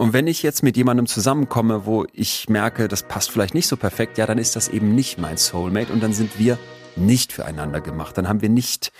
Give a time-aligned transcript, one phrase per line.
[0.00, 3.76] Und wenn ich jetzt mit jemandem zusammenkomme, wo ich merke, das passt vielleicht nicht so
[3.76, 6.58] perfekt, ja, dann ist das eben nicht mein Soulmate und dann sind wir
[6.96, 8.16] nicht füreinander gemacht.
[8.16, 8.92] Dann haben wir nicht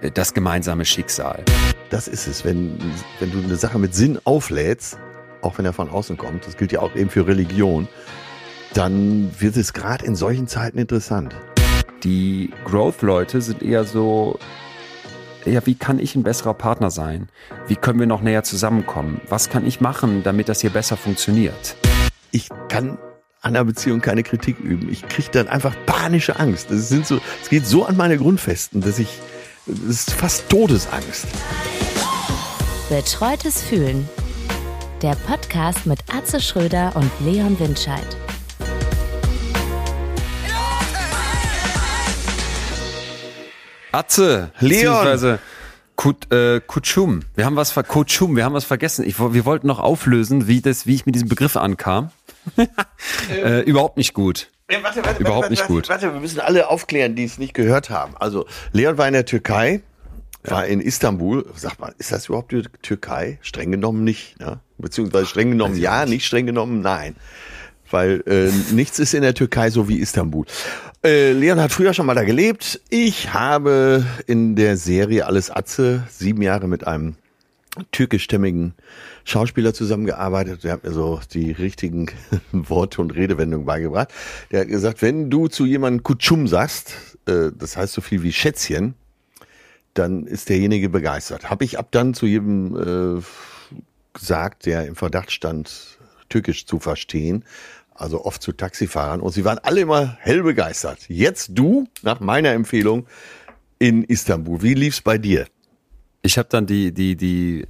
[0.00, 1.44] äh, das gemeinsame Schicksal.
[1.90, 2.78] Das ist es, wenn,
[3.18, 4.96] wenn du eine Sache mit Sinn auflädst,
[5.42, 7.88] auch wenn er von außen kommt, das gilt ja auch eben für Religion,
[8.74, 11.34] dann wird es gerade in solchen Zeiten interessant.
[12.04, 14.38] Die Growth-Leute sind eher so,
[15.46, 17.28] ja, wie kann ich ein besserer Partner sein?
[17.66, 19.20] Wie können wir noch näher zusammenkommen?
[19.28, 21.76] Was kann ich machen, damit das hier besser funktioniert?
[22.30, 22.98] Ich kann
[23.42, 24.90] an der Beziehung keine Kritik üben.
[24.90, 26.70] Ich kriege dann einfach panische Angst.
[26.70, 29.18] Das sind so, es geht so an meine Grundfesten, dass ich,
[29.66, 31.26] das ist fast Todesangst.
[32.88, 34.08] Betreutes Fühlen.
[35.02, 38.16] Der Podcast mit Atze Schröder und Leon Windscheid.
[43.94, 45.38] Atze, Leon.
[45.96, 47.20] Kut, äh, Kutschum.
[47.36, 49.06] Wir haben was ver Kutschum, wir haben was vergessen.
[49.06, 52.10] Ich, wir wollten noch auflösen, wie das, wie ich mit diesem Begriff ankam.
[53.30, 54.48] äh, überhaupt nicht gut.
[54.68, 55.88] Ja, warte, warte, überhaupt warte, nicht warte, gut.
[55.88, 58.16] Warte, wir müssen alle aufklären, die es nicht gehört haben.
[58.16, 59.82] Also Leon war in der Türkei,
[60.42, 61.46] war in Istanbul.
[61.54, 63.38] Sag mal, ist das überhaupt die Türkei?
[63.42, 64.40] Streng genommen nicht.
[64.40, 64.58] Ne?
[64.78, 67.14] Beziehungsweise streng genommen ja, nicht streng genommen nein.
[67.90, 70.46] Weil äh, nichts ist in der Türkei so wie Istanbul.
[71.04, 72.80] Äh, Leon hat früher schon mal da gelebt.
[72.88, 77.16] Ich habe in der Serie Alles Atze sieben Jahre mit einem
[77.92, 78.74] türkischstämmigen
[79.24, 80.64] Schauspieler zusammengearbeitet.
[80.64, 82.06] Der hat mir so die richtigen
[82.52, 84.12] Worte und Redewendungen beigebracht.
[84.50, 86.94] Der hat gesagt, wenn du zu jemandem Kutschum sagst,
[87.26, 88.94] äh, das heißt so viel wie Schätzchen,
[89.94, 91.50] dann ist derjenige begeistert.
[91.50, 93.22] Habe ich ab dann zu jedem äh,
[94.12, 95.93] gesagt, der im Verdacht stand,
[96.34, 97.44] Türkisch zu verstehen,
[97.94, 99.20] also oft zu Taxifahrern.
[99.20, 100.98] Und sie waren alle immer hell begeistert.
[101.06, 103.06] Jetzt du, nach meiner Empfehlung,
[103.78, 104.60] in Istanbul.
[104.62, 105.46] Wie lief's bei dir?
[106.22, 107.60] Ich habe dann die, die, die,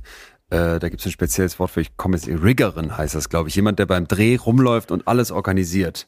[0.49, 3.55] äh, da gibt's ein spezielles Wort für, ich komme jetzt, Riggerin heißt das, glaube ich.
[3.55, 6.07] Jemand, der beim Dreh rumläuft und alles organisiert.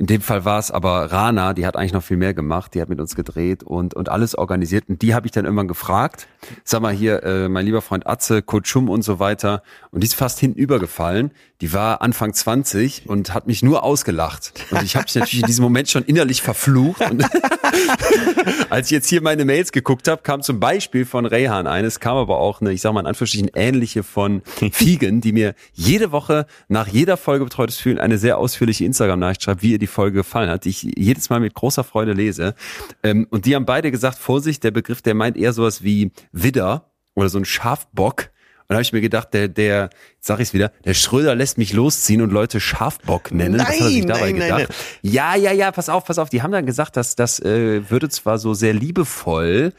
[0.00, 2.80] In dem Fall war es aber Rana, die hat eigentlich noch viel mehr gemacht, die
[2.80, 4.84] hat mit uns gedreht und, und alles organisiert.
[4.88, 6.26] Und die habe ich dann irgendwann gefragt,
[6.64, 9.62] sag mal hier, äh, mein lieber Freund Atze, Kutschum und so weiter.
[9.90, 11.32] Und die ist fast hintenübergefallen.
[11.60, 14.54] Die war Anfang 20 und hat mich nur ausgelacht.
[14.70, 17.02] Und ich habe mich natürlich in diesem Moment schon innerlich verflucht.
[17.10, 17.22] Und
[18.70, 22.16] als ich jetzt hier meine Mails geguckt habe, kam zum Beispiel von Rehan eines, kam
[22.16, 24.40] aber auch eine, ich sag mal in Anführungsstrichen, ähnliche von
[24.72, 29.62] Figen, die mir jede Woche nach jeder Folge Betreutes Fühlen eine sehr ausführliche Instagram-Nachricht schreibt,
[29.62, 32.54] wie ihr die Folge gefallen hat, die ich jedes Mal mit großer Freude lese.
[33.02, 36.90] Ähm, und die haben beide gesagt, Vorsicht, der Begriff, der meint eher sowas wie Widder
[37.14, 38.30] oder so ein Schafbock.
[38.70, 41.58] Und da habe ich mir gedacht, der, der, jetzt sag ich's wieder, der Schröder lässt
[41.58, 43.56] mich losziehen und Leute Schafbock nennen.
[43.56, 44.74] Nein, Was hat er sich dabei nein, nein, gedacht?
[45.02, 46.30] Ja, ja, ja, pass auf, pass auf.
[46.30, 49.72] Die haben dann gesagt, dass das äh, würde zwar so sehr liebevoll,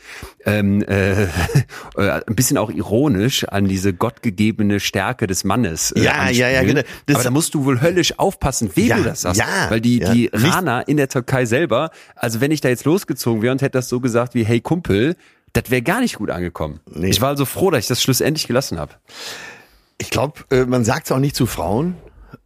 [0.46, 1.28] ähm, äh, äh,
[1.96, 5.94] ein bisschen auch ironisch an diese gottgegebene Stärke des Mannes.
[5.94, 6.82] Äh, Ja, ja, ja, genau.
[7.06, 9.40] Das- Aber da musst du wohl höllisch aufpassen, wem Ja, du das sagst.
[9.40, 10.14] ja, weil die, ja.
[10.14, 13.78] die Rana in der Türkei selber, also wenn ich da jetzt losgezogen wäre und hätte
[13.78, 15.16] das so gesagt wie, hey Kumpel,
[15.54, 16.80] das wäre gar nicht gut angekommen.
[16.90, 17.10] Nee.
[17.10, 18.94] Ich war also froh, dass ich das schlussendlich gelassen habe.
[19.98, 21.96] Ich glaube, äh, man sagt es auch nicht zu Frauen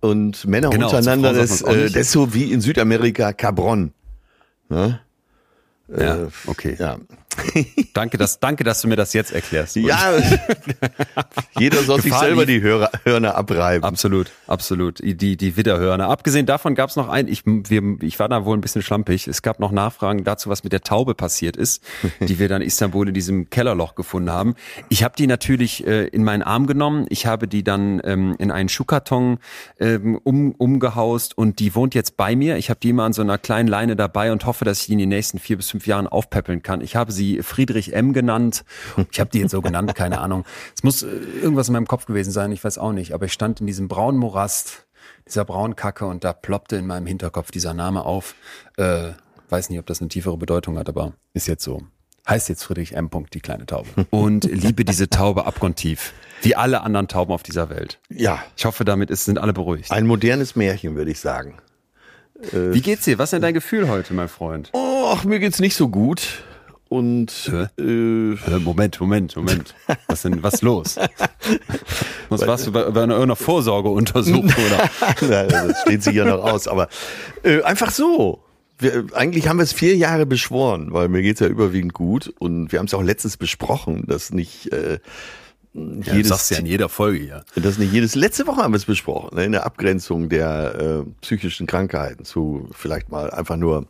[0.01, 1.33] und Männer Genau, untereinander.
[1.33, 3.93] Das, äh, das ist so wie in Südamerika Cabron.
[4.69, 4.99] Ne?
[5.87, 6.75] Ja, Äh, okay.
[6.79, 6.97] Ja.
[7.93, 9.75] Danke, dass, danke, dass du mir das jetzt erklärst.
[9.77, 10.13] Ja,
[11.59, 13.83] jeder soll sich selber die Hörer, Hörner abreiben.
[13.83, 14.99] Absolut, absolut.
[14.99, 16.09] Die, die Widderhörner.
[16.09, 19.27] Abgesehen davon gab es noch ein, ich, wir, ich war da wohl ein bisschen schlampig.
[19.27, 21.83] Es gab noch Nachfragen dazu, was mit der Taube passiert ist,
[22.19, 24.55] die wir dann in Istanbul in diesem Kellerloch gefunden haben.
[24.89, 27.05] Ich habe die natürlich äh, in meinen Arm genommen.
[27.09, 29.39] Ich habe die dann ähm, in einen Schuhkarton
[29.79, 32.57] ähm, um, umgehaust und die wohnt jetzt bei mir.
[32.57, 34.93] Ich habe die immer an so einer kleinen Leine dabei und hoffe, dass ich die
[34.93, 36.81] in den nächsten vier bis fünf Jahren aufpäppeln kann.
[36.81, 38.13] Ich habe sie Friedrich M.
[38.13, 38.63] genannt.
[39.11, 40.45] Ich habe die jetzt so genannt, keine Ahnung.
[40.75, 41.07] Es muss äh,
[41.41, 43.13] irgendwas in meinem Kopf gewesen sein, ich weiß auch nicht.
[43.13, 44.85] Aber ich stand in diesem braunen Morast,
[45.27, 48.35] dieser braunen Kacke und da ploppte in meinem Hinterkopf dieser Name auf.
[48.77, 49.09] Äh,
[49.49, 51.83] weiß nicht, ob das eine tiefere Bedeutung hat, aber ist jetzt so.
[52.27, 53.09] Heißt jetzt Friedrich M.
[53.11, 53.87] Punkt, die kleine Taube.
[54.09, 56.11] Und liebe diese Taube abgrundtief.
[56.41, 57.99] Wie alle anderen Tauben auf dieser Welt.
[58.09, 59.91] Ja, Ich hoffe, damit ist, sind alle beruhigt.
[59.91, 61.57] ein modernes Märchen, würde ich sagen.
[62.51, 63.17] Wie geht's dir?
[63.17, 64.69] Was ist denn dein Gefühl heute, mein Freund?
[64.73, 66.43] Och, mir geht's nicht so gut.
[66.87, 69.75] Und äh, Moment, Moment, Moment.
[70.07, 70.95] Was denn, was ist los?
[72.29, 75.47] Was warst du bei, bei einer Vorsorgeuntersuchung oder?
[75.47, 76.89] Das steht sich ja noch aus, aber
[77.43, 78.43] äh, einfach so.
[78.77, 82.71] Wir, eigentlich haben wir es vier Jahre beschworen, weil mir geht's ja überwiegend gut und
[82.71, 84.99] wir haben es auch letztens besprochen, dass nicht äh,
[85.73, 87.45] Ja, du jedes sagst ja in jeder Folge hier.
[87.55, 91.09] das nicht jedes letzte Woche haben wir es besprochen, ne, in der Abgrenzung der äh,
[91.21, 93.87] psychischen Krankheiten zu vielleicht mal einfach nur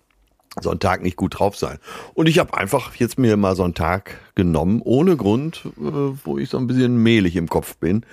[0.62, 1.80] so einen Tag nicht gut drauf sein.
[2.14, 5.82] Und ich habe einfach jetzt mir mal so einen Tag genommen, ohne Grund, äh,
[6.24, 8.06] wo ich so ein bisschen mehlig im Kopf bin.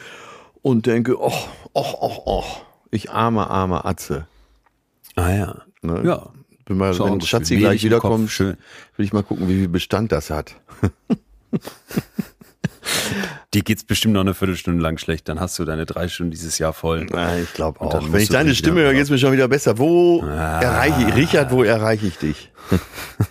[0.63, 1.33] und denke, oh,
[1.73, 2.45] oh, oh, oh,
[2.91, 4.27] ich arme, arme Atze.
[5.17, 5.63] Ah ja.
[5.83, 6.03] Ne?
[6.05, 6.31] Ja.
[6.65, 7.21] Bin mal, wenn.
[7.21, 8.57] Schatzi gleich wiederkommt, will
[8.99, 10.55] ich mal gucken, wie viel Bestand das hat.
[13.55, 16.59] Dir geht's bestimmt noch eine Viertelstunde lang schlecht, dann hast du deine drei Stunden dieses
[16.59, 17.07] Jahr voll.
[17.13, 18.13] Ja, ich glaube auch.
[18.13, 19.79] Wenn ich deine Stimme höre, geht's mir schon wieder besser.
[19.79, 20.61] Wo Ah.
[20.61, 22.51] erreiche ich, Richard, wo erreiche ich dich?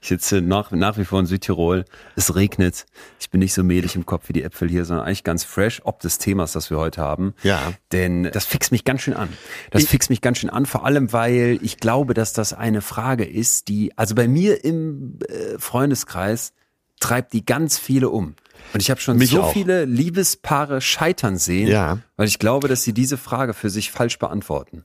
[0.00, 1.84] Ich sitze nach, nach wie vor in Südtirol.
[2.16, 2.86] Es regnet.
[3.20, 5.80] Ich bin nicht so mehlig im Kopf wie die Äpfel hier, sondern eigentlich ganz fresh,
[5.84, 7.34] ob des Themas, das wir heute haben.
[7.42, 7.72] Ja.
[7.92, 9.28] Denn das fixt mich ganz schön an.
[9.70, 13.24] Das fixt mich ganz schön an, vor allem, weil ich glaube, dass das eine Frage
[13.24, 16.52] ist, die, also bei mir im äh, Freundeskreis
[17.00, 18.34] treibt die ganz viele um.
[18.74, 19.52] Und ich habe schon Mich so auch.
[19.52, 21.98] viele Liebespaare scheitern sehen, Ja.
[22.16, 24.84] weil ich glaube, dass sie diese Frage für sich falsch beantworten.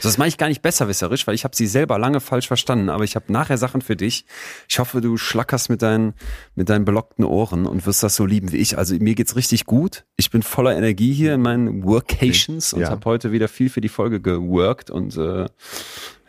[0.00, 3.02] Das mache ich gar nicht besserwisserisch, weil ich habe sie selber lange falsch verstanden, aber
[3.02, 4.26] ich habe nachher Sachen für dich.
[4.68, 6.14] Ich hoffe, du schlackerst mit deinen,
[6.54, 8.78] mit deinen belockten Ohren und wirst das so lieben wie ich.
[8.78, 10.04] Also mir geht's richtig gut.
[10.16, 12.90] Ich bin voller Energie hier in meinen Workations und Ja.
[12.90, 15.46] habe heute wieder viel für die Folge geworkt und äh,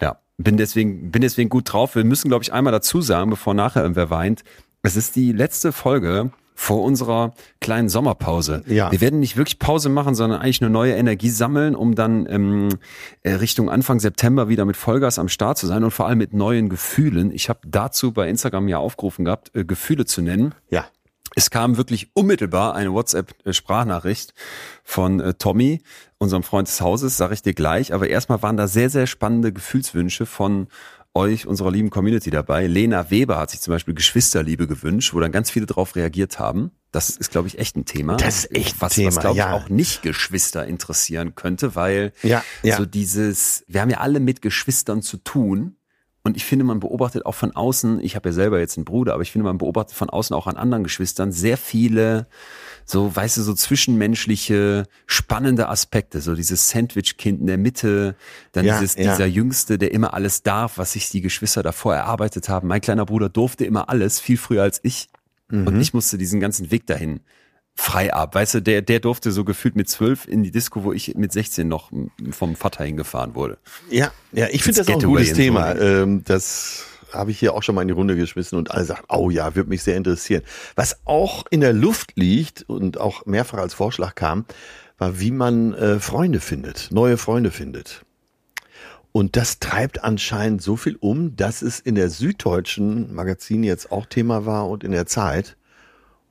[0.02, 1.94] ja, bin deswegen, bin deswegen gut drauf.
[1.94, 4.44] Wir müssen, glaube ich, einmal dazu sagen, bevor nachher irgendwer weint.
[4.82, 8.64] Es ist die letzte Folge vor unserer kleinen Sommerpause.
[8.68, 8.92] Ja.
[8.92, 12.68] Wir werden nicht wirklich Pause machen, sondern eigentlich nur neue Energie sammeln, um dann ähm,
[13.24, 16.34] äh, Richtung Anfang September wieder mit Vollgas am Start zu sein und vor allem mit
[16.34, 17.32] neuen Gefühlen.
[17.32, 20.54] Ich habe dazu bei Instagram ja aufgerufen gehabt, äh, Gefühle zu nennen.
[20.70, 20.86] Ja.
[21.34, 24.34] Es kam wirklich unmittelbar eine WhatsApp-Sprachnachricht
[24.84, 25.82] von äh, Tommy,
[26.18, 27.94] unserem Freund des Hauses, sage ich dir gleich.
[27.94, 30.68] Aber erstmal waren da sehr, sehr spannende Gefühlswünsche von
[31.14, 32.68] euch, unserer lieben Community dabei.
[32.68, 36.72] Lena Weber hat sich zum Beispiel Geschwisterliebe gewünscht, wo dann ganz viele drauf reagiert haben.
[36.92, 38.18] Das ist, glaube ich, echt ein Thema.
[38.18, 39.54] Das ist echt ein was, Thema, was glaube ich, ja.
[39.54, 42.78] auch nicht Geschwister interessieren könnte, weil Ja, ja.
[42.78, 45.76] so dieses, wir haben ja alle mit Geschwistern zu tun.
[46.22, 49.14] Und ich finde, man beobachtet auch von außen, ich habe ja selber jetzt einen Bruder,
[49.14, 52.28] aber ich finde, man beobachtet von außen auch an anderen Geschwistern sehr viele,
[52.90, 56.22] so, weißt du, so zwischenmenschliche, spannende Aspekte.
[56.22, 58.16] So dieses Sandwich-Kind in der Mitte,
[58.52, 59.12] dann Ja, dieses, ja.
[59.12, 62.68] dieser Jüngste, der immer alles darf, was sich die Geschwister davor erarbeitet haben.
[62.68, 65.08] Mein kleiner Bruder durfte immer alles, viel früher als ich.
[65.50, 65.68] Mhm.
[65.68, 67.20] Und ich musste diesen ganzen Weg dahin
[67.76, 68.34] frei ab.
[68.36, 71.32] Weißt du, der, der durfte so gefühlt mit zwölf in die Disco, wo ich mit
[71.32, 71.92] 16 noch
[72.32, 73.58] vom Vater hingefahren wurde.
[73.90, 75.64] Ja, ja, ich finde Ins das auch ein gutes in so Thema.
[75.66, 78.86] einem- Ähm, das habe ich hier auch schon mal in die Runde geschmissen und alle
[78.86, 80.44] sagen, oh ja, würde mich sehr interessieren.
[80.76, 84.46] Was auch in der Luft liegt und auch mehrfach als Vorschlag kam,
[84.98, 88.04] war, wie man äh, Freunde findet, neue Freunde findet.
[89.12, 94.06] Und das treibt anscheinend so viel um, dass es in der Süddeutschen Magazin jetzt auch
[94.06, 95.58] Thema war und in der Zeit.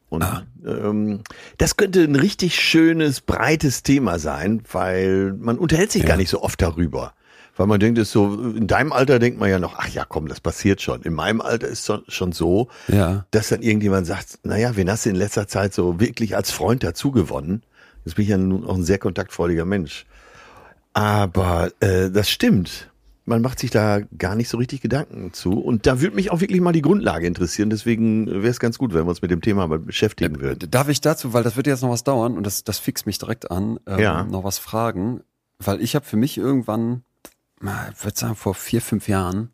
[0.08, 0.24] Und
[0.64, 1.22] ähm,
[1.58, 6.42] das könnte ein richtig schönes, breites Thema sein, weil man unterhält sich gar nicht so
[6.42, 7.14] oft darüber.
[7.58, 10.28] Weil man denkt, ist so, in deinem Alter denkt man ja noch, ach ja, komm,
[10.28, 11.02] das passiert schon.
[11.02, 13.26] In meinem Alter ist es schon so, Ja.
[13.32, 16.82] dass dann irgendjemand sagt, naja, wen hast du in letzter Zeit so wirklich als Freund
[16.84, 17.62] dazu gewonnen?
[18.04, 20.06] Jetzt bin ich ja nun auch ein sehr kontaktfreudiger Mensch.
[20.94, 22.90] Aber äh, das stimmt.
[23.24, 25.52] Man macht sich da gar nicht so richtig Gedanken zu.
[25.60, 27.68] Und da würde mich auch wirklich mal die Grundlage interessieren.
[27.68, 30.70] Deswegen wäre es ganz gut, wenn wir uns mit dem Thema mal beschäftigen würden.
[30.70, 33.18] Darf ich dazu, weil das wird jetzt noch was dauern und das, das fixt mich
[33.18, 34.24] direkt an, ähm, Ja.
[34.24, 35.20] noch was fragen.
[35.58, 37.02] Weil ich habe für mich irgendwann,
[37.60, 39.50] ich würde sagen, vor vier, fünf Jahren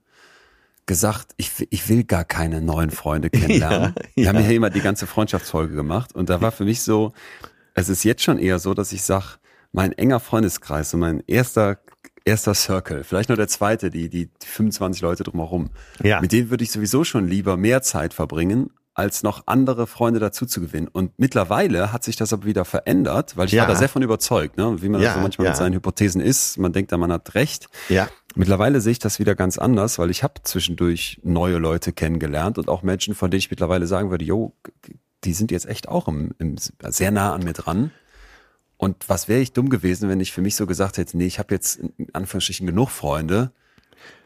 [0.86, 3.94] gesagt, ich, will- ich will gar keine neuen Freunde kennenlernen.
[3.96, 4.46] Ja, Wir haben ja.
[4.46, 7.12] ja immer die ganze Freundschaftsfolge gemacht und da war für mich so,
[7.74, 9.38] es ist jetzt schon eher so, dass ich sag,
[9.72, 11.78] mein enger Freundeskreis, so mein erster
[12.26, 15.68] erster Circle, vielleicht nur der zweite, die die 25 Leute drumherum.
[16.02, 16.22] Ja.
[16.22, 20.46] Mit denen würde ich sowieso schon lieber mehr Zeit verbringen, als noch andere Freunde dazu
[20.46, 20.88] zu gewinnen.
[20.88, 23.62] Und mittlerweile hat sich das aber wieder verändert, weil ich Ja.
[23.62, 24.80] war da sehr von überzeugt, ne?
[24.82, 25.50] wie man Ja, das so manchmal ja.
[25.50, 26.58] mit seinen Hypothesen ist.
[26.58, 27.68] Man denkt da, man hat recht.
[27.88, 28.08] Ja.
[28.36, 32.68] Mittlerweile sehe ich das wieder ganz anders, weil ich habe zwischendurch neue Leute kennengelernt und
[32.68, 34.54] auch Menschen, von denen ich mittlerweile sagen würde, jo,
[35.24, 36.56] die sind jetzt echt auch im, im,
[36.88, 37.90] sehr nah an mir dran.
[38.76, 41.38] Und was wäre ich dumm gewesen, wenn ich für mich so gesagt hätte, nee, ich
[41.38, 43.52] habe jetzt in Anführungsstrichen genug Freunde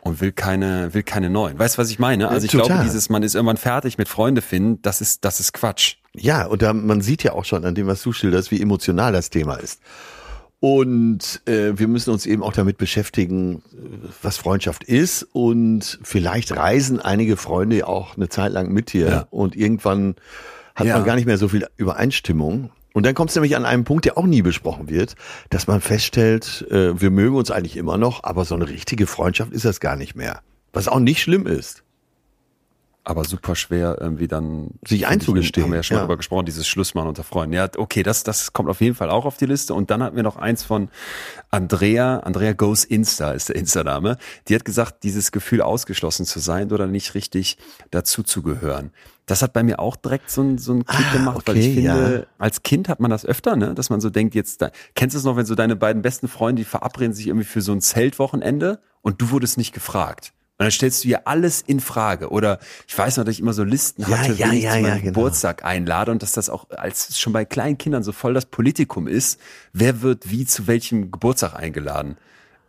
[0.02, 1.58] und will keine, will keine neuen.
[1.58, 2.28] Weißt du, was ich meine?
[2.28, 2.66] Also ich total.
[2.68, 5.96] glaube, dieses, man ist irgendwann fertig mit Freunde finden, das ist, das ist Quatsch.
[6.14, 9.12] Ja, und da, man sieht ja auch schon an dem, was du schilderst, wie emotional
[9.12, 9.80] das Thema ist.
[10.60, 13.62] Und äh, wir müssen uns eben auch damit beschäftigen,
[14.22, 15.22] was Freundschaft ist.
[15.32, 19.08] Und vielleicht reisen einige Freunde auch eine Zeit lang mit dir.
[19.08, 19.26] Ja.
[19.30, 20.16] Und irgendwann
[20.74, 20.96] hat Ja.
[20.96, 22.70] man gar nicht mehr so viel Übereinstimmung.
[22.98, 25.14] Und dann kommt es nämlich an einen Punkt, der auch nie besprochen wird,
[25.50, 29.52] dass man feststellt, äh, wir mögen uns eigentlich immer noch, aber so eine richtige Freundschaft
[29.52, 30.40] ist das gar nicht mehr.
[30.72, 31.84] Was auch nicht schlimm ist.
[33.04, 36.00] aber super schwer irgendwie dann Sich einzugestehen, Haben wir ja schon ja.
[36.00, 37.54] darüber gesprochen, dieses Schlussmachen unter Freunden.
[37.54, 39.74] Ja, okay, das, das kommt auf jeden Fall auch auf die Liste.
[39.74, 40.90] Und dann hatten wir noch eins von
[41.50, 42.18] Andrea.
[42.18, 44.18] Andrea Goes Insta ist der Insta-Name.
[44.48, 47.58] Die hat gesagt, dieses Gefühl ausgeschlossen zu sein oder nicht richtig
[47.92, 48.90] dazu zu gehören.
[49.28, 51.68] Das hat bei mir auch direkt so, ein- so einen Klick Ah, gemacht, weil okay,
[51.68, 52.26] ich finde, ja.
[52.38, 55.18] als Kind hat man das öfter, ne, dass man so denkt, jetzt, da, kennst du
[55.18, 57.80] es noch, wenn so deine beiden besten Freunde, die verabreden sich irgendwie für so ein
[57.80, 60.32] Zeltwochenende und du wurdest nicht gefragt.
[60.60, 62.30] Und dann stellst du dir alles in Frage.
[62.30, 62.58] Oder
[62.88, 64.80] ich weiß noch, dass ich immer so Listen Ja, hatte, ja, wenn ich ja, zu
[64.80, 65.04] meinem genau.
[65.04, 69.06] Geburtstag einlade und dass das auch als schon bei kleinen Kindern so voll das Politikum
[69.06, 69.38] ist,
[69.72, 72.16] wer wird wie zu welchem Geburtstag eingeladen.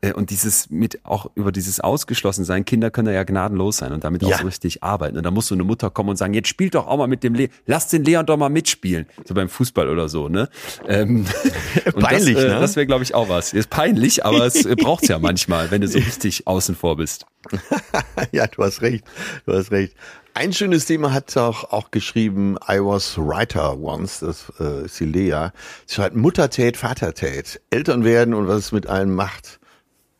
[0.01, 4.21] Äh, Und dieses mit auch über dieses Ausgeschlossensein, Kinder können ja gnadenlos sein und damit
[4.23, 4.29] Ja.
[4.35, 5.17] auch so richtig arbeiten.
[5.17, 7.23] Und da muss so eine Mutter kommen und sagen, jetzt spielt doch auch mal mit
[7.23, 9.07] dem Le lass den Leon doch mal mitspielen.
[9.25, 10.49] So beim Fußball oder so, ne?
[10.87, 11.25] Ähm,
[11.99, 12.59] Peinlich, das, äh, ne?
[12.59, 13.53] Das wäre, glaube ich, auch was.
[13.53, 17.25] Ist peinlich, aber es äh, braucht's ja manchmal, wenn du so richtig außen vor bist.
[18.31, 19.03] ja, du hast recht.
[19.45, 19.93] Du hast recht.
[20.33, 25.05] Ein schönes Thema hat auch, auch geschrieben, I was writer once, das äh, ist die
[25.05, 25.47] Lea.
[25.85, 29.58] Sie schreibt Muttertät, Vatertät, Eltern werden und was es mit einem macht.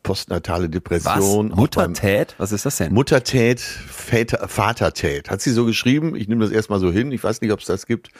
[0.02, 0.70] Postnatale Was?
[0.70, 1.48] Depression.
[1.50, 2.34] beim- Muttertät?
[2.38, 2.92] Was ist das denn?
[2.92, 5.30] Muttertät, Väter, Vatertät.
[5.30, 6.16] Hat sie so geschrieben.
[6.16, 7.12] Ich nehme das erstmal so hin.
[7.12, 8.10] Ich weiß nicht, ob es das gibt.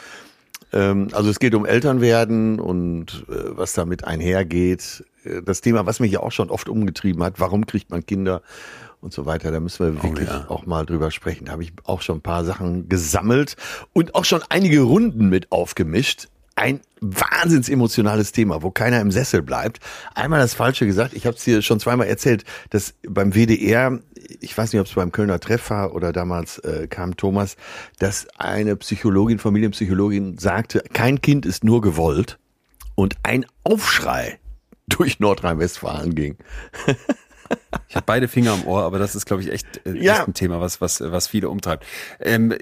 [0.72, 5.04] Ähm, also es geht um Elternwerden und äh, was damit einhergeht.
[5.25, 8.42] Äh, Das Thema, was mich ja auch schon oft umgetrieben hat, warum kriegt man Kinder
[9.00, 9.50] und so weiter.
[9.50, 10.44] Da müssen wir wirklich ja.
[10.49, 11.46] auch mal drüber sprechen.
[11.46, 13.56] Da habe ich auch schon ein paar Sachen gesammelt
[13.94, 16.28] und auch schon einige Runden mit aufgemischt.
[16.61, 19.81] Ein wahnsinns emotionales Thema, wo keiner im Sessel bleibt.
[20.14, 23.99] Einmal das Falsche gesagt, ich habe es dir schon zweimal erzählt, dass beim WDR,
[24.40, 27.57] ich weiß nicht, ob es beim Kölner Treff war oder damals äh, kam Thomas,
[27.99, 32.38] dass eine Psychologin, Familienpsychologin sagte, kein Kind ist nur gewollt
[32.95, 34.38] und ein Aufschrei
[34.87, 36.37] durch Nordrhein-Westfalen ging.
[37.88, 40.19] Ich habe beide Finger am Ohr, aber das ist, glaube ich, echt, äh, Ja.
[40.19, 41.85] echt ein Thema, was, was, was viele umtreibt.
[42.21, 42.54] Ähm,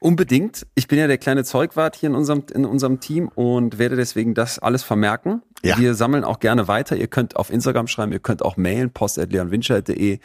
[0.00, 0.66] unbedingt.
[0.74, 4.34] Ich bin ja der kleine Zeugwart hier in unserem, in unserem Team und werde deswegen
[4.34, 5.42] das alles vermerken.
[5.64, 5.78] Ja.
[5.78, 6.96] Wir sammeln auch gerne weiter.
[6.96, 10.18] Ihr könnt auf Instagram schreiben, ihr könnt auch mailen, post.leonwinscheid.de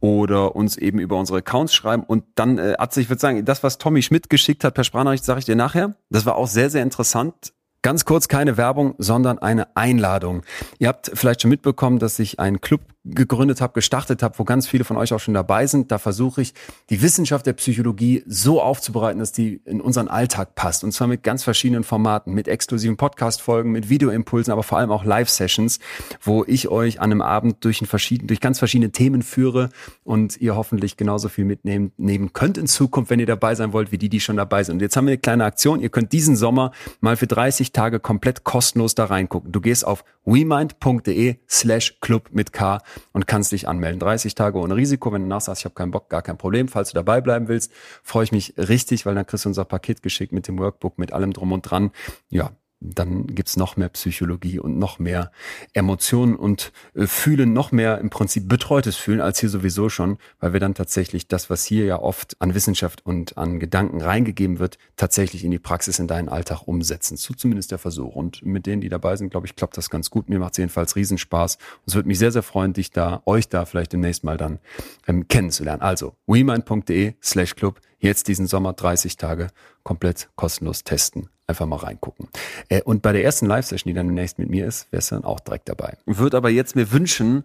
[0.00, 2.04] oder uns eben über unsere Accounts schreiben.
[2.04, 5.24] Und dann, äh, Atze, ich würde sagen, das, was Tommy Schmidt geschickt hat per Sprachnachricht,
[5.24, 5.96] sage ich dir nachher.
[6.10, 7.52] Das war auch sehr, sehr interessant.
[7.82, 10.42] Ganz kurz keine Werbung, sondern eine Einladung.
[10.78, 14.66] Ihr habt vielleicht schon mitbekommen, dass ich einen Club gegründet habe, gestartet habe, wo ganz
[14.66, 15.92] viele von euch auch schon dabei sind.
[15.92, 16.54] Da versuche ich,
[16.88, 20.84] die Wissenschaft der Psychologie so aufzubereiten, dass die in unseren Alltag passt.
[20.84, 25.04] Und zwar mit ganz verschiedenen Formaten, mit exklusiven Podcast-Folgen, mit Videoimpulsen, aber vor allem auch
[25.04, 25.80] Live-Sessions,
[26.22, 29.68] wo ich euch an einem Abend durch, ein verschieden, durch ganz verschiedene Themen führe
[30.02, 33.92] und ihr hoffentlich genauso viel mitnehmen nehmen könnt in Zukunft, wenn ihr dabei sein wollt,
[33.92, 34.76] wie die, die schon dabei sind.
[34.76, 35.80] Und jetzt haben wir eine kleine Aktion.
[35.80, 39.52] Ihr könnt diesen Sommer mal für 30 Tage komplett kostenlos da reingucken.
[39.52, 42.78] Du gehst auf wemind.de slash club mit K
[43.12, 44.00] und kannst dich anmelden.
[44.00, 45.12] 30 Tage ohne Risiko.
[45.12, 46.68] Wenn du nachsagst, ich habe keinen Bock, gar kein Problem.
[46.68, 47.72] Falls du dabei bleiben willst,
[48.02, 51.12] freue ich mich richtig, weil dann kriegst du unser Paket geschickt mit dem Workbook, mit
[51.12, 51.90] allem drum und dran.
[52.30, 52.50] Ja,
[52.84, 55.30] dann gibt's noch mehr Psychologie und noch mehr
[55.72, 60.52] Emotionen und äh, Fühlen, noch mehr im Prinzip betreutes Fühlen als hier sowieso schon, weil
[60.52, 64.78] wir dann tatsächlich das, was hier ja oft an Wissenschaft und an Gedanken reingegeben wird,
[64.96, 67.16] tatsächlich in die Praxis, in deinen Alltag umsetzen.
[67.16, 68.14] So zumindest der Versuch.
[68.14, 70.28] Und mit denen, die dabei sind, glaube ich, klappt das ganz gut.
[70.28, 71.56] Mir macht es jedenfalls Riesenspaß.
[71.56, 74.58] Und es würde mich sehr, sehr freuen, dich da, euch da vielleicht demnächst mal dann
[75.06, 75.82] ähm, kennenzulernen.
[75.82, 77.80] Also, wemind.de slash club.
[78.04, 79.48] Jetzt diesen Sommer 30 Tage
[79.82, 81.28] komplett kostenlos testen.
[81.46, 82.28] Einfach mal reingucken.
[82.68, 85.24] Äh, und bei der ersten Live-Session, die dann demnächst mit mir ist, wärst du dann
[85.24, 85.96] auch direkt dabei.
[86.06, 87.44] Würde aber jetzt mir wünschen,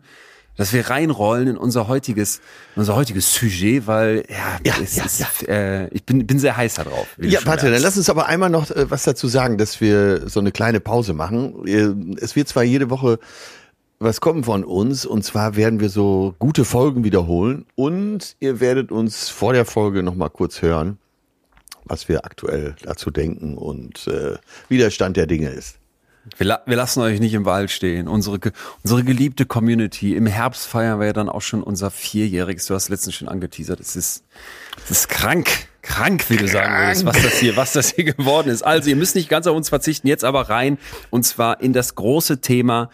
[0.57, 2.41] dass wir reinrollen in unser heutiges,
[2.75, 6.73] unser heutiges Sujet, weil ja, Ja, es ja, ist, Äh, ich bin, bin sehr heiß
[6.73, 7.07] da drauf.
[7.17, 9.79] wie du Ja, warte, dann lass uns aber einmal noch äh, was dazu sagen, dass
[9.79, 11.65] wir so eine kleine Pause machen.
[11.65, 13.19] Äh, Es wird zwar jede Woche
[13.99, 18.91] was kommen von uns und zwar werden wir so gute Folgen wiederholen und ihr werdet
[18.91, 20.97] uns vor der Folge noch mal kurz hören,
[21.83, 24.37] was wir aktuell dazu denken und äh,
[24.69, 25.75] wie der Stand der Dinge ist.
[26.37, 28.07] Wir, la wir lassen euch nicht im Wald stehen.
[28.07, 28.51] Unsere, ge-
[28.83, 30.15] unsere geliebte Community.
[30.15, 32.67] Im Herbst feiern wir ja dann auch schon unser Vierjähriges.
[32.67, 33.79] Du hast letztens schon angeteasert.
[33.79, 34.23] Es ist,
[34.85, 35.49] es ist krank.
[35.81, 38.61] Krank, wie du sagen würdest, was das hier, was das hier geworden ist.
[38.63, 40.07] Also, ihr müsst nicht ganz auf uns verzichten.
[40.07, 40.77] Jetzt aber rein.
[41.09, 42.91] Und zwar in das große Thema.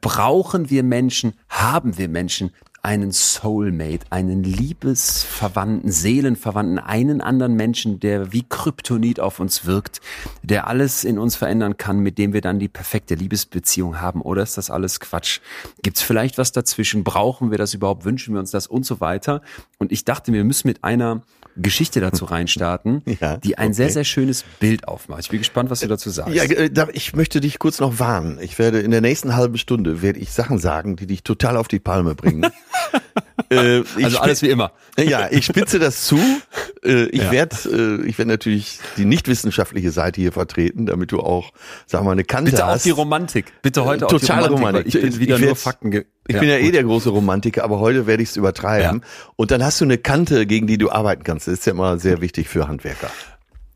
[0.00, 1.34] Brauchen wir Menschen?
[1.48, 2.50] Haben wir Menschen?
[2.82, 10.00] Einen Soulmate, einen liebesverwandten, seelenverwandten, einen anderen Menschen, der wie Kryptonit auf uns wirkt,
[10.42, 14.22] der alles in uns verändern kann, mit dem wir dann die perfekte Liebesbeziehung haben?
[14.22, 15.40] Oder ist das alles Quatsch?
[15.82, 17.04] Gibt's vielleicht was dazwischen?
[17.04, 18.04] Brauchen wir das überhaupt?
[18.04, 19.42] Wünschen wir uns das und so weiter?
[19.78, 21.22] Und ich dachte, wir müssen mit einer
[21.58, 23.74] Geschichte dazu reinstarten, Ja, die ein okay.
[23.74, 25.20] sehr, sehr schönes Bild aufmacht.
[25.20, 26.34] Ich bin gespannt, was du dazu sagst.
[26.34, 28.38] Ja, äh, ich möchte dich kurz noch warnen.
[28.40, 31.68] Ich werde in der nächsten halben Stunde werde ich Sachen sagen, die dich total auf
[31.68, 32.46] die Palme bringen.
[33.50, 34.72] Äh, ich Also alles wie immer.
[34.98, 36.18] Ja, ich spitze das zu.
[36.84, 37.30] Äh, ich Ja.
[37.30, 37.56] werde
[38.02, 41.52] äh, ich werd natürlich die nicht wissenschaftliche Seite hier vertreten, damit du auch,
[41.86, 42.84] sag mal, eine Kante Bitte auch hast.
[42.84, 43.52] die Romantik.
[43.62, 44.86] Bitte heute auch Totale die Romantik.
[44.86, 44.94] Romantik.
[44.94, 45.92] Ich bin Ich wieder nur werd- Fakten.
[46.26, 46.74] Ich bin ja eh gut.
[46.74, 49.02] der große Romantiker, aber heute werde ich es übertreiben.
[49.36, 51.46] Und dann hast du eine Kante, gegen die du arbeiten kannst.
[51.46, 53.10] Das ist ja immer sehr wichtig für Handwerker.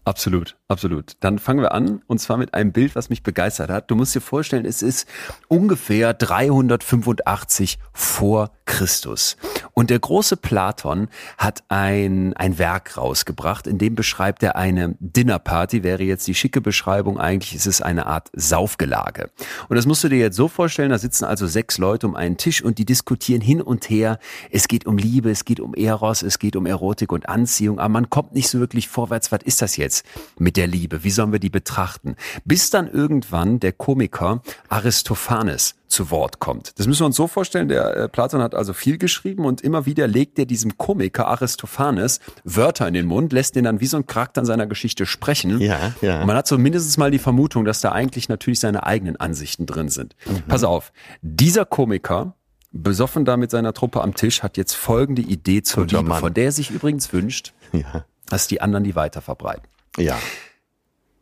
[0.04, 1.16] Absolut, absolut.
[1.20, 3.88] Dann fangen wir an und zwar mit einem Bild, was mich begeistert hat.
[3.88, 5.06] Du musst dir vorstellen, es ist
[5.46, 9.36] ungefähr 385 vor Christus.
[9.74, 15.82] Und der große Platon hat ein, ein Werk rausgebracht, in dem beschreibt er eine Dinnerparty,
[15.82, 17.18] wäre jetzt die schicke Beschreibung.
[17.18, 19.30] Eigentlich ist es eine Art Saufgelage.
[19.68, 22.36] Und das musst du dir jetzt so vorstellen, da sitzen also sechs Leute um einen
[22.36, 24.18] Tisch und die diskutieren hin und her.
[24.50, 27.88] Es geht um Liebe, es geht um Eros, es geht um Erotik und Anziehung, aber
[27.88, 29.32] man kommt nicht so wirklich vorwärts.
[29.32, 30.04] Was ist das jetzt
[30.38, 31.02] mit der Liebe?
[31.02, 32.16] Wie sollen wir die betrachten?
[32.44, 36.78] Bis dann irgendwann der Komiker Aristophanes zu Wort kommt.
[36.78, 39.86] Das müssen wir uns so vorstellen, der äh, Platon hat also viel geschrieben und immer
[39.86, 43.96] wieder legt er diesem Komiker Aristophanes Wörter in den Mund, lässt den dann wie so
[43.98, 45.60] ein Charakter in seiner Geschichte sprechen.
[45.60, 46.20] Ja, ja.
[46.20, 49.66] Und man hat so mindestens mal die Vermutung, dass da eigentlich natürlich seine eigenen Ansichten
[49.66, 50.16] drin sind.
[50.26, 50.42] Mhm.
[50.48, 52.34] Pass auf, dieser Komiker,
[52.72, 56.20] besoffen da mit seiner Truppe am Tisch, hat jetzt folgende Idee zur Guter Liebe, Mann.
[56.20, 58.06] von der er sich übrigens wünscht, Ja.
[58.30, 59.68] dass die anderen die weiter verbreiten.
[59.98, 60.18] Ja.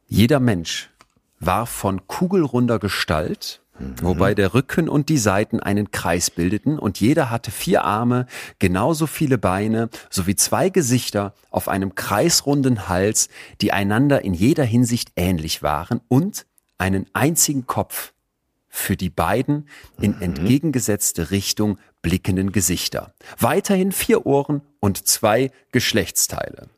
[0.07, 0.91] Jeder Mensch
[1.41, 3.60] war von kugelrunder Gestalt,
[4.03, 8.27] wobei der Rücken und die Seiten einen Kreis bildeten und jeder hatte vier Arme,
[8.59, 13.29] genauso viele Beine sowie zwei Gesichter auf einem kreisrunden Hals,
[13.61, 16.47] die einander in jeder Hinsicht ähnlich waren und
[16.79, 18.13] einen einzigen Kopf
[18.69, 19.69] für die beiden
[20.01, 23.13] in entgegengesetzte Richtung blickenden Gesichter.
[23.39, 26.69] Weiterhin vier Ohren und zwei Geschlechtsteile.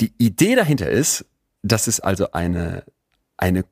[0.00, 1.26] Die Idee dahinter ist,
[1.62, 2.84] dass es also eine,
[3.36, 3.62] eine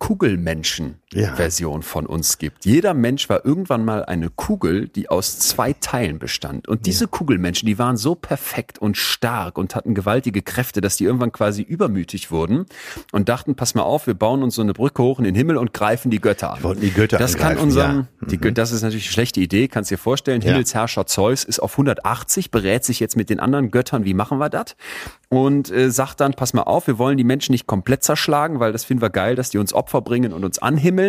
[1.13, 2.65] Kugelmenschen-Version von uns gibt.
[2.65, 6.69] Jeder Mensch war irgendwann mal eine Kugel, die aus zwei Teilen bestand.
[6.69, 11.05] Und diese Kugelmenschen, die waren so perfekt und stark und hatten gewaltige Kräfte, dass die
[11.05, 12.67] irgendwann quasi übermütig wurden
[13.13, 15.57] und dachten, pass mal auf, wir bauen uns so eine Brücke hoch in den Himmel
[15.57, 16.63] und greifen die Götter an.
[16.63, 18.07] wollten die Götter Das kann unserem, ja.
[18.21, 18.29] Mhm.
[18.29, 20.41] die, das ist natürlich eine schlechte Idee, kannst dir vorstellen.
[20.41, 20.51] Ja.
[20.51, 24.49] Himmelsherrscher Zeus ist auf 180, berät sich jetzt mit den anderen Göttern, wie machen wir
[24.49, 24.77] das?
[25.29, 28.73] Und äh, sagt dann, pass mal auf, wir wollen die Menschen nicht komplett zerschlagen, weil
[28.73, 31.02] das finden wir geil, dass die uns Opfer bringen und uns anhimmeln,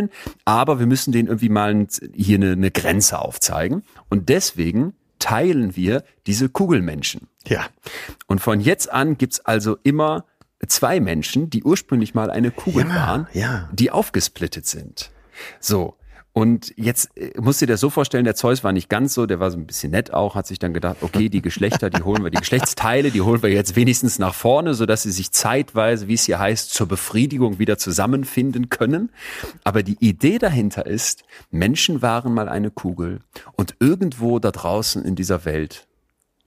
[0.46, 3.84] aber wir müssen denen irgendwie mal hier eine, eine Grenze aufzeigen.
[4.10, 7.28] Und deswegen teilen wir diese Kugelmenschen.
[7.48, 7.66] Ja.
[8.28, 10.26] Und von jetzt an gibt's also immer
[10.68, 13.70] zwei Menschen, die ursprünglich mal eine Kugel Ja, waren, ja.
[13.72, 15.12] die aufgesplittet sind.
[15.60, 15.96] So.
[16.34, 19.28] Und jetzt äh, musst du dir das so vorstellen, der Zeus war nicht ganz so,
[19.28, 22.02] der war so ein bisschen nett auch, hat sich dann gedacht, okay, die Geschlechter, die
[22.02, 26.08] holen wir, die Geschlechtsteile, die holen wir jetzt wenigstens nach vorne, sodass sie sich zeitweise,
[26.08, 29.12] wie es hier heißt, zur Befriedigung wieder zusammenfinden können.
[29.64, 33.20] Aber die Idee dahinter ist, Menschen waren mal eine Kugel
[33.52, 35.88] und irgendwo da draußen in dieser Welt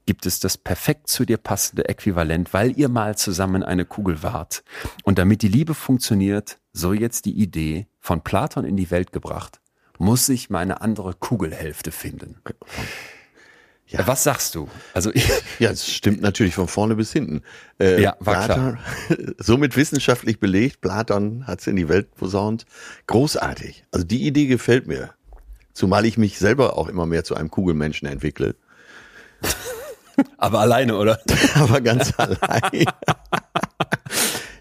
[0.04, 4.62] gibt es das perfekt zu dir passende Äquivalent, weil ihr mal zusammen eine Kugel wart.
[5.02, 9.60] Und damit die Liebe funktioniert, so jetzt die Idee von Platon in die Welt gebracht,
[9.98, 12.36] muss ich meine andere Kugelhälfte finden.
[13.88, 14.06] Ja.
[14.06, 14.68] Was sagst du?
[14.94, 17.42] Also ich, Ja, es stimmt natürlich von vorne bis hinten.
[17.78, 18.78] Äh, Ja, war Platon,
[19.38, 22.66] somit wissenschaftlich belegt, Platon hat es in die Welt posaunt.
[23.06, 23.84] Großartig.
[23.92, 25.10] Also die Idee gefällt mir.
[25.72, 28.56] Zumal ich mich selber auch immer mehr zu einem Kugelmenschen entwickle.
[30.38, 31.20] aber alleine, oder?
[31.54, 32.86] Aber ganz allein.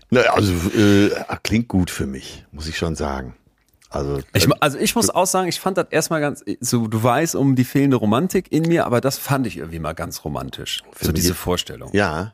[0.09, 1.09] naja, also äh,
[1.41, 3.35] klingt gut für mich, muss ich schon sagen.
[3.89, 7.01] Also Ich, mu- also ich muss auch sagen, ich fand das erstmal ganz, so du
[7.03, 10.83] weißt um die fehlende Romantik in mir, aber das fand ich irgendwie mal ganz romantisch.
[10.99, 11.89] So diese jetzt- Vorstellung.
[11.93, 12.33] Ja.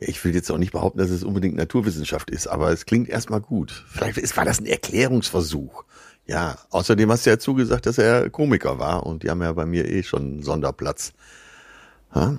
[0.00, 3.08] Ja, Ich will jetzt auch nicht behaupten, dass es unbedingt Naturwissenschaft ist, aber es klingt
[3.08, 3.84] erstmal gut.
[3.88, 5.84] Vielleicht ist, war das ein Erklärungsversuch.
[6.26, 9.66] Ja, außerdem hast du ja zugesagt, dass er Komiker war und die haben ja bei
[9.66, 11.12] mir eh schon einen Sonderplatz.
[12.14, 12.38] Ha?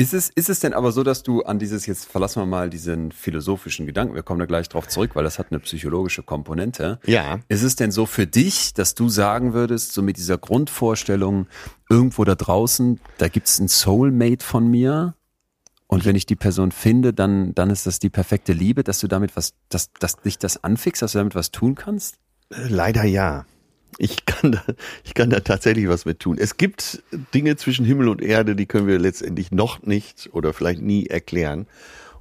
[0.00, 2.70] Ist es, ist es denn aber so, dass du an dieses, jetzt verlassen wir mal
[2.70, 7.00] diesen philosophischen Gedanken, wir kommen da gleich drauf zurück, weil das hat eine psychologische Komponente.
[7.04, 7.40] Ja.
[7.48, 11.48] Ist es denn so für dich, dass du sagen würdest, so mit dieser Grundvorstellung,
[11.90, 15.14] irgendwo da draußen, da gibt's ein Soulmate von mir?
[15.88, 19.08] Und wenn ich die Person finde, dann, dann ist das die perfekte Liebe, dass du
[19.08, 22.18] damit was, dass, dass dich das anfixt, dass du damit was tun kannst?
[22.50, 23.46] Äh, Leider ja.
[23.98, 24.62] Ich kann da,
[25.04, 26.38] ich kann da tatsächlich was mit tun.
[26.38, 27.02] Es gibt
[27.34, 31.66] Dinge zwischen Himmel und Erde, die können wir letztendlich noch nicht oder vielleicht nie erklären.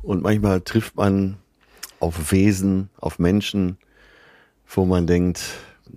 [0.01, 1.37] Und manchmal trifft man
[1.99, 3.77] auf Wesen, auf Menschen,
[4.67, 5.41] wo man denkt,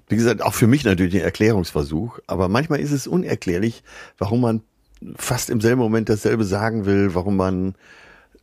[0.09, 3.83] wie gesagt, auch für mich natürlich ein Erklärungsversuch, aber manchmal ist es unerklärlich,
[4.19, 4.63] warum man
[5.17, 7.75] fast im selben Moment dasselbe sagen will, warum man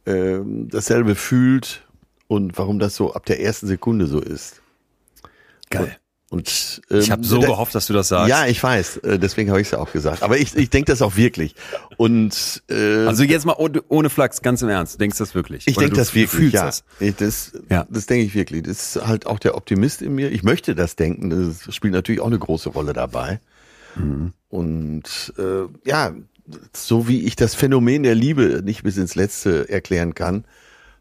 [0.05, 1.85] ähm, dasselbe fühlt
[2.27, 4.61] und warum das so ab der ersten Sekunde so ist.
[5.69, 5.97] Geil.
[6.29, 8.29] Und ich habe ähm, so da- gehofft, dass du das sagst.
[8.29, 10.23] Ja, ich weiß, äh, deswegen habe ich es ja auch gesagt.
[10.23, 11.55] Aber ich, ich denke das auch wirklich.
[11.95, 14.95] Und äh, Also jetzt mal ohne, ohne Flachs, ganz im Ernst.
[14.95, 15.65] Du denkst das wirklich?
[15.67, 16.65] ich denke du das wirklich, ja.
[16.65, 16.83] Das?
[16.99, 17.87] Ich, das, Ja.
[17.89, 18.63] das denke ich wirklich.
[18.63, 20.29] Das ist halt auch der Optimist in mir.
[20.31, 21.29] Ich möchte das denken.
[21.29, 23.39] Das spielt natürlich auch eine große Rolle dabei.
[23.95, 24.33] Mhm.
[24.49, 26.13] Und äh, ja,
[26.73, 30.43] so wie ich das Phänomen der Liebe nicht bis ins Letzte erklären kann,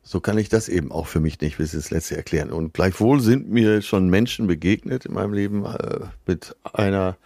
[0.09, 2.53] so kann ich das eben auch für mich nicht bis ins Letzte erklären.
[2.53, 7.17] Und gleichwohl sind mir schon Menschen begegnet in meinem Leben äh, mit einer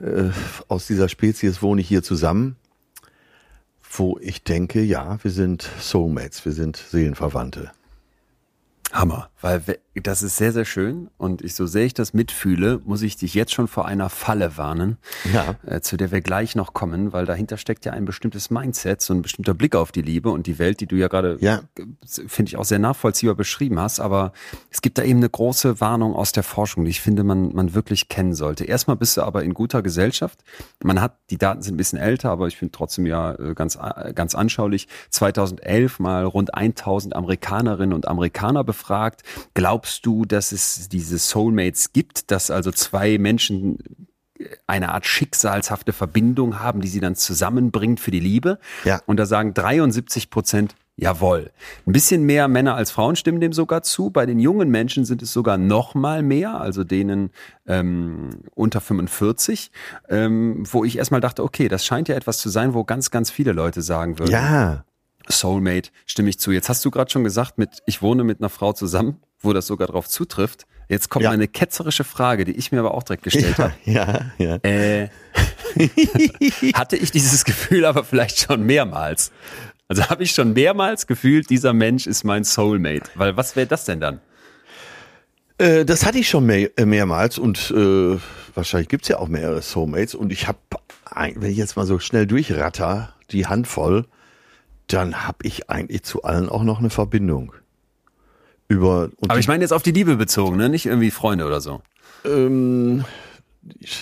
[0.00, 0.30] äh,
[0.68, 2.56] aus dieser Spezies wohne ich hier zusammen,
[3.92, 7.70] wo ich denke, ja, wir sind Soulmates, wir sind Seelenverwandte.
[8.90, 12.80] Hammer, weil we- das ist sehr, sehr schön und ich so sehr ich das mitfühle,
[12.84, 14.96] muss ich dich jetzt schon vor einer Falle warnen,
[15.32, 15.54] Ja.
[15.64, 19.14] äh, zu der wir gleich noch kommen, weil dahinter steckt ja ein bestimmtes Mindset, so
[19.14, 21.60] ein bestimmter Blick auf die Liebe und die Welt, die du ja gerade, Ja.
[22.26, 24.32] finde ich auch sehr nachvollziehbar beschrieben hast, aber
[24.70, 27.74] es gibt da eben eine große Warnung aus der Forschung, die ich finde, man, man
[27.74, 28.64] wirklich kennen sollte.
[28.64, 30.42] Erstmal bist du aber in guter Gesellschaft.
[30.82, 33.76] Man hat, die Daten sind ein bisschen älter, aber ich finde trotzdem ja äh, ganz,
[33.76, 34.88] äh, ganz anschaulich.
[35.10, 39.22] 2011 mal rund 1000 Amerikanerinnen und Amerikaner befragt.
[39.84, 43.76] Glaubst du, dass es diese Soulmates gibt, dass also zwei Menschen
[44.66, 48.58] eine Art schicksalshafte Verbindung haben, die sie dann zusammenbringt für die Liebe?
[48.84, 49.02] Ja.
[49.04, 51.50] Und da sagen 73 Prozent Jawohl.
[51.86, 54.08] Ein bisschen mehr Männer als Frauen stimmen dem sogar zu.
[54.08, 57.30] Bei den jungen Menschen sind es sogar noch mal mehr, also denen
[57.66, 59.70] ähm, unter 45,
[60.08, 63.30] ähm, wo ich erstmal dachte, okay, das scheint ja etwas zu sein, wo ganz, ganz
[63.30, 64.84] viele Leute sagen würden, Ja,
[65.28, 66.52] Soulmate, stimme ich zu.
[66.52, 69.66] Jetzt hast du gerade schon gesagt, mit ich wohne mit einer Frau zusammen, wo das
[69.66, 70.66] sogar drauf zutrifft.
[70.88, 71.30] Jetzt kommt Ja.
[71.30, 73.72] eine ketzerische Frage, die ich mir aber auch direkt gestellt habe.
[73.84, 74.56] ja, ja.
[74.56, 75.08] Äh,
[76.74, 79.32] hatte ich dieses Gefühl aber vielleicht schon mehrmals.
[79.88, 83.10] Also habe ich schon mehrmals gefühlt, dieser Mensch ist mein Soulmate.
[83.14, 84.20] Weil was wäre das denn dann?
[85.58, 88.18] Äh, das hatte ich schon mehr, äh, mehrmals und äh,
[88.54, 90.14] wahrscheinlich gibt's ja auch mehrere Soulmates.
[90.14, 90.58] Und ich habe,
[91.14, 94.06] wenn ich jetzt mal so schnell durchratter, die Handvoll,
[94.86, 97.52] dann habe ich eigentlich zu allen auch noch eine Verbindung.
[98.68, 100.68] Über Aber ich meine jetzt auf die Liebe bezogen, ne?
[100.68, 101.82] Nicht irgendwie Freunde oder so.
[102.24, 103.04] Ähm,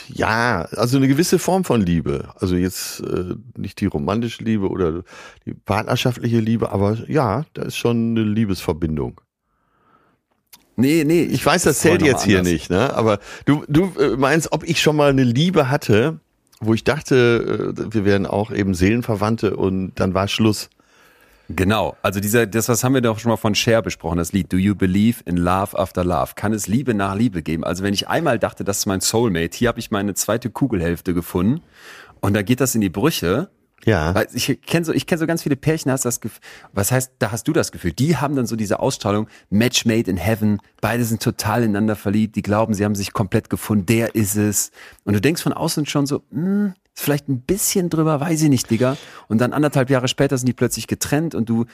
[0.09, 2.29] ja, also eine gewisse Form von Liebe.
[2.37, 5.03] Also jetzt äh, nicht die romantische Liebe oder
[5.47, 9.21] die partnerschaftliche Liebe, aber ja, da ist schon eine Liebesverbindung.
[10.77, 11.23] Nee, nee.
[11.23, 12.53] Ich weiß, das war zählt jetzt hier anders.
[12.53, 12.95] nicht, ne?
[12.95, 16.19] Aber du, du äh, meinst, ob ich schon mal eine Liebe hatte,
[16.61, 20.71] wo ich dachte, äh, wir wären auch eben Seelenverwandte und dann war Schluss.
[21.57, 21.97] Genau.
[22.03, 24.57] Also dieser, das, was haben wir doch schon mal von Cher besprochen, das Lied Do
[24.57, 26.33] You Believe in Love After Love?
[26.35, 27.65] Kann es Liebe nach Liebe geben?
[27.65, 31.15] Also wenn ich einmal dachte, das ist mein Soulmate, hier habe ich meine zweite Kugelhälfte
[31.15, 31.63] gefunden
[32.21, 33.51] und da geht das in die Brüche.
[33.85, 34.15] Ja.
[34.15, 36.41] Weil ich kenne so, ich kenne so ganz viele Pärchen, hast das Gefühl,
[36.73, 40.09] was heißt, da hast du das Gefühl, die haben dann so diese Ausstrahlung, Match made
[40.09, 44.15] in heaven, beide sind total ineinander verliebt, die glauben, sie haben sich komplett gefunden, der
[44.15, 44.71] ist es.
[45.05, 48.49] Und du denkst von außen schon so, hm, ist vielleicht ein bisschen drüber, weiß ich
[48.49, 48.97] nicht, Digga.
[49.29, 51.67] Und dann anderthalb Jahre später sind die plötzlich getrennt und du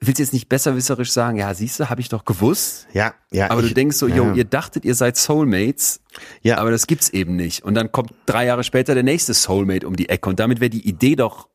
[0.00, 2.86] willst jetzt nicht besserwisserisch sagen, ja, siehst du, habe ich doch gewusst.
[2.92, 3.50] Ja, ja.
[3.50, 4.34] Aber ich, du denkst so, yo, ja.
[4.34, 6.00] ihr dachtet, ihr seid Soulmates,
[6.42, 6.58] Ja.
[6.58, 7.64] aber das gibt's eben nicht.
[7.64, 10.70] Und dann kommt drei Jahre später der nächste Soulmate um die Ecke und damit wäre
[10.70, 11.48] die Idee doch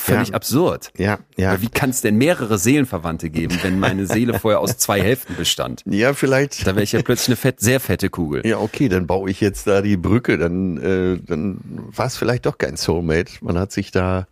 [0.00, 0.34] völlig Ja.
[0.34, 0.90] absurd.
[0.96, 1.52] Ja, ja.
[1.52, 5.36] Weil wie kann es denn mehrere Seelenverwandte geben, wenn meine Seele vorher aus zwei Hälften
[5.36, 5.82] bestand?
[5.90, 6.66] Ja, vielleicht.
[6.66, 8.46] Da wäre ich ja plötzlich eine fett, sehr fette Kugel.
[8.46, 12.46] Ja, okay, dann baue ich jetzt da die Brücke, dann, äh, dann war es vielleicht
[12.46, 13.32] doch kein Soulmate.
[13.42, 14.26] Man hat sich da,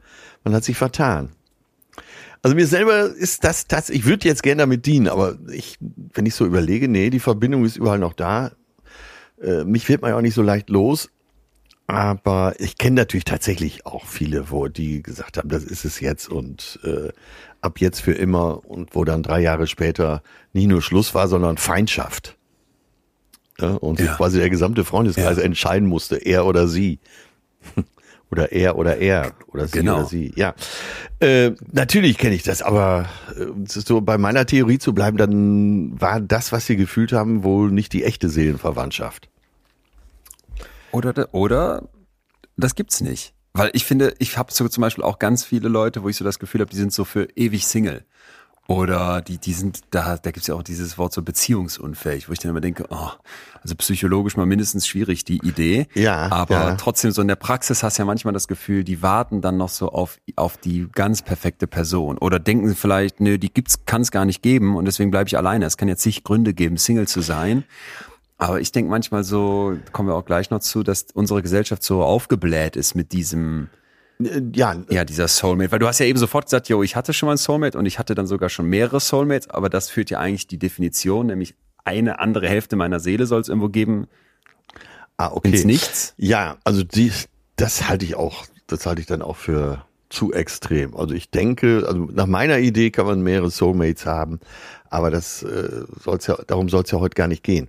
[0.45, 1.31] man hat sich vertan.
[2.43, 5.77] Also mir selber ist das, das ich würde jetzt gerne damit dienen, aber ich,
[6.15, 8.53] wenn ich so überlege, nee, die Verbindung ist überall noch da.
[9.43, 11.11] Äh, mich wird man ja auch nicht so leicht los.
[11.89, 16.29] Aber ich kenne natürlich tatsächlich auch viele, wo die gesagt haben, das ist es jetzt
[16.29, 17.09] und äh,
[17.63, 20.23] ab jetzt für immer und wo dann drei Jahre später
[20.53, 22.37] nicht nur Schluss war, sondern Feindschaft.
[23.59, 24.15] Ja, und Ja.
[24.17, 25.43] quasi der gesamte Freundeskreis Ja.
[25.43, 27.01] entscheiden musste, er oder sie.
[28.31, 30.01] Oder er oder er oder sie Genau.
[30.01, 30.35] oder sie.
[30.37, 30.55] Ja,
[31.19, 36.21] äh, natürlich kenne ich das, aber äh, so bei meiner Theorie zu bleiben, dann war
[36.21, 39.31] das, was sie gefühlt haben, wohl nicht die echte Seelenverwandtschaft.
[40.93, 41.89] Oder, oder
[42.57, 43.35] das gibt's nicht.
[43.53, 46.25] Weil ich finde, ich habe so zum Beispiel auch ganz viele Leute, wo ich so
[46.25, 48.05] das Gefühl habe, die sind so für ewig Single.
[48.71, 52.39] Oder die, die sind, da, da gibt's ja auch dieses Wort so beziehungsunfähig, wo ich
[52.39, 53.09] dann immer denke, oh,
[53.63, 55.87] also psychologisch mal mindestens schwierig, die Idee.
[55.95, 56.75] Ja, Aber ja.
[56.75, 59.71] trotzdem so in der Praxis hast du ja manchmal das Gefühl, die warten dann noch
[59.71, 62.19] so auf, auf die ganz perfekte Person.
[62.19, 65.39] Oder denken vielleicht, nö, die gibt's, kann es gar nicht geben und deswegen bleibe ich
[65.39, 65.65] alleine.
[65.65, 67.65] Es kann jetzt zig Gründe geben, Single zu sein.
[68.39, 72.03] Aber ich denke manchmal so, kommen wir auch gleich noch zu, dass unsere Gesellschaft so
[72.03, 73.69] aufgebläht ist mit diesem,
[74.21, 75.73] Ja, ja, dieser Soulmate.
[75.73, 77.87] Weil du hast ja eben sofort gesagt, yo, ich hatte schon mal einen Soulmate und
[77.87, 81.55] ich hatte dann sogar schon mehrere Soulmates, aber das führt ja eigentlich die Definition, nämlich
[81.85, 84.07] eine andere Hälfte meiner Seele soll es irgendwo geben,
[85.19, 85.51] Ah, okay.
[85.51, 86.15] Ins Nichts?
[86.17, 87.11] Ja, also die,
[87.57, 90.97] das halte ich auch, das halte ich dann auch für zu extrem.
[90.97, 94.41] Also ich denke, also nach meiner Idee kann man mehrere Soulmates haben,
[94.91, 97.69] aber das äh, soll's ja, darum soll es ja heute gar nicht gehen.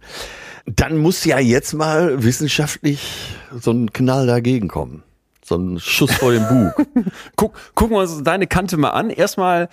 [0.66, 5.04] Dann muss ja jetzt mal wissenschaftlich so ein Knall dagegen kommen.
[5.44, 6.86] So ein Schuss vor den Bug.
[7.36, 9.10] Guck, gucken wir uns deine Kante mal an.
[9.10, 9.68] Erstmal,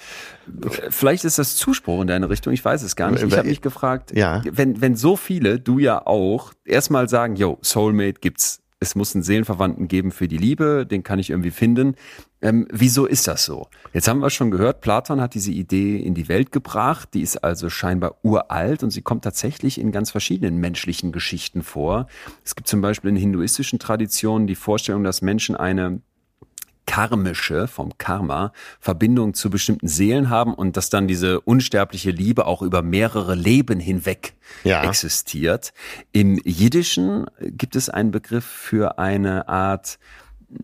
[0.88, 3.22] vielleicht ist das Zuspruch in deine Richtung, ich weiß es gar nicht.
[3.22, 4.40] Ich habe mich gefragt, Ja.
[4.50, 8.60] wenn, wenn so viele, du ja auch, erstmal sagen, yo, Soulmate gibt's.
[8.78, 11.94] Es muss einen Seelenverwandten geben für die Liebe, den kann ich irgendwie finden.
[12.42, 13.68] Ähm, wieso ist das so?
[13.94, 17.38] Jetzt haben wir schon gehört, Platon hat diese Idee in die Welt gebracht, die ist
[17.38, 22.06] also scheinbar uralt und sie kommt tatsächlich in ganz verschiedenen menschlichen Geschichten vor.
[22.44, 26.02] Es gibt zum Beispiel in hinduistischen Traditionen die Vorstellung, dass Menschen eine
[26.86, 32.62] karmische, vom Karma, Verbindung zu bestimmten Seelen haben und dass dann diese unsterbliche Liebe auch
[32.62, 34.84] über mehrere Leben hinweg Ja.
[34.84, 35.72] existiert.
[36.12, 39.98] Im Jiddischen gibt es einen Begriff für eine Art,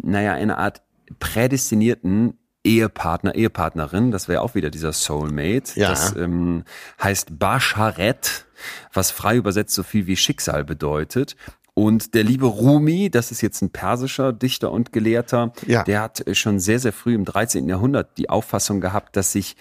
[0.03, 0.83] naja, eine Art
[1.19, 5.73] prädestinierten Ehepartner, Ehepartnerin, das wäre auch wieder dieser Soulmate.
[5.75, 5.89] Ja.
[5.91, 6.63] Das ähm,
[7.03, 8.47] heißt Basharet,
[8.93, 11.37] was frei übersetzt so viel wie Schicksal bedeutet.
[11.75, 15.85] Und der liebe Rumi, das ist jetzt ein persischer Dichter und Gelehrter, Ja.
[15.85, 17.67] der hat schon sehr, sehr früh im 13.
[17.69, 19.57] Jahrhundert die Auffassung gehabt, dass sich,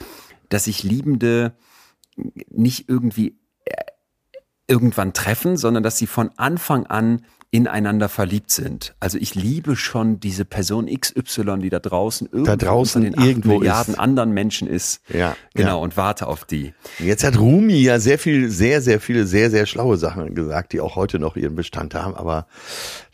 [0.49, 1.53] dass sich Liebende
[2.49, 3.73] nicht irgendwie äh,
[4.67, 8.95] irgendwann treffen, sondern dass sie von Anfang an ineinander verliebt sind.
[9.01, 13.59] Also ich liebe schon diese Person XY, die da draußen irgendwo draußen unter den irgendwo
[13.59, 13.99] Milliarden ist.
[13.99, 15.01] anderen Menschen ist.
[15.09, 15.83] Ja, Genau, ja.
[15.83, 16.73] und warte auf die.
[16.99, 20.79] Jetzt hat Rumi ja sehr viel, sehr, sehr viele, sehr, sehr schlaue Sachen gesagt, die
[20.79, 22.47] auch heute noch ihren Bestand haben, aber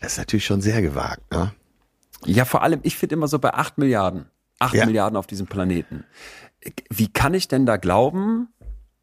[0.00, 1.52] das ist natürlich schon sehr gewagt, ne?
[2.24, 4.26] Ja, vor allem, ich finde immer so bei acht Milliarden,
[4.60, 4.86] acht Ja.
[4.86, 6.04] Milliarden auf diesem Planeten.
[6.90, 8.48] Wie kann ich denn da glauben,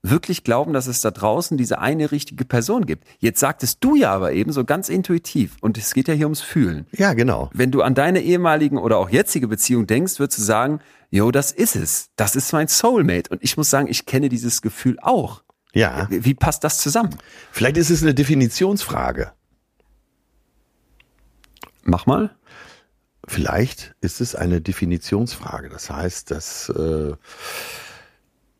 [0.09, 3.05] wirklich glauben, dass es da draußen diese eine richtige Person gibt?
[3.19, 6.41] Jetzt sagtest du ja aber eben so ganz intuitiv, und es geht ja hier ums
[6.41, 6.87] Fühlen.
[6.91, 7.49] Ja, genau.
[7.53, 11.51] Wenn du an deine ehemaligen oder auch jetzige Beziehung denkst, würdest du sagen, yo, das
[11.51, 12.09] ist es.
[12.15, 13.29] Das ist mein Soulmate.
[13.29, 15.43] Und ich muss sagen, ich kenne dieses Gefühl auch.
[15.73, 16.07] Ja.
[16.09, 17.15] Wie wie passt das zusammen?
[17.51, 19.31] Vielleicht ist es eine Definitionsfrage.
[21.83, 22.35] Mach mal.
[23.27, 25.69] Vielleicht ist es eine Definitionsfrage.
[25.69, 27.13] Das heißt, dass äh,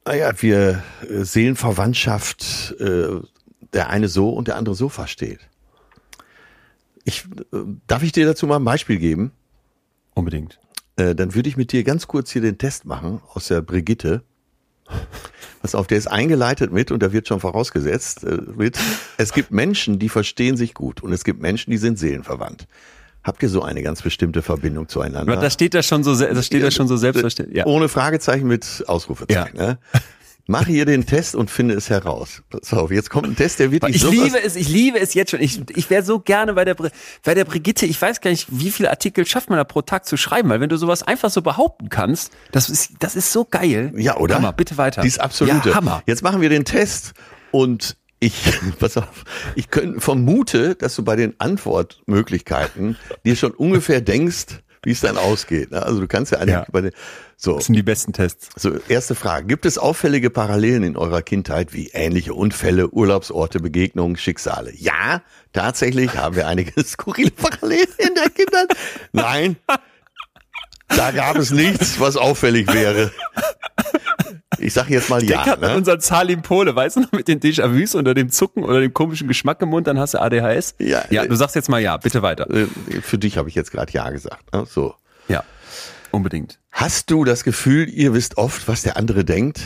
[0.06, 3.22] naja, wir äh, Seelenverwandtschaft äh,
[3.74, 5.40] der eine so und der andere so versteht.
[7.04, 9.32] Ich, äh, darf ich dir dazu mal ein Beispiel geben?
[10.14, 10.60] Unbedingt.
[10.96, 14.24] Äh, dann würde ich mit dir ganz kurz hier den Test machen aus der Brigitte.
[15.62, 18.78] Pass auf, der ist eingeleitet mit, und da wird schon vorausgesetzt, äh, mit,
[19.18, 22.68] es gibt Menschen, die verstehen sich gut und es gibt Menschen, die sind seelenverwandt.
[23.26, 25.36] Habt ihr so eine ganz bestimmte Verbindung zueinander?
[25.38, 27.58] Das steht da schon so, das steht da schon so selbstverständlich.
[27.58, 27.66] Ja.
[27.66, 29.58] Ohne Fragezeichen mit Ausrufezeichen.
[29.58, 29.80] Ne?
[30.46, 32.44] Mach hier den Test und finde es heraus.
[32.70, 35.42] Auf, jetzt kommt ein Test, der wirklich Ich liebe es, ich liebe es jetzt schon.
[35.42, 37.88] Ich, ich wäre so gerne bei der, bei der Brigitte.
[37.88, 40.60] Ich weiß gar nicht, wie viele Artikel schafft man da pro Tag zu schreiben, weil
[40.60, 43.92] wenn du sowas einfach so behaupten kannst, das ist, das ist so geil.
[43.96, 44.36] Ja, oder?
[44.36, 45.02] Hammer, bitte weiter.
[45.02, 45.70] Die ist absolute.
[45.70, 46.04] Ja, Hammer.
[46.06, 47.14] Jetzt machen wir den Test
[47.50, 48.34] und ich,
[48.80, 49.24] pass auf,
[49.56, 54.46] ich könnt, vermute, dass du bei den Antwortmöglichkeiten dir schon ungefähr denkst,
[54.84, 55.72] wie es dann ausgeht.
[55.72, 55.82] ne?
[55.82, 56.66] Also du kannst ja eigentlich Ja.
[56.72, 56.92] bei den,
[57.38, 58.50] so, Das sind die besten Tests.
[58.56, 59.48] so, erste Frage.
[59.48, 64.72] Gibt es auffällige Parallelen in eurer Kindheit wie ähnliche Unfälle, Urlaubsorte, Begegnungen, Schicksale?
[64.76, 65.22] Ja,
[65.54, 68.68] tatsächlich haben wir einige skurrile Parallelen in der Kindheit.
[69.12, 69.56] Nein,
[70.88, 73.12] da gab es nichts, was auffällig wäre.
[74.60, 75.44] Ich sage jetzt mal ja.
[75.44, 75.78] grad an Ne?
[75.78, 79.28] unseren Salim Pole, weißt du noch, mit den Déjà-vus oder dem Zucken oder dem komischen
[79.28, 80.76] Geschmack im Mund, dann hast du ADHS.
[80.80, 82.50] Ja, ja äh, du sagst jetzt mal ja, bitte weiter.
[82.50, 82.68] Äh,
[83.02, 84.54] Für dich habe ich jetzt gerade ja gesagt.
[84.54, 84.66] Ne?
[84.70, 84.96] So.
[85.28, 85.44] Ja,
[86.12, 86.60] unbedingt.
[86.72, 89.62] Hast du das Gefühl, ihr wisst oft, was der andere denkt?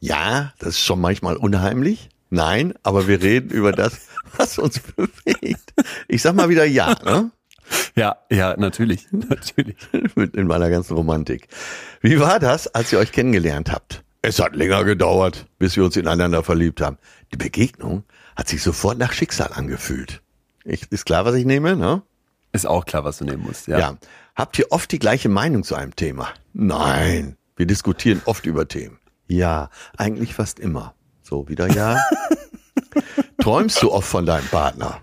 [0.00, 2.08] Ja, das ist schon manchmal unheimlich.
[2.30, 5.74] Nein, aber wir reden über das, was uns bewegt.
[6.08, 7.30] Ich sag mal wieder ja, ne?
[7.96, 9.76] Ja, ja, natürlich, natürlich.
[10.34, 11.48] In meiner ganzen Romantik.
[12.00, 14.04] Wie war das, als ihr euch kennengelernt habt?
[14.26, 16.98] Es hat länger gedauert, bis wir uns ineinander verliebt haben.
[17.32, 18.02] Die Begegnung
[18.34, 20.20] hat sich sofort nach Schicksal angefühlt.
[20.64, 22.02] Ich, ist klar, was ich nehme, ne?
[22.50, 23.68] Ist auch klar, was du nehmen musst.
[23.68, 23.78] Ja.
[23.78, 23.98] Ja.
[24.34, 26.30] Habt ihr oft die gleiche Meinung zu einem Thema?
[26.52, 27.36] Nein.
[27.54, 28.98] Wir diskutieren oft über Themen.
[29.28, 30.96] Ja, eigentlich fast immer.
[31.22, 31.96] So, wieder ja.
[33.38, 35.02] Träumst du oft von deinem Partner?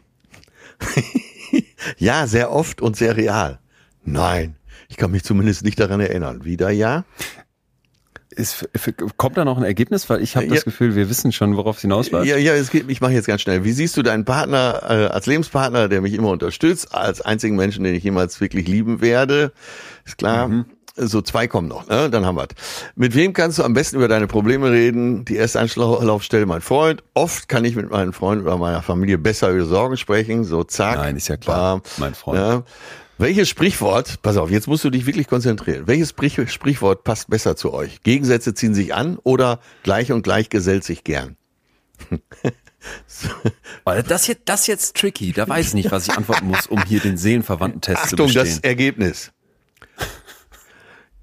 [1.98, 3.62] ja, sehr oft und sehr real.
[4.04, 4.58] Nein.
[4.90, 6.44] Ich kann mich zumindest nicht daran erinnern.
[6.44, 7.06] Wieder ja?
[8.36, 8.68] Ist,
[9.18, 10.10] kommt da noch ein Ergebnis?
[10.10, 10.54] Weil ich habe Ja.
[10.56, 12.28] das Gefühl, wir wissen schon, worauf es hinausläuft.
[12.28, 13.64] Ja, ja, es geht, ich mache jetzt ganz schnell.
[13.64, 17.84] Wie siehst du deinen Partner äh, als Lebenspartner, der mich immer unterstützt, als einzigen Menschen,
[17.84, 19.52] den ich jemals wirklich lieben werde?
[20.06, 20.66] Ist klar.
[20.96, 22.10] so zwei kommen noch, ne?
[22.10, 22.48] dann haben wir
[22.96, 25.26] Mit wem kannst du am besten über deine Probleme reden?
[25.26, 27.04] Die erste Anlaufstelle mein Freund.
[27.14, 30.44] Oft kann ich mit meinen Freunden oder meiner Familie besser über Sorgen sprechen.
[30.44, 30.98] So zack.
[30.98, 32.40] Nein, ist ja klar, bam, mein Freund.
[32.40, 32.64] Ne?
[33.18, 35.88] Welches Sprichwort, pass auf, jetzt musst du dich wirklich konzentrieren.
[35.88, 38.02] Welches Sprich, Sprichwort passt besser zu euch?
[38.02, 41.38] Gegensätze ziehen sich an oder gleich und gleich gesellt sich gern?
[44.08, 45.32] Das jetzt, das jetzt tricky.
[45.32, 48.44] Da weiß ich nicht, was ich antworten muss, um hier den Seelenverwandten-Test zu Achtung, bestehen.
[48.46, 49.32] das Ergebnis.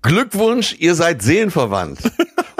[0.00, 2.00] Glückwunsch, ihr seid seelenverwandt.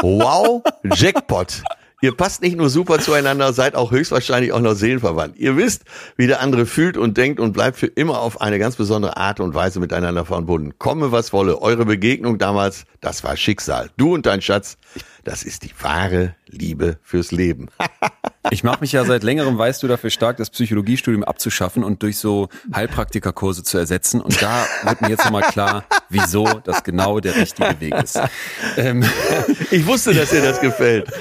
[0.03, 1.63] Wow, Jackpot.
[2.03, 5.37] Ihr passt nicht nur super zueinander, seid auch höchstwahrscheinlich auch noch seelenverwandt.
[5.37, 5.83] Ihr wisst,
[6.17, 9.39] wie der andere fühlt und denkt und bleibt für immer auf eine ganz besondere Art
[9.39, 10.73] und Weise miteinander verbunden.
[10.79, 13.91] Komme was wolle, eure Begegnung damals, das war Schicksal.
[13.99, 14.79] Du und dein Schatz,
[15.25, 17.69] das ist die wahre Liebe fürs Leben.
[18.51, 22.17] Ich mache mich ja seit längerem, weißt du, dafür stark, das Psychologiestudium abzuschaffen und durch
[22.17, 24.23] so Heilpraktikerkurse zu ersetzen.
[24.23, 28.19] Und da wird mir jetzt nochmal klar, wieso das genau der richtige Weg ist.
[28.79, 29.05] Ähm,
[29.71, 31.13] ich wusste, dass dir das gefällt.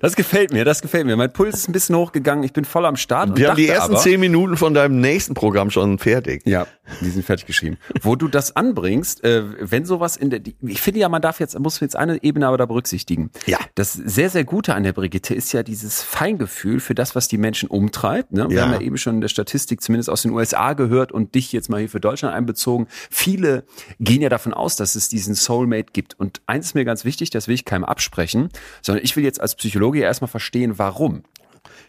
[0.00, 1.16] Das gefällt mir, das gefällt mir.
[1.16, 3.36] Mein Puls ist ein bisschen hochgegangen, ich bin voll am Start.
[3.36, 6.42] Wir haben die ersten aber, zehn Minuten von deinem nächsten Programm schon fertig.
[6.46, 6.68] Ja,
[7.00, 7.78] die sind fertig geschrieben.
[8.00, 11.58] Wo du das anbringst, äh, wenn sowas in der, ich finde ja, man darf jetzt,
[11.58, 13.30] muss jetzt eine Ebene aber da berücksichtigen.
[13.50, 13.58] Ja.
[13.74, 17.38] Das sehr, sehr Gute an der Brigitte ist ja dieses Feingefühl für das, was die
[17.38, 18.32] Menschen umtreibt.
[18.32, 18.48] Ne?
[18.48, 18.62] Wir Ja.
[18.64, 21.68] haben ja eben schon in der Statistik zumindest aus den USA gehört und dich jetzt
[21.68, 22.86] mal hier für Deutschland einbezogen.
[23.10, 23.64] Viele
[23.98, 26.18] gehen ja davon aus, dass es diesen Soulmate gibt.
[26.18, 28.50] Und eins ist mir ganz wichtig, das will ich keinem absprechen,
[28.82, 31.22] sondern ich will jetzt als Psychologe erstmal verstehen, warum.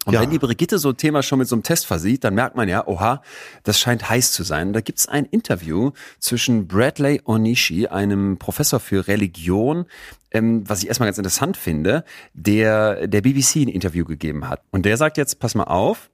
[0.05, 0.21] Und Ja.
[0.21, 2.67] wenn die Brigitte so ein Thema schon mit so einem Test versieht, dann merkt man
[2.67, 3.21] ja, oha,
[3.63, 4.73] das scheint heiß zu sein.
[4.73, 9.85] Da gibt's ein Interview zwischen Bradley Onishi, einem Professor für Religion,
[10.31, 14.61] ähm, was ich erstmal ganz interessant finde, der der BBC ein Interview gegeben hat.
[14.71, 16.09] Und der sagt jetzt, pass mal auf,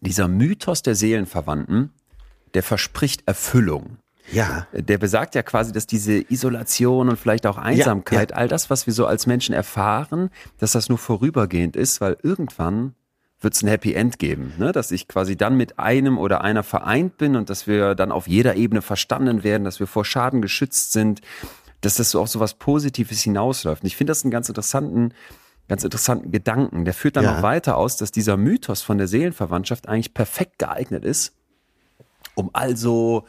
[0.00, 1.90] dieser Mythos der Seelenverwandten,
[2.54, 3.98] der verspricht Erfüllung.
[4.32, 4.66] Ja.
[4.72, 8.92] Der besagt ja quasi, dass diese Isolation und vielleicht auch Einsamkeit, all das, was wir
[8.92, 12.94] so als Menschen erfahren, dass das nur vorübergehend ist, weil irgendwann
[13.40, 14.72] wird es ein Happy End geben, ne?
[14.72, 18.26] dass ich quasi dann mit einem oder einer vereint bin und dass wir dann auf
[18.26, 21.20] jeder Ebene verstanden werden, dass wir vor Schaden geschützt sind,
[21.86, 23.82] dass das so auf so was Positives hinausläuft.
[23.82, 25.14] Und ich finde das einen ganz interessanten,
[25.68, 26.84] ganz interessanten Gedanken.
[26.84, 27.36] Der führt dann Ja.
[27.36, 31.32] noch weiter aus, dass dieser Mythos von der Seelenverwandtschaft eigentlich perfekt geeignet ist,
[32.34, 33.24] um also,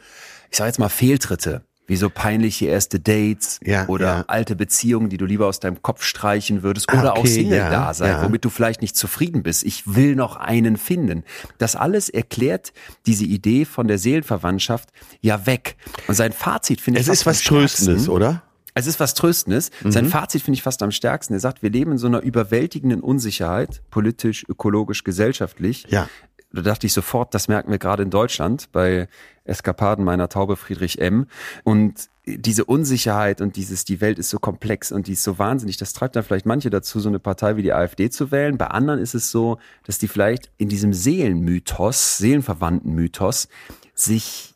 [0.50, 4.24] ich sag jetzt mal, Fehltritte, wie so peinliche erste Dates Ja, oder ja.
[4.28, 8.10] alte Beziehungen, die du lieber aus deinem Kopf streichen würdest Ah, oder auch okay, Single-Dasein,
[8.10, 9.64] ja, womit du vielleicht nicht zufrieden bist.
[9.64, 11.24] Ich will noch einen finden.
[11.56, 12.74] Das alles erklärt
[13.06, 14.90] diese Idee von der Seelenverwandtschaft
[15.22, 15.76] ja weg.
[16.08, 17.40] Und sein Fazit finde ich Es ist was.
[17.42, 18.42] Tröstendes, oder?
[18.78, 19.70] Es ist was Tröstendes.
[19.84, 21.34] Sein Fazit finde ich fast am stärksten.
[21.34, 25.86] Er sagt, wir leben in so einer überwältigenden Unsicherheit, politisch, ökologisch, gesellschaftlich.
[25.88, 26.08] Ja.
[26.52, 29.08] Da dachte ich sofort, das merken wir gerade in Deutschland bei
[29.44, 31.26] Eskapaden meiner Taube Friedrich M.
[31.64, 35.76] Und diese Unsicherheit und dieses, die Welt ist so komplex und die ist so wahnsinnig,
[35.76, 38.58] das treibt dann vielleicht manche dazu, so eine Partei wie die AfD zu wählen.
[38.58, 43.48] Bei anderen ist es so, dass die vielleicht in diesem Seelenmythos, seelenverwandten Mythos,
[43.94, 44.54] sich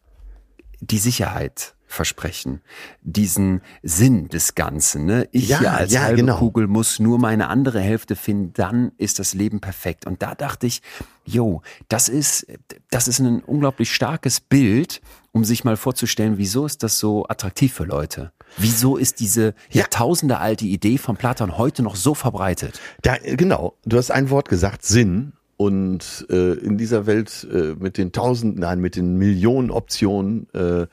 [0.81, 2.63] die Sicherheit versprechen,
[3.03, 5.05] diesen Sinn des Ganzen.
[5.05, 5.29] Ne?
[5.33, 6.39] Ich Ja, hier als ja, halbe genau.
[6.39, 10.07] Kugel muss nur meine andere Hälfte finden, dann ist das Leben perfekt.
[10.07, 10.83] Und da dachte ich,
[11.25, 12.47] jo, das ist,
[12.91, 15.01] das ist ein unglaublich starkes Bild,
[15.33, 18.33] um sich mal vorzustellen, wieso ist das so attraktiv für Leute?
[18.59, 19.83] Wieso ist diese Ja.
[19.83, 22.81] Jahrtausende alte Idee von Platon heute noch so verbreitet?
[23.03, 25.33] Da, genau, du hast ein Wort gesagt, Sinn.
[25.59, 30.87] Und äh, in dieser Welt äh, mit den Tausenden, nein, mit den Millionen Optionen, äh,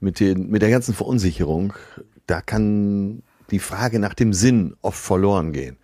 [0.00, 1.74] mit, den, mit der ganzen Verunsicherung,
[2.26, 5.76] da kann die Frage nach dem Sinn oft verloren gehen.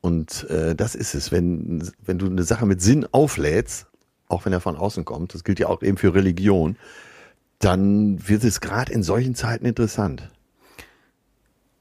[0.00, 3.86] Und äh, das ist es, wenn, wenn du eine Sache mit Sinn auflädst,
[4.28, 6.76] auch wenn er von außen kommt, das gilt ja auch eben für Religion,
[7.58, 10.30] dann wird es gerade in solchen Zeiten interessant.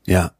[0.05, 0.31] Ja.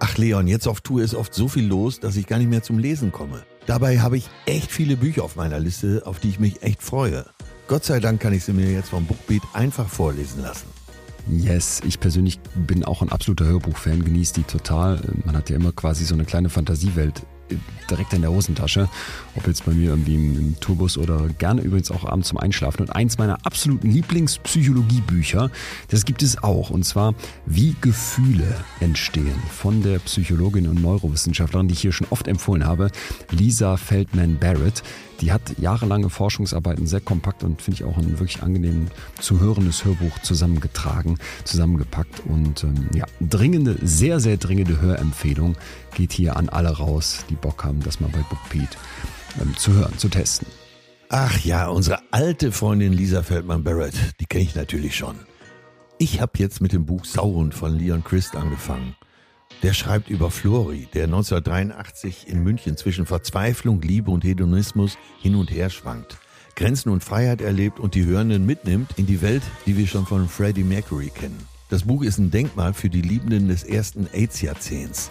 [0.00, 2.62] Ach Leon, jetzt auf Tour ist oft so viel los, dass ich gar nicht mehr
[2.62, 3.42] zum Lesen komme.
[3.66, 7.24] Dabei habe ich echt viele Bücher auf meiner Liste, auf die ich mich echt freue.
[7.68, 10.66] Gott sei Dank kann ich sie mir jetzt vom Bookbeat einfach vorlesen lassen.
[11.30, 14.98] Yes, ich persönlich bin auch ein absoluter Hörbuchfan, genieße die total.
[15.26, 17.56] Man hat ja immer quasi so eine kleine Fantasiewelt äh,
[17.90, 18.88] direkt in der Hosentasche.
[19.36, 22.80] Ob jetzt bei mir irgendwie im, im Tourbus oder gerne übrigens auch abends zum Einschlafen.
[22.80, 25.50] Und eins meiner absoluten Lieblingspsychologiebücher,
[25.88, 26.70] das gibt es auch.
[26.70, 32.28] Und zwar Wie Gefühle entstehen von der Psychologin und Neurowissenschaftlerin, die ich hier schon oft
[32.28, 32.90] empfohlen habe,
[33.30, 34.82] Lisa Feldman Barrett.
[35.20, 38.86] Die hat jahrelange Forschungsarbeiten sehr kompakt und finde ich auch ein wirklich angenehm
[39.20, 45.56] zu hörendes Hörbuch zusammengetragen, zusammengepackt und ähm, ja, dringende, sehr, sehr dringende Hörempfehlung
[45.94, 48.78] geht hier an alle raus, die Bock haben, das mal bei BookBeat
[49.40, 50.46] ähm, zu hören, zu testen.
[51.08, 55.16] Ach ja, unsere alte Freundin Lisa Feldmann Barrett, die kenne ich natürlich schon.
[55.98, 58.94] Ich habe jetzt mit dem Buch Sauron von Leon Christ angefangen.
[59.62, 65.50] Der schreibt über Flori, der 1983 in München zwischen Verzweiflung, Liebe und Hedonismus hin und
[65.50, 66.18] her schwankt.
[66.54, 70.28] Grenzen und Freiheit erlebt und die Hörenden mitnimmt in die Welt, die wir schon von
[70.28, 71.46] Freddie Mercury kennen.
[71.70, 75.10] Das Buch ist ein Denkmal für die Liebenden des ersten AIDS-Jahrzehnts.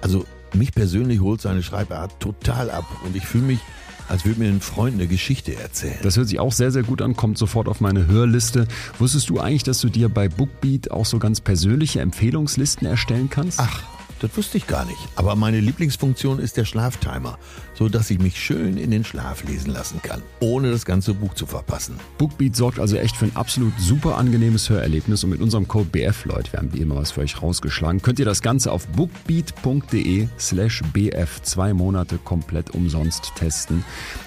[0.00, 3.60] Also mich persönlich holt seine Schreibart total ab und ich fühle mich
[4.08, 5.98] als würde mir ein Freund eine Geschichte erzählen.
[6.02, 8.66] Das hört sich auch sehr, sehr gut an, kommt sofort auf meine Hörliste.
[8.98, 13.60] Wusstest du eigentlich, dass du dir bei Bookbeat auch so ganz persönliche Empfehlungslisten erstellen kannst?
[13.60, 13.82] Ach,
[14.20, 14.98] das wusste ich gar nicht.
[15.16, 17.38] Aber meine Lieblingsfunktion ist der Schlaftimer,
[17.74, 21.34] so dass ich mich schön in den Schlaf lesen lassen kann, ohne das ganze Buch
[21.34, 21.98] zu verpassen.
[22.18, 26.24] Bookbeat sorgt also echt für ein absolut super angenehmes Hörerlebnis und mit unserem Code BF,
[26.24, 30.28] Leute, wir haben wie immer was für euch rausgeschlagen, könnt ihr das Ganze auf bookbeat.de
[30.38, 33.84] slash BF zwei Monate komplett umsonst testen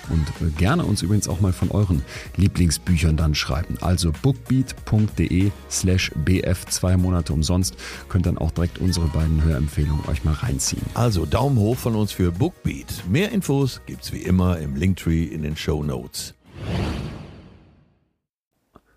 [0.10, 2.04] und gerne uns übrigens auch mal von euren
[2.38, 3.78] Lieblingsbüchern dann schreiben.
[3.82, 7.76] Also bookbeat.de slash BF zwei Monate umsonst,
[8.08, 10.86] könnt dann auch direkt unsere beiden Hörempfehlungen euch mal reinziehen.
[10.94, 13.04] Also Daumen hoch von uns für Bookbeat.
[13.08, 16.34] Mehr Infos gibt's wie immer im Linktree in den Show Notes.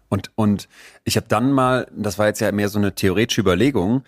[0.09, 0.69] Und, und
[1.05, 4.05] ich habe dann mal, das war jetzt ja mehr so eine theoretische Überlegung,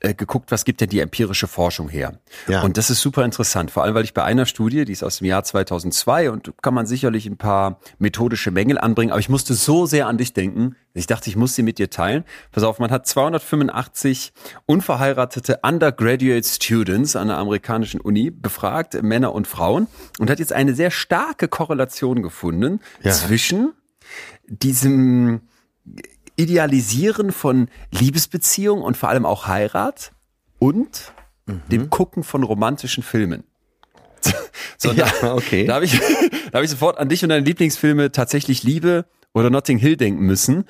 [0.00, 2.18] äh, geguckt, was gibt denn die empirische Forschung her?
[2.48, 2.62] Ja.
[2.62, 5.18] Und das ist super interessant, vor allem weil ich bei einer Studie, die ist aus
[5.18, 9.54] dem Jahr 2002 und kann man sicherlich ein paar methodische Mängel anbringen, aber ich musste
[9.54, 12.24] so sehr an dich denken, ich dachte, ich muss sie mit dir teilen.
[12.50, 14.32] Pass auf, man hat 285
[14.66, 19.86] unverheiratete Undergraduate Students an der amerikanischen Uni befragt, Männer und Frauen,
[20.18, 23.12] und hat jetzt eine sehr starke Korrelation gefunden Ja.
[23.12, 23.72] zwischen
[24.48, 25.42] diesem
[26.36, 30.12] Idealisieren von Liebesbeziehungen und vor allem auch Heirat
[30.58, 31.12] und
[31.70, 33.44] dem Gucken von romantischen Filmen.
[34.76, 35.66] So, Ja, da, okay.
[35.66, 35.98] Da habe ich,
[36.52, 39.04] da hab ich sofort an dich und deine Lieblingsfilme tatsächlich Liebe
[39.34, 40.64] oder Notting Hill denken müssen,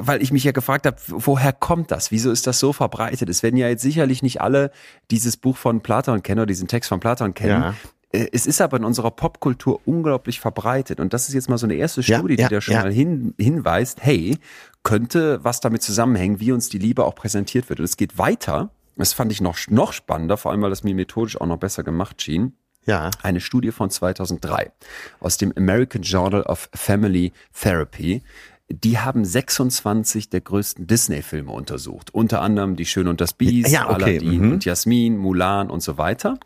[0.00, 2.10] weil ich mich ja gefragt habe, woher kommt das?
[2.10, 3.28] Wieso ist das so verbreitet?
[3.28, 4.70] Es werden ja jetzt sicherlich nicht alle
[5.10, 7.62] dieses Buch von Platon kennen oder diesen Text von Platon kennen.
[7.62, 7.74] Ja.
[8.12, 11.00] Äh, Es ist aber in unserer Popkultur unglaublich verbreitet.
[11.00, 12.82] Und das ist jetzt mal so eine erste Ja, Studie, die ja, da schon ja.
[12.82, 14.38] mal hin, hinweist, hey,
[14.82, 17.80] könnte was damit zusammenhängen, wie uns die Liebe auch präsentiert wird.
[17.80, 18.70] Und es geht weiter.
[18.96, 21.82] Das fand ich noch, noch spannender, vor allem, weil das mir methodisch auch noch besser
[21.82, 22.54] gemacht schien
[22.86, 23.10] Ja.
[23.22, 24.72] eine Studie von 2003
[25.20, 28.22] aus dem American Journal of Family Therapy.
[28.68, 32.12] Die haben 26 der größten Disney-Filme untersucht.
[32.12, 34.52] Unter anderem Die Schöne und das Biest, Ja, okay, Aladdin mhm.
[34.52, 36.38] und Jasmin, Mulan und so weiter.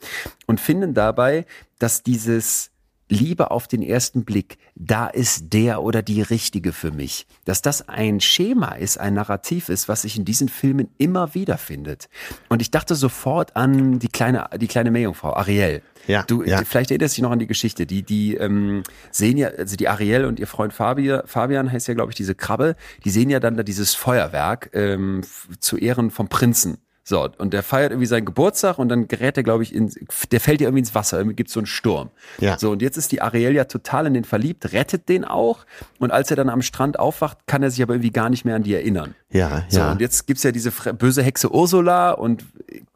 [0.47, 1.47] Und finden dabei,
[1.79, 2.71] dass dieses
[3.11, 7.27] Liebe auf den ersten Blick, da ist der oder die Richtige für mich.
[7.45, 11.59] Dass das ein Schema ist, ein Narrativ ist, was sich in diesen Filmen immer wieder
[11.59, 12.09] findet.
[12.49, 15.83] Und ich dachte sofort an die kleine, die kleine Meerjungfrau, Ariel.
[16.07, 16.63] Ja, Du, ja.
[16.65, 17.85] vielleicht erinnerst dich noch an die Geschichte.
[17.85, 21.95] Die, die ähm, sehen ja, also die Ariel und ihr Freund Fabian, Fabian heißt ja,
[21.95, 25.23] glaube ich, diese Krabbe, die sehen ja dann da dieses Feuerwerk ähm,
[25.59, 26.79] zu Ehren vom Prinzen.
[27.11, 29.93] So, und der feiert irgendwie seinen Geburtstag und dann gerät er, glaube ich, in,
[30.31, 32.11] der fällt ja irgendwie ins Wasser, irgendwie gibt's so einen Sturm.
[32.39, 32.57] Ja.
[32.57, 35.67] So, und jetzt ist die Ariel ja total in den verliebt, rettet den auch.
[35.99, 38.55] Und als er dann am Strand aufwacht, kann er sich aber irgendwie gar nicht mehr
[38.55, 39.17] an die erinnern.
[39.33, 39.91] Ja, So, ja.
[39.91, 42.45] und jetzt gibt's ja diese böse Hexe Ursula und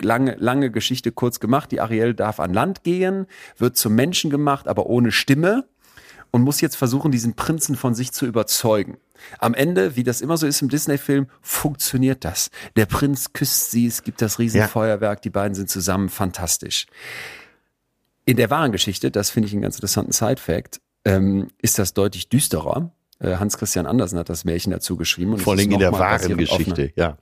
[0.01, 1.73] lange, lange Geschichte kurz gemacht.
[1.73, 3.27] Die Ariel darf an Land gehen,
[3.59, 5.65] wird zum Menschen gemacht, aber ohne Stimme
[6.31, 8.97] und muss jetzt versuchen, diesen Prinzen von sich zu überzeugen.
[9.39, 12.51] Am Ende, wie das immer so ist im Disney-Film, funktioniert das.
[12.77, 16.87] Der Prinz küsst sie, es gibt das Riesenfeuerwerk, die beiden sind zusammen, fantastisch.
[18.25, 22.29] In der wahren Geschichte, das finde ich einen ganz interessanten Side-Fact, ähm, ist das deutlich
[22.29, 22.91] düsterer.
[23.25, 25.33] Äh, Hans Christian Andersen hat das Märchen dazu geschrieben.
[25.33, 27.17] Und Vor allem in der wahren Geschichte, ja.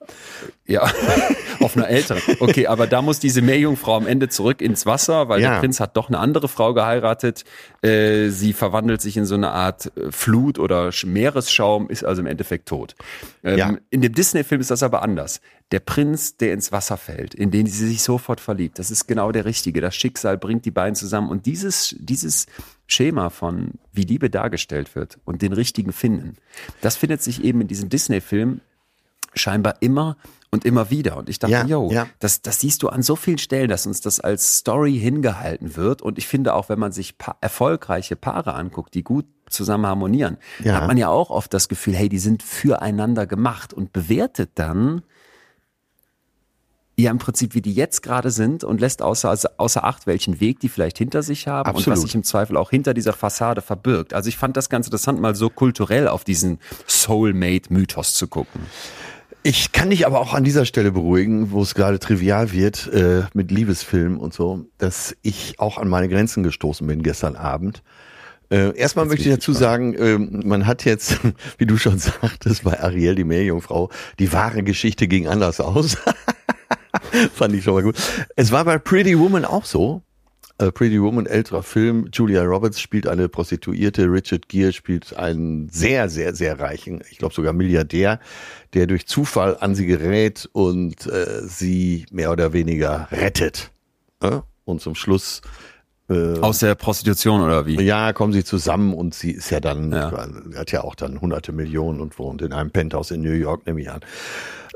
[0.66, 0.82] ja,
[1.60, 2.20] auf einer älteren.
[2.40, 5.52] Okay, aber da muss diese Meerjungfrau am Ende zurück ins Wasser, weil Ja.
[5.54, 7.44] der Prinz hat doch eine andere Frau geheiratet.
[7.82, 12.20] Äh, sie verwandelt sich in so eine Art äh, Flut oder Sch- Meeresschaum, ist also
[12.22, 12.94] im Endeffekt tot.
[13.44, 13.76] Ähm, Ja.
[13.90, 15.40] In dem Disney-Film ist das aber anders.
[15.70, 19.32] Der Prinz, der ins Wasser fällt, in den sie sich sofort verliebt, das ist genau
[19.32, 19.80] der Richtige.
[19.80, 21.30] Das Schicksal bringt die beiden zusammen.
[21.30, 22.46] Und dieses, dieses
[22.86, 26.36] Schema von, wie Liebe dargestellt wird und den Richtigen finden,
[26.80, 28.60] das findet sich eben in diesem Disney-Film
[29.34, 30.16] scheinbar immer
[30.50, 31.16] und immer wieder.
[31.16, 32.06] Und ich dachte, Ja, yo, ja.
[32.18, 36.02] das, das siehst du an so vielen Stellen, dass uns das als Story hingehalten wird.
[36.02, 40.36] Und ich finde auch, wenn man sich pa erfolgreiche Paare anguckt, die gut zusammen harmonieren,
[40.62, 40.74] Ja.
[40.74, 45.02] hat man ja auch oft das Gefühl, hey, die sind füreinander gemacht und bewertet dann
[46.96, 50.40] ja im Prinzip, wie die jetzt gerade sind und lässt außer, also außer Acht, welchen
[50.40, 51.96] Weg die vielleicht hinter sich haben und Absolut.
[51.96, 54.14] was sich im Zweifel auch hinter dieser Fassade verbirgt.
[54.14, 58.62] Also ich fand das ganz interessant, mal so kulturell auf diesen Soulmate-Mythos zu gucken.
[59.44, 63.24] Ich kann dich aber auch an dieser Stelle beruhigen, wo es gerade trivial wird äh,
[63.34, 67.82] mit Liebesfilmen und so, dass ich auch an meine Grenzen gestoßen bin gestern Abend.
[68.50, 71.18] Äh, erstmal möchte ich dazu sagen, äh, man hat jetzt,
[71.58, 73.90] wie du schon sagtest, bei Ariel, die Meerjungfrau,
[74.20, 75.96] die wahre Geschichte ging anders aus.
[77.34, 77.96] Fand ich schon mal gut.
[78.36, 80.02] Es war bei Pretty Woman auch so.
[80.58, 82.08] Äh, Pretty Woman, älterer Film.
[82.12, 84.04] Julia Roberts spielt eine Prostituierte.
[84.04, 88.20] Richard Gere spielt einen sehr, sehr, sehr reichen, ich glaube sogar Milliardär,
[88.74, 93.70] der durch Zufall an sie gerät und äh, sie mehr oder weniger rettet.
[94.22, 94.44] Ja?
[94.64, 95.40] Und zum Schluss
[96.10, 97.80] äh, aus der Prostitution oder wie?
[97.82, 100.28] Ja, kommen sie zusammen und sie ist ja dann, Ja.
[100.56, 103.80] hat ja auch dann hunderte Millionen und wohnt in einem Penthouse in New York, nehme
[103.80, 104.00] ich an.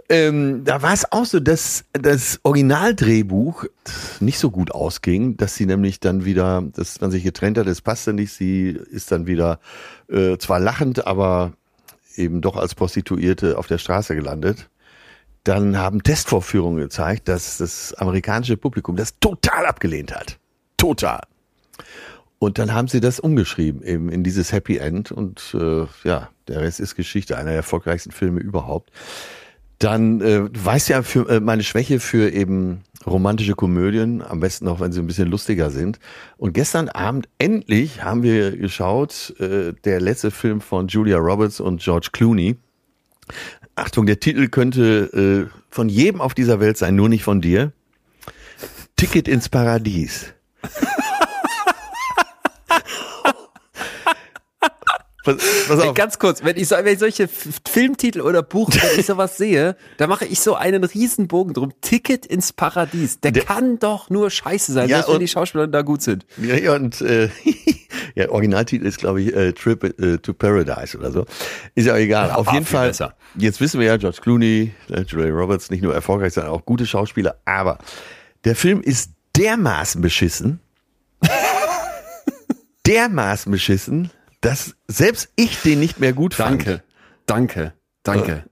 [0.08, 3.64] Ähm, da war es auch so, dass das Originaldrehbuch
[4.20, 7.80] nicht so gut ausging, dass sie nämlich dann wieder, dass man sich getrennt hat, es
[7.80, 9.58] passte nicht, sie ist dann wieder
[10.08, 11.54] äh, zwar lachend, aber
[12.14, 14.68] eben doch als Prostituierte auf der Straße gelandet.
[15.42, 20.38] Dann haben Testvorführungen gezeigt, dass das amerikanische Publikum das total abgelehnt hat.
[20.76, 21.20] Total.
[22.38, 25.10] Und dann haben sie das umgeschrieben, eben in dieses Happy End.
[25.10, 28.90] Und äh, ja, der Rest ist Geschichte, einer der erfolgreichsten Filme überhaupt.
[29.78, 34.66] Dann, äh, du weißt ja, für äh, meine Schwäche für eben romantische Komödien, am besten
[34.68, 35.98] auch, wenn sie ein bisschen lustiger sind.
[36.38, 41.82] Und gestern Abend endlich haben wir geschaut, äh, der letzte Film von Julia Roberts und
[41.82, 42.56] George Clooney.
[43.74, 47.72] Achtung, der Titel könnte äh, von jedem auf dieser Welt sein, nur nicht von dir.
[48.96, 50.32] Ticket ins Paradies.
[55.26, 55.36] Pass,
[55.68, 55.94] pass auf.
[55.94, 59.76] Ganz kurz, wenn ich, so, wenn ich solche Filmtitel oder Buch, wenn ich sowas sehe,
[59.98, 61.72] da mache ich so einen Riesenbogen drum.
[61.82, 63.20] Ticket ins Paradies.
[63.20, 66.00] Der, Der- kann doch nur scheiße sein, Ja, selbst wenn und- die Schauspieler da gut
[66.00, 66.24] sind.
[66.38, 67.28] Ja, ja, und äh,
[68.14, 71.26] ja, Originaltitel ist, glaube ich, äh, Trip äh, to Paradise oder so.
[71.74, 72.30] Ist ja egal.
[72.30, 73.14] Auf Ah, jeden Fall, besser.
[73.36, 76.86] jetzt wissen wir ja, George Clooney, äh, Julia Roberts, nicht nur erfolgreich, sondern auch gute
[76.86, 77.36] Schauspieler.
[77.44, 77.78] Aber
[78.44, 80.60] der Film ist dermaßen beschissen,
[82.86, 84.10] dermaßen beschissen,
[84.40, 86.66] dass selbst ich den nicht mehr gut fand.
[86.66, 86.82] Danke,
[87.26, 87.72] danke,
[88.02, 88.44] danke.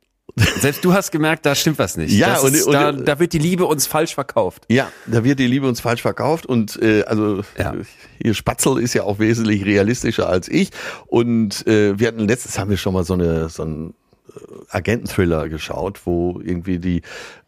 [0.60, 2.10] Selbst du hast gemerkt, da stimmt was nicht.
[2.12, 4.64] Ja, und- ist, und- da, da wird die Liebe uns falsch verkauft.
[4.68, 7.72] Ja, da wird die Liebe uns falsch verkauft und äh, also Ja.
[8.20, 10.70] hier Spatzel ist ja auch wesentlich realistischer als ich
[11.06, 13.94] und äh, wir hatten letztens haben wir schon mal so eine so einen
[14.34, 17.02] äh, Agententhriller geschaut, wo irgendwie die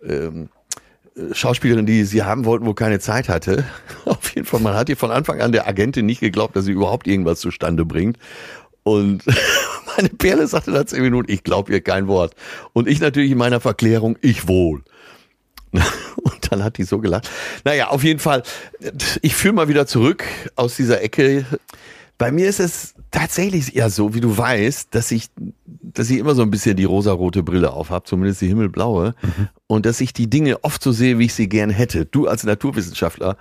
[0.05, 0.56] ähm, äh,
[1.33, 3.64] Schauspielerin, die sie haben wollten, wo keine Zeit hatte.
[4.05, 6.73] Auf jeden Fall, man hat ihr von Anfang an der Agentin nicht geglaubt, dass sie
[6.73, 8.19] überhaupt irgendwas zustande bringt.
[8.83, 9.25] Und
[9.97, 12.35] meine Perle sagte nach zehn Minuten, ich glaube ihr kein Wort.
[12.73, 14.83] Und ich natürlich in meiner Verklärung, ich wohl.
[15.73, 17.31] Und dann hat die so gelacht.
[17.64, 18.43] Naja, auf jeden Fall,
[19.23, 21.45] ich fühle mal wieder zurück aus dieser Ecke.
[22.19, 25.29] Bei mir ist es tatsächlich ja so, wie du weißt, dass ich,
[25.67, 29.14] dass ich immer so ein bisschen die rosarote Brille aufhab, zumindest die himmelblaue,
[29.67, 32.07] und dass ich die Dinge oft so sehe, wie ich sie gern hätte.
[32.07, 33.37] Du als Naturwissenschaftler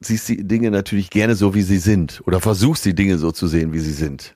[0.00, 3.46] siehst die Dinge natürlich gerne so, wie sie sind, oder versuchst die Dinge so zu
[3.46, 4.34] sehen, wie sie sind.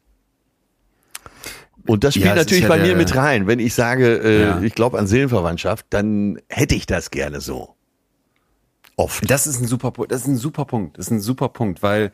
[1.87, 3.47] Und das spielt Ja, natürlich ja bei der- mir mit rein.
[3.47, 4.61] Wenn ich sage, äh, Ja.
[4.63, 7.75] ich glaube an Seelenverwandtschaft, dann hätte ich das gerne so.
[8.97, 9.31] Oft.
[9.31, 10.13] Das ist ein super Punkt.
[10.13, 10.99] Das ist ein super Punkt.
[10.99, 12.13] Das ist ein super Punkt, weil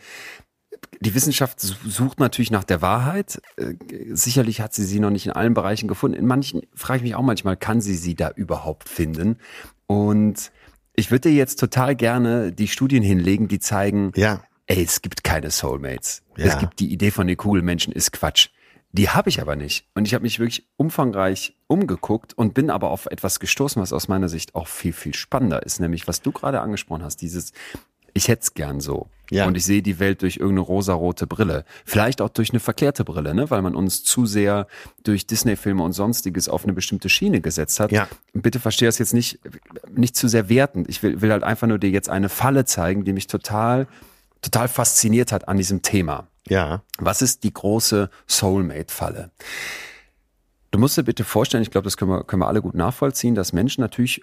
[1.00, 3.40] die Wissenschaft su- sucht natürlich nach der Wahrheit.
[3.56, 3.74] Äh,
[4.12, 6.16] Sicherlich hat sie sie noch nicht in allen Bereichen gefunden.
[6.16, 9.38] In manchen frage ich mich auch manchmal, kann sie sie da überhaupt finden?
[9.86, 10.50] Und
[10.94, 14.42] ich würde dir jetzt total gerne die Studien hinlegen, die zeigen, Ja.
[14.66, 16.22] ey, es gibt keine Soulmates.
[16.36, 16.46] Ja.
[16.46, 18.48] Es gibt die Idee von den Kugelmenschen ist Quatsch.
[18.92, 19.86] Die habe ich aber nicht.
[19.94, 24.08] Und ich habe mich wirklich umfangreich umgeguckt und bin aber auf etwas gestoßen, was aus
[24.08, 25.80] meiner Sicht auch viel, viel spannender ist.
[25.80, 27.52] Nämlich, was du gerade angesprochen hast, dieses,
[28.16, 29.08] ich hätte es gern so.
[29.30, 29.46] Ja.
[29.46, 31.64] Und ich sehe die Welt durch irgendeine rosarote Brille.
[31.84, 33.50] Vielleicht auch durch eine verkehrte Brille, ne?
[33.50, 34.66] weil man uns zu sehr
[35.02, 37.90] durch Disney-Filme und sonstiges auf eine bestimmte Schiene gesetzt hat.
[37.92, 38.08] Ja.
[38.32, 39.40] Bitte verstehe das jetzt nicht,
[39.90, 40.88] nicht zu sehr wertend.
[40.88, 43.88] Ich will, will halt einfach nur dir jetzt eine Falle zeigen, die mich total,
[44.42, 46.28] total fasziniert hat an diesem Thema.
[46.48, 46.82] Ja.
[46.98, 49.30] Was ist die große Soulmate-Falle?
[50.70, 53.34] Du musst dir bitte vorstellen, ich glaube, das können wir, können wir alle gut nachvollziehen,
[53.34, 54.22] dass Menschen natürlich,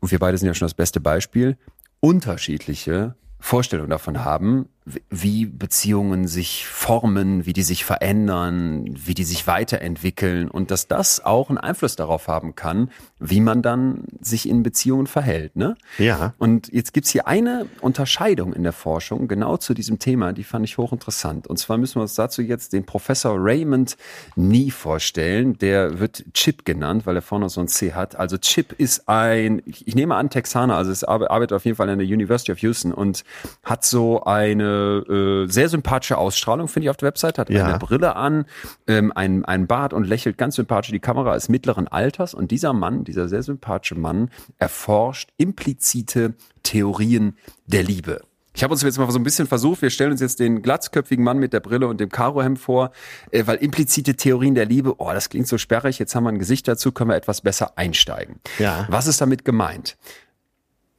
[0.00, 1.58] und wir beide sind ja schon das beste Beispiel,
[2.00, 4.68] unterschiedliche Vorstellungen davon haben,
[5.10, 11.24] wie- Beziehungen sich formen, wie die sich verändern, wie die sich weiterentwickeln und dass das
[11.24, 15.56] auch einen Einfluss darauf haben kann, wie man dann sich in Beziehungen verhält.
[15.56, 15.76] Ne?
[15.98, 16.34] Ja.
[16.38, 20.64] Und jetzt gibt's hier eine Unterscheidung in der Forschung genau zu diesem Thema, die fand
[20.64, 21.46] ich hochinteressant.
[21.46, 23.96] Und zwar müssen wir uns dazu jetzt den Professor Raymond
[24.36, 25.58] Nie vorstellen.
[25.58, 28.16] Der wird Chip genannt, weil er vorne so ein C hat.
[28.16, 31.88] Also Chip ist ein, ich nehme an, Texaner, also es arbe- arbeitet auf jeden Fall
[31.88, 33.24] an der University of Houston und
[33.64, 37.38] hat so eine äh, sehr sympathische Ausstrahlung, finde ich, auf der Website.
[37.38, 37.64] Hat Ja.
[37.66, 38.44] eine Brille an,
[38.86, 40.90] ähm, ein, ein Bart und lächelt ganz sympathisch.
[40.92, 47.36] Die Kamera ist mittleren Alters und dieser Mann, dieser sehr sympathische Mann, erforscht implizite Theorien
[47.66, 48.22] der Liebe.
[48.54, 51.24] Ich habe uns jetzt mal so ein bisschen versucht, wir stellen uns jetzt den glatzköpfigen
[51.24, 52.90] Mann mit der Brille und dem Karohemd vor,
[53.30, 56.40] äh, weil implizite Theorien der Liebe, oh, das klingt so sperrig, jetzt haben wir ein
[56.40, 58.40] Gesicht dazu, können wir etwas besser einsteigen.
[58.58, 58.86] Ja.
[58.90, 59.96] Was ist damit gemeint?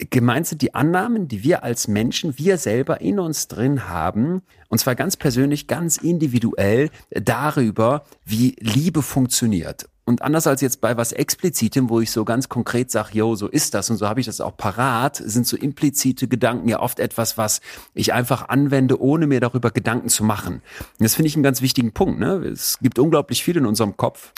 [0.09, 4.77] Gemeint sind die Annahmen, die wir als Menschen, wir selber in uns drin haben, und
[4.77, 9.89] zwar ganz persönlich, ganz individuell darüber, wie Liebe funktioniert.
[10.05, 13.47] Und anders als jetzt bei was Explizitem, wo ich so ganz konkret sage, yo, so
[13.47, 16.99] ist das und so habe ich das auch parat, sind so implizite Gedanken ja oft
[16.99, 17.61] etwas, was
[17.93, 20.63] ich einfach anwende, ohne mir darüber Gedanken zu machen.
[20.97, 22.19] Und das finde ich einen ganz wichtigen Punkt.
[22.19, 22.37] Ne?
[22.37, 24.31] Es gibt unglaublich viel in unserem Kopf,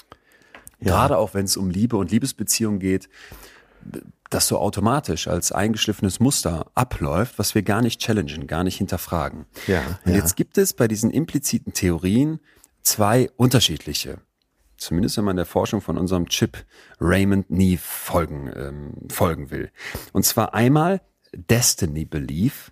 [0.82, 3.07] gerade auch wenn es um Liebe und Liebesbeziehungen geht,
[4.30, 9.46] das so automatisch als eingeschliffenes Muster abläuft, was wir gar nicht challengen, gar nicht hinterfragen.
[9.68, 10.18] Ja, und ja.
[10.18, 12.40] jetzt gibt es bei diesen impliziten Theorien
[12.82, 14.20] zwei unterschiedliche.
[14.78, 16.66] Zumindest wenn man der Forschung von unserem Chip
[17.00, 19.70] Raymond nie folgen, ähm, folgen will.
[20.12, 21.02] Und zwar einmal
[21.34, 22.72] Destiny Belief,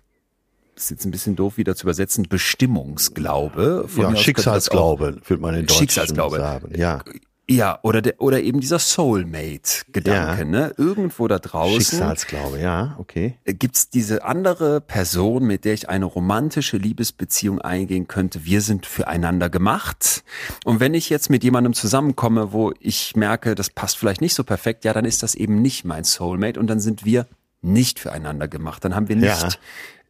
[0.74, 3.84] ist jetzt ein bisschen doof wieder zu übersetzen, Bestimmungsglaube.
[3.86, 6.38] Von Ja, Schicksalsglaube, würde man in Deutsch Schicksalsglaube.
[6.38, 6.72] sagen.
[6.76, 7.02] Ja,
[7.50, 10.44] Ja, oder, der, oder eben dieser Soulmate-Gedanke, Ja.
[10.44, 10.72] ne?
[10.76, 13.34] Irgendwo da draußen Schicksalsglaube, ja, okay.
[13.44, 18.44] gibt's diese andere Person, mit der ich eine romantische Liebesbeziehung eingehen könnte.
[18.44, 20.22] Wir sind füreinander gemacht.
[20.64, 24.44] Und wenn ich jetzt mit jemandem zusammenkomme, wo ich merke, das passt vielleicht nicht so
[24.44, 27.26] perfekt, ja, dann ist das eben nicht mein Soulmate und dann sind wir
[27.62, 28.84] nicht füreinander gemacht.
[28.84, 29.48] Dann haben wir nicht Ja.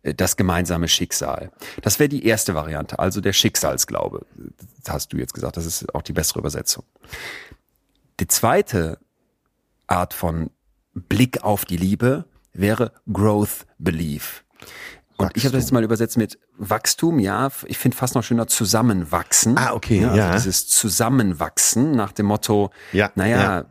[0.03, 1.51] Äh, das gemeinsame Schicksal.
[1.83, 4.27] Das wäre die erste Variante, also der Schicksalsglaube.
[4.85, 6.85] Das hast du jetzt gesagt, das ist auch die bessere Übersetzung.
[8.21, 8.99] Die zweite
[9.87, 10.51] Art von
[10.95, 14.45] Blick auf die Liebe wäre Growth Belief.
[15.17, 18.47] Und ich habe das jetzt mal übersetzt mit Wachstum, ja, ich finde fast noch schöner
[18.47, 19.59] Zusammenwachsen.
[19.59, 20.33] Ah, okay, also ja.
[20.33, 23.67] Dieses Zusammenwachsen nach dem Motto, Ja, naja,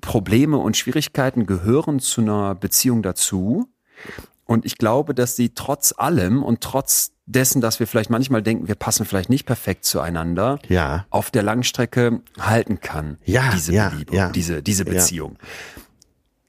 [0.00, 3.68] Probleme und Schwierigkeiten gehören zu einer Beziehung dazu.
[4.46, 8.68] Und ich glaube, dass sie trotz allem und trotz dessen, dass wir vielleicht manchmal denken,
[8.68, 11.06] wir passen vielleicht nicht perfekt zueinander, Ja.
[11.10, 13.16] auf der Langstrecke halten kann.
[13.24, 14.28] Ja, diese ja, Beliebe, ja.
[14.30, 14.92] diese, diese Ja.
[14.92, 15.38] Beziehung.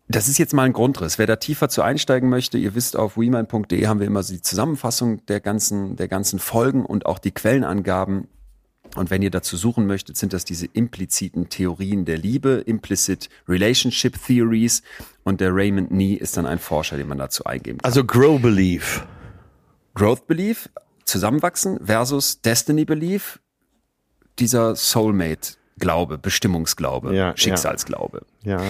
[0.08, 1.18] Das ist jetzt mal ein Grundriss.
[1.18, 4.41] Wer da tiefer zu einsteigen möchte, ihr wisst, auf weman.de haben wir immer so die
[4.41, 8.28] Zusammenfassung der ganzen, der ganzen Folgen und auch die Quellenangaben.
[8.96, 14.18] Und wenn ihr dazu suchen möchtet, sind das diese impliziten Theorien der Liebe, Implicit Relationship
[14.26, 14.84] Theories.
[15.24, 17.86] Und der Raymond Nee ist dann ein Forscher, den man dazu eingeben kann.
[17.86, 19.06] Also Grow Belief.
[19.96, 20.70] Growth Belief,
[21.06, 23.39] Zusammenwachsen versus Destiny Belief,
[24.39, 24.76] dieser
[25.80, 27.36] Soulmate-Glaube, Bestimmungsglaube, Ja.
[27.36, 28.21] Schicksalsglaube.
[28.43, 28.61] Ja.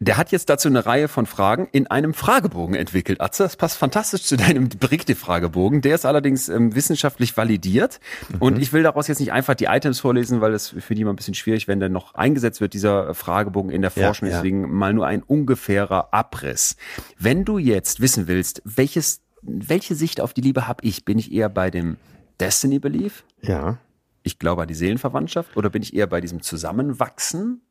[0.00, 3.20] Der hat jetzt dazu eine Reihe von Fragen in einem Fragebogen entwickelt.
[3.20, 5.80] Atze, das passt fantastisch zu deinem Berichte-Fragebogen.
[5.80, 8.00] Der ist allerdings ähm, wissenschaftlich validiert.
[8.40, 11.10] Und ich will daraus jetzt nicht einfach die Items vorlesen, weil das für die mal
[11.10, 14.28] ein bisschen schwierig, wenn der noch eingesetzt wird, dieser Fragebogen in der Forschung.
[14.28, 14.36] ja.
[14.36, 16.76] Deswegen mal nur ein ungefährer Abriss.
[17.18, 21.32] Wenn du jetzt wissen willst, welches, welche Sicht auf die Liebe habe ich, bin ich
[21.32, 21.96] eher bei dem
[22.40, 23.22] Destiny Belief?
[23.40, 23.78] Ja.
[24.22, 27.62] Ich glaube an die Seelenverwandtschaft oder bin ich eher bei diesem Zusammenwachsen?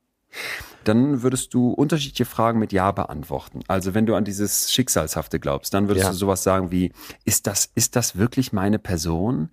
[0.83, 3.59] Dann würdest du unterschiedliche Fragen mit Ja beantworten.
[3.67, 6.11] Also wenn du an dieses Schicksalshafte glaubst, dann würdest Ja.
[6.11, 6.91] du sowas sagen wie,
[7.25, 9.49] ist das, ist das wirklich meine Person?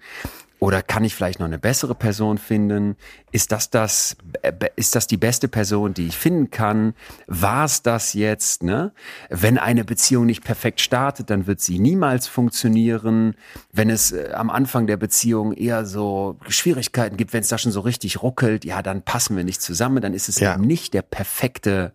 [0.60, 2.96] Oder kann ich vielleicht noch eine bessere Person finden?
[3.30, 6.94] Ist das das, äh, ist das die beste Person, die ich finden kann?
[7.28, 8.92] War es das jetzt, ne?
[9.30, 13.36] Wenn eine Beziehung nicht perfekt startet, dann wird sie niemals funktionieren.
[13.72, 17.70] Wenn es äh, am Anfang der Beziehung eher so Schwierigkeiten gibt, wenn es da schon
[17.72, 20.54] so richtig ruckelt, ja, dann passen wir nicht zusammen, dann ist es Ja.
[20.54, 21.92] eben nicht der perfekte,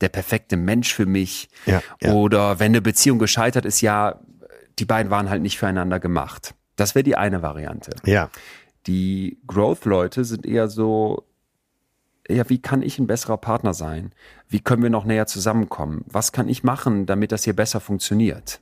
[0.00, 1.48] der perfekte Mensch für mich.
[1.66, 2.12] Ja, ja.
[2.12, 4.20] Oder wenn eine Beziehung gescheitert ist, ja,
[4.78, 6.54] die beiden waren halt nicht füreinander gemacht.
[6.76, 7.92] Das wäre die eine Variante.
[8.04, 8.30] Ja.
[8.86, 11.24] Die Growth-Leute sind eher so,
[12.28, 14.12] ja, wie kann ich ein besserer Partner sein?
[14.48, 16.04] Wie können wir noch näher zusammenkommen?
[16.06, 18.60] Was kann ich machen, damit das hier besser funktioniert?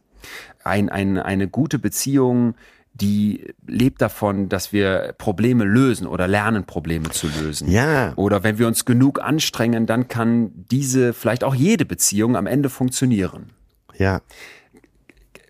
[0.63, 2.55] Ein, ein, eine gute Beziehung,
[2.95, 7.71] die lebt davon, dass wir Probleme lösen oder lernen, Probleme zu lösen.
[7.71, 8.13] Ja.
[8.17, 12.69] Oder wenn wir uns genug anstrengen, dann kann diese, vielleicht auch jede Beziehung am Ende
[12.69, 13.51] funktionieren
[13.97, 14.21] Ja.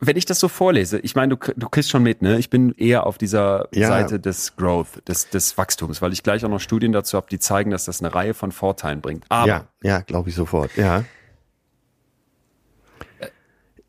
[0.04, 2.36] Wenn ich das so vorlese, ich meine, du, du kriegst schon mit, ne?
[2.38, 3.86] Ich bin eher auf dieser Ja.
[3.86, 7.38] Seite des Growth, des, des Wachstums, weil ich gleich auch noch Studien dazu habe, die
[7.38, 9.24] zeigen, dass das eine Reihe von Vorteilen bringt.
[9.28, 9.64] Aber Ja.
[9.82, 10.76] Ja, glaube ich sofort.
[10.76, 11.04] Ja.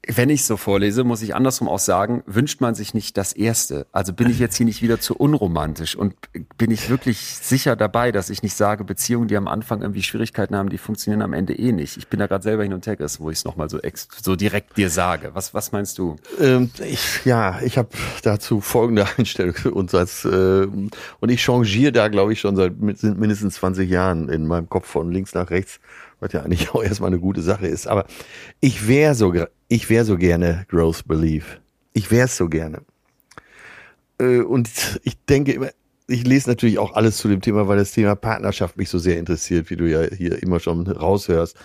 [0.07, 3.87] Wenn ich so vorlese, muss ich andersrum auch sagen, wünscht man sich nicht das Erste.
[3.93, 6.15] Also bin ich jetzt hier nicht wieder zu unromantisch und
[6.57, 10.57] bin ich wirklich sicher dabei, dass ich nicht sage, Beziehungen, die am Anfang irgendwie Schwierigkeiten
[10.57, 11.95] haben, die funktionieren am Ende eh nicht.
[11.95, 13.79] Ich bin da gerade selber hin und her gerissen, wo ich es nochmal so,
[14.21, 15.31] so direkt dir sage.
[15.35, 16.17] Was, was meinst du?
[16.39, 17.89] Ähm, ich, ja, ich habe
[18.23, 23.19] dazu folgende Einstellung uns als äh, und ich changiere da, glaube ich, schon seit sind
[23.19, 25.79] mindestens 20 Jahren in meinem Kopf von links nach rechts,
[26.19, 27.87] was ja eigentlich auch erstmal eine gute Sache ist.
[27.87, 28.05] Aber
[28.59, 31.59] ich wäre so, ger- ich wäre so gerne Growth Belief.
[31.93, 32.83] Ich wäre es so gerne.
[34.19, 34.69] Äh, und
[35.03, 35.69] ich denke immer,
[36.07, 39.17] ich lese natürlich auch alles zu dem Thema, weil das Thema Partnerschaft mich so sehr
[39.17, 41.57] interessiert, wie du ja hier immer schon raushörst.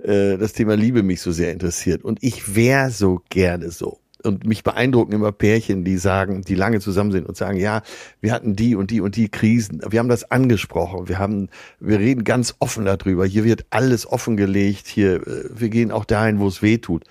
[0.00, 2.04] Äh, das Thema Liebe mich so sehr interessiert.
[2.04, 3.98] Und ich wäre so gerne so.
[4.22, 7.82] Und mich beeindrucken immer Pärchen, die sagen, die lange zusammen sind und sagen, ja,
[8.20, 9.80] wir hatten die und die und die Krisen.
[9.88, 11.08] Wir haben das angesprochen.
[11.08, 11.48] Wir haben,
[11.80, 13.26] wir reden ganz offen darüber.
[13.26, 14.86] Hier wird alles offengelegt.
[14.86, 17.02] Hier, äh, wir gehen auch dahin, wo es weh tut.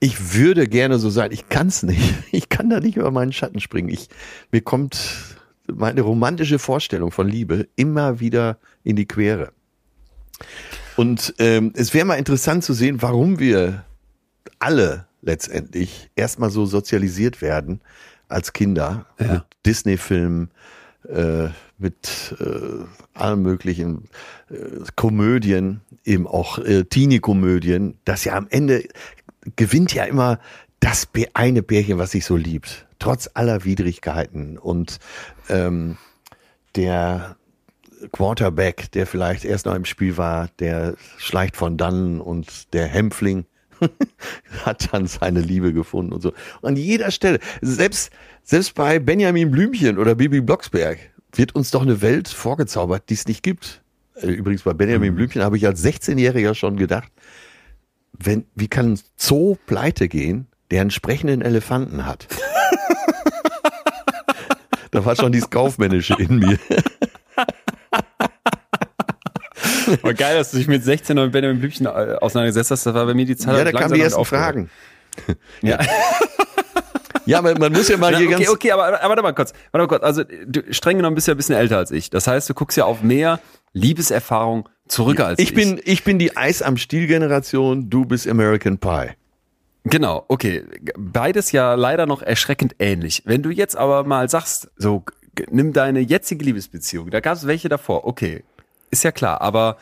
[0.00, 1.30] Ich würde gerne so sein.
[1.30, 2.14] Ich kann es nicht.
[2.32, 3.88] Ich kann da nicht über meinen Schatten springen.
[3.88, 4.08] Ich,
[4.50, 5.36] mir kommt
[5.66, 9.52] meine romantische Vorstellung von Liebe immer wieder in die Quere.
[10.96, 13.84] Und ähm, es wäre mal interessant zu sehen, warum wir
[14.58, 17.80] alle letztendlich erstmal so sozialisiert werden
[18.28, 19.32] als Kinder Ja.
[19.34, 20.50] mit Disney-Filmen,
[21.08, 21.48] äh,
[21.78, 22.84] mit äh,
[23.14, 24.08] allen möglichen
[24.50, 24.54] äh,
[24.96, 28.84] Komödien, eben auch äh, Teenie-Komödien, dass ja am Ende
[29.56, 30.38] gewinnt ja immer
[30.80, 34.98] das eine Bärchen, was sich so liebt, trotz aller Widrigkeiten und
[35.48, 35.98] ähm,
[36.74, 37.36] der
[38.12, 43.44] Quarterback, der vielleicht erst noch im Spiel war, der schleicht von dannen und der Hämpfling
[44.64, 46.32] hat dann seine Liebe gefunden und so.
[46.62, 48.10] An jeder Stelle, selbst,
[48.42, 50.98] selbst bei Benjamin Blümchen oder Bibi Blocksberg
[51.32, 53.82] wird uns doch eine Welt vorgezaubert, die es nicht gibt.
[54.14, 57.10] Äh, Übrigens bei Benjamin Blümchen habe ich als 16-Jähriger schon gedacht,
[58.22, 62.28] wenn, wie kann ein Zoo pleite gehen, der einen sprechenden Elefanten hat?
[64.90, 66.58] da war schon dieses Kaufmännische in mir.
[70.02, 72.86] Aber geil, dass du dich mit 16 und Benjamin Blümchen äh, auseinandergesetzt hast.
[72.86, 73.56] Das war bei mir die Zeit.
[73.56, 74.44] Ja, da kamen die ersten aufgehört.
[74.44, 74.70] Fragen.
[75.62, 75.78] Ja.
[77.26, 78.48] Ja, aber man muss ja mal hier okay, ganz.
[78.48, 79.52] okay, aber, aber warte mal kurz.
[79.72, 80.02] Warte mal kurz.
[80.02, 82.10] Also, du, streng genommen bist du ja ein bisschen älter als ich.
[82.10, 83.40] Das heißt, du guckst ja auf mehr
[83.72, 85.50] Liebeserfahrung zurück als ich.
[85.50, 89.10] Ich bin, ich bin die Eis am Stiel Generation, du bist American Pie.
[89.84, 90.64] Genau, okay.
[90.96, 93.22] Beides ja leider noch erschreckend ähnlich.
[93.24, 95.04] Wenn du jetzt aber mal sagst, so,
[95.50, 98.44] nimm deine jetzige Liebesbeziehung, da gab es welche davor, okay.
[98.90, 99.76] Ist ja klar, aber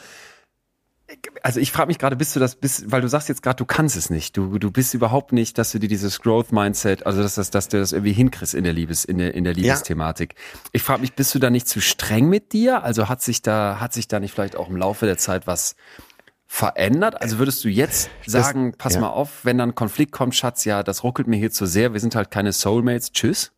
[1.42, 3.64] also ich frage mich gerade, bist du das, bist, weil du sagst jetzt gerade, du
[3.64, 4.36] kannst es nicht.
[4.36, 7.78] Du, du bist überhaupt nicht, dass du dir dieses Growth-Mindset, also dass, das, dass du
[7.78, 10.34] das irgendwie hinkriegst in der Liebes, in der, in der Liebesthematik.
[10.72, 12.82] Ich frage mich, bist du da nicht zu streng mit dir?
[12.82, 15.76] Also hat sich da, hat sich da nicht vielleicht auch im Laufe der Zeit was
[16.46, 17.20] verändert?
[17.20, 19.00] Also würdest du jetzt sagen, pass ja.
[19.00, 21.92] mal auf, wenn dann ein Konflikt kommt, Schatz, ja, das ruckelt mir hier zu sehr,
[21.92, 23.52] wir sind halt keine Soulmates, tschüss?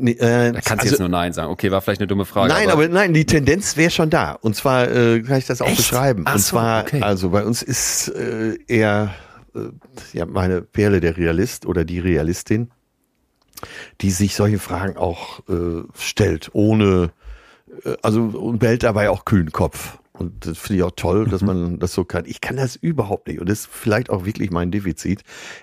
[0.00, 1.50] Nee, äh, Da kannst du also- jetzt nur Nein sagen.
[1.50, 2.52] Okay, war vielleicht eine dumme Frage.
[2.52, 4.32] Nein, aber, nein, die Tendenz wäre schon da.
[4.32, 5.76] Und zwar äh, kann ich das auch Echt?
[5.78, 6.22] beschreiben.
[6.26, 7.02] Ach Und so, zwar, okay.
[7.02, 9.14] also bei uns ist äh, eher
[9.54, 9.58] äh,
[10.12, 12.70] ja meine Perle der Realist oder die Realistin,
[14.00, 17.10] die sich solche Fragen auch äh, stellt, ohne
[17.84, 19.98] äh, also und behält dabei auch kühlen Kopf.
[20.12, 21.30] Und das finde ich auch toll, Mhm.
[21.30, 22.24] dass man das so kann.
[22.26, 23.40] Ich kann das überhaupt nicht.
[23.40, 25.22] Und das ist vielleicht auch wirklich mein Defizit.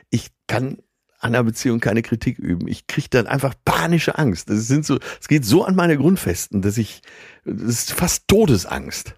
[0.09, 0.80] Ich kann
[1.20, 2.67] an einer Beziehung keine Kritik üben.
[2.67, 4.49] Ich kriege dann einfach panische Angst.
[4.49, 7.01] Das sind so, es geht so an meine Grundfesten, dass ich,
[7.45, 9.15] das ist fast Todesangst,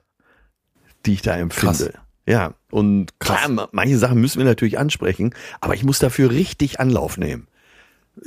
[1.05, 1.93] die ich da empfinde.
[2.27, 6.79] Ja, und klar, ma- manche Sachen müssen wir natürlich ansprechen, aber ich muss dafür richtig
[6.79, 7.47] Anlauf nehmen.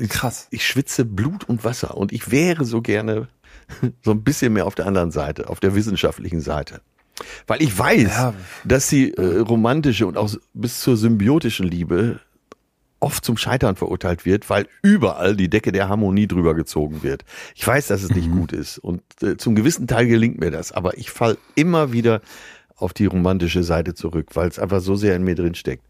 [0.09, 0.49] Krass.
[0.51, 3.29] Ich schwitze Blut und Wasser und ich wäre so gerne
[4.03, 6.81] so ein bisschen mehr auf der anderen Seite, auf der wissenschaftlichen Seite.
[7.47, 8.35] Weil ich weiß, Ja.
[8.65, 12.19] dass die äh, romantische und auch bis zur symbiotischen Liebe
[13.05, 17.23] oft zum Scheitern verurteilt wird, weil überall die Decke der Harmonie drüber gezogen wird.
[17.55, 20.73] Ich weiß, dass es nicht gut ist und äh, zum gewissen Teil gelingt mir das,
[20.73, 22.23] aber ich fall immer wieder
[22.77, 25.85] auf die romantische Seite zurück, weil es einfach so sehr in mir drin steckt.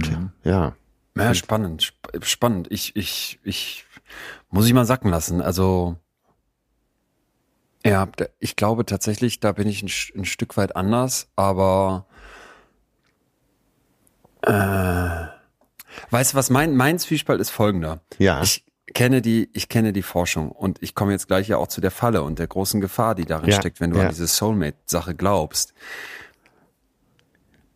[0.00, 0.74] Tja, ja.
[1.14, 2.68] Ja, spannend, sp spannend.
[2.70, 3.84] Ich, ich, ich
[4.50, 5.42] muss ich mal sacken lassen.
[5.42, 5.98] Also
[7.84, 12.06] ja, ich glaube tatsächlich, da bin ich ein, ein Stück weit anders, aber
[14.42, 15.26] äh,
[16.10, 18.00] weißt du was, mein, mein Zwiespalt ist folgender.
[18.18, 18.42] Ja.
[18.42, 18.64] Ich
[18.94, 21.90] kenne die, ich kenne die Forschung und ich komme jetzt gleich ja auch zu der
[21.90, 24.04] Falle und der großen Gefahr, die darin Ja, steckt, wenn du ja.
[24.04, 25.72] an diese Soulmate-Sache glaubst.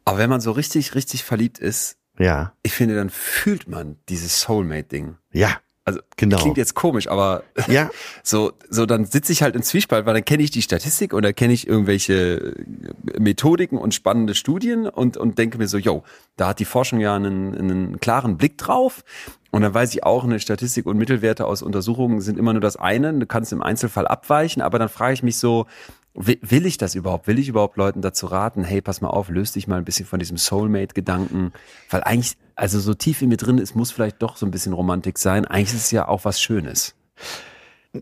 [0.05, 4.41] Aber wenn man so richtig, richtig verliebt ist, Ja, ich finde, dann fühlt man dieses
[4.41, 5.17] Soulmate-Ding.
[5.33, 5.57] ja,
[5.87, 6.39] Also Genau.
[6.39, 7.91] klingt jetzt komisch, aber ja,
[8.25, 11.33] so, so dann sitze ich halt im Zwiespalt, weil dann kenne ich die Statistik oder
[11.33, 12.55] kenne ich irgendwelche
[13.19, 16.03] Methodiken und spannende Studien und, und denke mir so, yo,
[16.37, 19.05] da hat die Forschung ja einen, einen klaren Blick drauf.
[19.53, 22.77] Und dann weiß ich auch, eine Statistik und Mittelwerte aus Untersuchungen sind immer nur das
[22.77, 23.15] eine.
[23.15, 25.67] Du kannst im Einzelfall abweichen, aber dann frage ich mich so,
[26.17, 27.27] will, ich das überhaupt?
[27.27, 30.07] Will ich überhaupt Leuten dazu raten, hey, pass mal auf, löst dich mal ein bisschen
[30.07, 31.53] von diesem Soulmate-Gedanken?
[31.91, 34.73] Weil eigentlich, also so tief in mir drin ist, muss vielleicht doch so ein bisschen
[34.73, 35.45] Romantik sein.
[35.45, 36.95] Eigentlich ist es ja auch was Schönes.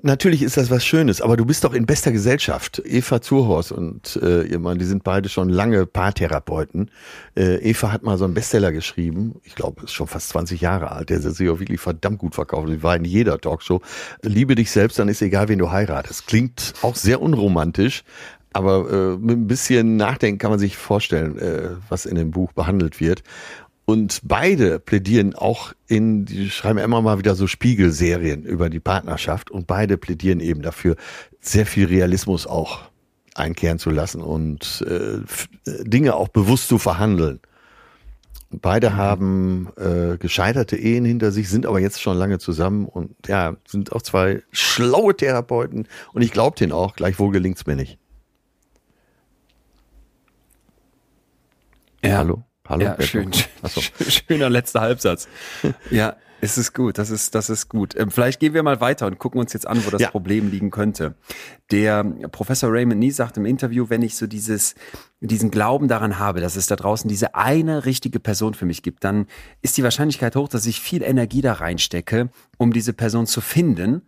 [0.02, 2.82] Natürlich ist das was Schönes, aber du bist doch in bester Gesellschaft.
[2.84, 6.90] Eva Zurhorst und äh, ihr Mann, die sind beide schon lange Paartherapeuten.
[7.36, 10.92] Äh, Eva hat mal so einen Bestseller geschrieben, ich glaube, ist schon fast 20 Jahre
[10.92, 12.68] alt, der sich auch wirklich verdammt gut verkauft.
[12.68, 13.80] Sie war in jeder Talkshow.
[14.22, 16.26] Liebe dich selbst, dann ist egal, wen du heiratest.
[16.26, 18.04] Klingt auch sehr unromantisch,
[18.54, 22.52] aber äh, mit ein bisschen Nachdenken kann man sich vorstellen, äh, was in dem Buch
[22.52, 23.24] behandelt wird.
[23.86, 29.50] Und beide plädieren auch in, die schreiben immer mal wieder so Spiegelserien über die Partnerschaft
[29.50, 30.96] und beide plädieren eben dafür,
[31.40, 32.90] sehr viel Realismus auch
[33.34, 35.20] einkehren zu lassen und äh,
[35.82, 37.40] Dinge auch bewusst zu verhandeln.
[38.50, 38.96] Beide mhm.
[38.96, 43.92] haben äh, gescheiterte Ehen hinter sich, sind aber jetzt schon lange zusammen und ja, sind
[43.92, 47.98] auch zwei schlaue Therapeuten und ich glaube denen auch, gleichwohl gelingt's mir nicht.
[52.02, 52.18] Ja.
[52.18, 52.44] Hallo?
[52.66, 52.84] Hallo?
[52.84, 53.30] Ja, schön,
[53.62, 53.82] Achso.
[54.08, 55.28] schöner letzter Halbsatz.
[55.90, 57.94] ja, es ist gut, das ist, das ist gut.
[57.94, 60.10] Ähm, vielleicht gehen wir mal weiter und gucken uns jetzt an, wo das ja.
[60.10, 61.14] Problem liegen könnte.
[61.70, 64.74] Der Professor Raymond Nie sagt im Interview, wenn ich so dieses,
[65.20, 69.04] diesen Glauben daran habe, dass es da draußen diese eine richtige Person für mich gibt,
[69.04, 69.26] dann
[69.60, 74.02] ist die Wahrscheinlichkeit hoch, dass ich viel Energie da reinstecke, um diese Person zu finden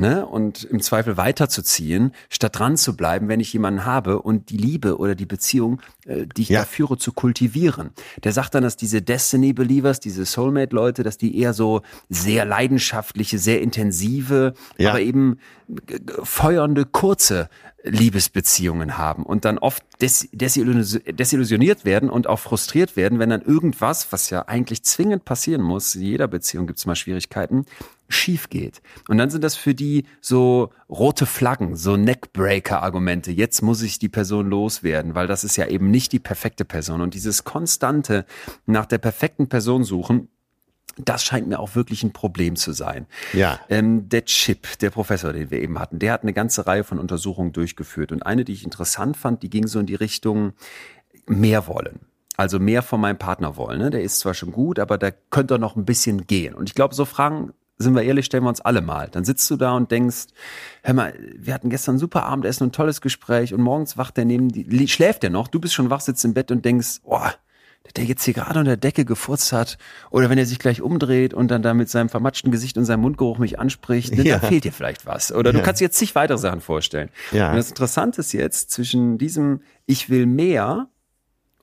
[0.00, 0.26] ne?
[0.26, 4.98] und im Zweifel weiterzuziehen, statt dran zu bleiben, wenn ich jemanden habe und die Liebe
[4.98, 6.60] oder die Beziehung, äh, die ich ja.
[6.60, 7.90] da führe, zu kultivieren.
[8.24, 13.38] Der sagt dann, dass diese Destiny Believers, diese Soulmate-Leute, dass die eher so sehr leidenschaftliche,
[13.38, 14.90] sehr intensive, ja.
[14.90, 15.38] aber eben
[16.22, 17.48] feuernde, kurze
[17.82, 24.12] Liebesbeziehungen haben und dann oft des desillusioniert werden und auch frustriert werden, wenn dann irgendwas,
[24.12, 27.64] was ja eigentlich zwingend passieren muss, in jeder Beziehung gibt es mal Schwierigkeiten,
[28.08, 28.82] schief geht.
[29.08, 33.30] Und dann sind das für die so rote Flaggen, so Neckbreaker-Argumente.
[33.30, 37.00] Jetzt muss ich die Person loswerden, weil das ist ja eben nicht die perfekte Person.
[37.00, 38.26] Und dieses konstante
[38.66, 40.28] nach der perfekten Person suchen,
[40.96, 43.06] das scheint mir auch wirklich ein Problem zu sein.
[43.32, 43.60] Ja.
[43.68, 46.98] Ähm, der Chip, der Professor, den wir eben hatten, der hat eine ganze Reihe von
[46.98, 48.12] Untersuchungen durchgeführt.
[48.12, 50.52] Und eine, die ich interessant fand, die ging so in die Richtung
[51.26, 52.00] mehr wollen.
[52.36, 53.78] Also mehr von meinem Partner wollen.
[53.78, 53.90] Ne?
[53.90, 56.54] Der ist zwar schon gut, aber da könnte noch ein bisschen gehen.
[56.54, 59.08] Und ich glaube, so Fragen sind wir ehrlich, stellen wir uns alle mal.
[59.10, 60.26] Dann sitzt du da und denkst,
[60.82, 64.16] hör mal, wir hatten gestern ein super Abendessen und ein tolles Gespräch und morgens wacht
[64.18, 67.00] der neben die, schläft der noch, du bist schon wach, sitzt im Bett und denkst,
[67.04, 67.26] oh,
[67.96, 69.78] der jetzt hier gerade unter der Decke gefurzt hat,
[70.10, 73.00] oder wenn er sich gleich umdreht und dann da mit seinem vermatschten Gesicht und seinem
[73.00, 74.38] Mundgeruch mich anspricht, ja.
[74.38, 75.32] dann fehlt dir vielleicht was.
[75.32, 75.58] Oder ja.
[75.58, 77.10] du kannst dir jetzt zig weitere Sachen vorstellen.
[77.32, 77.50] Ja.
[77.50, 80.88] Und das Interessante ist jetzt zwischen diesem Ich will mehr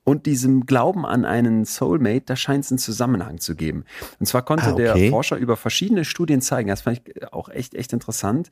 [0.04, 3.84] und diesem Glauben an einen Soulmate, da scheint es einen Zusammenhang zu geben.
[4.20, 5.02] Und zwar konnte ah, okay.
[5.02, 8.50] der Forscher über verschiedene Studien zeigen, das fand ich auch echt, echt interessant,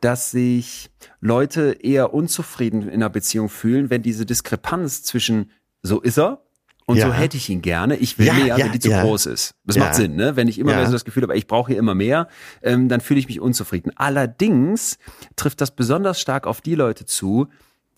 [0.00, 0.90] dass sich
[1.20, 5.52] Leute eher unzufrieden in einer Beziehung fühlen, wenn diese Diskrepanz zwischen
[5.82, 6.42] so ist er
[6.88, 7.06] und ja.
[7.06, 7.96] so hätte ich ihn gerne.
[7.96, 9.54] Ich will ja, mehr, ja, wenn die zu groß ist.
[9.64, 10.34] Das macht Sinn, ne?
[10.34, 12.28] Wenn ich immer mehr so das Gefühl habe, ich brauche hier immer mehr,
[12.62, 13.92] ähm, dann fühle ich mich unzufrieden.
[13.96, 14.98] Allerdings
[15.36, 17.48] trifft das besonders stark auf die Leute zu,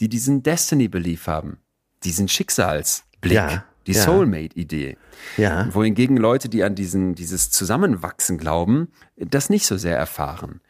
[0.01, 1.59] die diesen Destiny Belief haben
[2.05, 4.05] diesen Schicksalsblick, ja, die ja.
[4.05, 4.97] Soulmate-Idee.
[5.37, 5.69] Ja.
[5.75, 10.61] Wohingegen Leute, die an diesen, dieses Zusammenwachsen glauben, das nicht so sehr erfahren.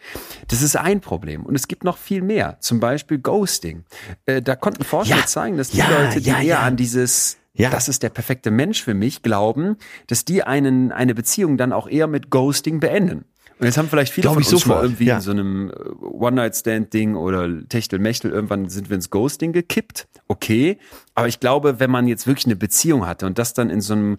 [0.48, 1.44] Das ist ein Problem.
[1.44, 2.58] Und es gibt noch viel mehr.
[2.60, 3.84] Zum Beispiel Ghosting.
[4.26, 5.26] Äh, da konnten Forscher ja.
[5.26, 7.70] zeigen, dass die Leute, die eher an dieses ja.
[7.70, 11.88] das ist der perfekte Mensch für mich, glauben, dass die einen, eine Beziehung dann auch
[11.88, 13.24] eher mit Ghosting beenden.
[13.60, 15.16] Und jetzt haben vielleicht viele Glaub von uns mal irgendwie ja.
[15.16, 20.08] in so einem äh, One-Night-Stand-Ding oder Techtel-Mechtel, irgendwann sind wir ins Ghosting gekippt.
[20.28, 20.78] Okay.
[21.14, 23.92] Aber ich glaube, wenn man jetzt wirklich eine Beziehung hatte und das dann in so
[23.92, 24.16] einem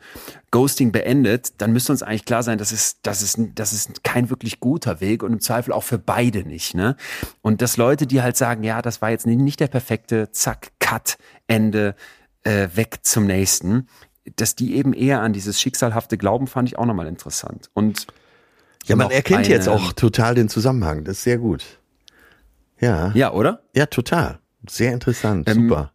[0.51, 4.29] Ghosting beendet, dann müsste uns eigentlich klar sein, das ist, das ist, das ist kein
[4.29, 6.95] wirklich guter Weg und im Zweifel auch für beide nicht, ne?
[7.41, 11.17] Und dass Leute, die halt sagen, ja, das war jetzt nicht der perfekte, zack, Cut,
[11.47, 11.95] Ende,
[12.43, 13.87] äh, weg zum nächsten,
[14.35, 17.69] dass die eben eher an dieses schicksalhafte Glauben fand ich auch nochmal interessant.
[17.73, 18.05] Und
[18.85, 21.03] ja, man erkennt eine, jetzt auch total den Zusammenhang.
[21.03, 21.63] Das ist sehr gut.
[22.79, 23.11] Ja.
[23.13, 23.61] Ja, oder?
[23.75, 24.39] Ja, total.
[24.67, 25.47] Sehr interessant.
[25.49, 25.91] Ähm, Super.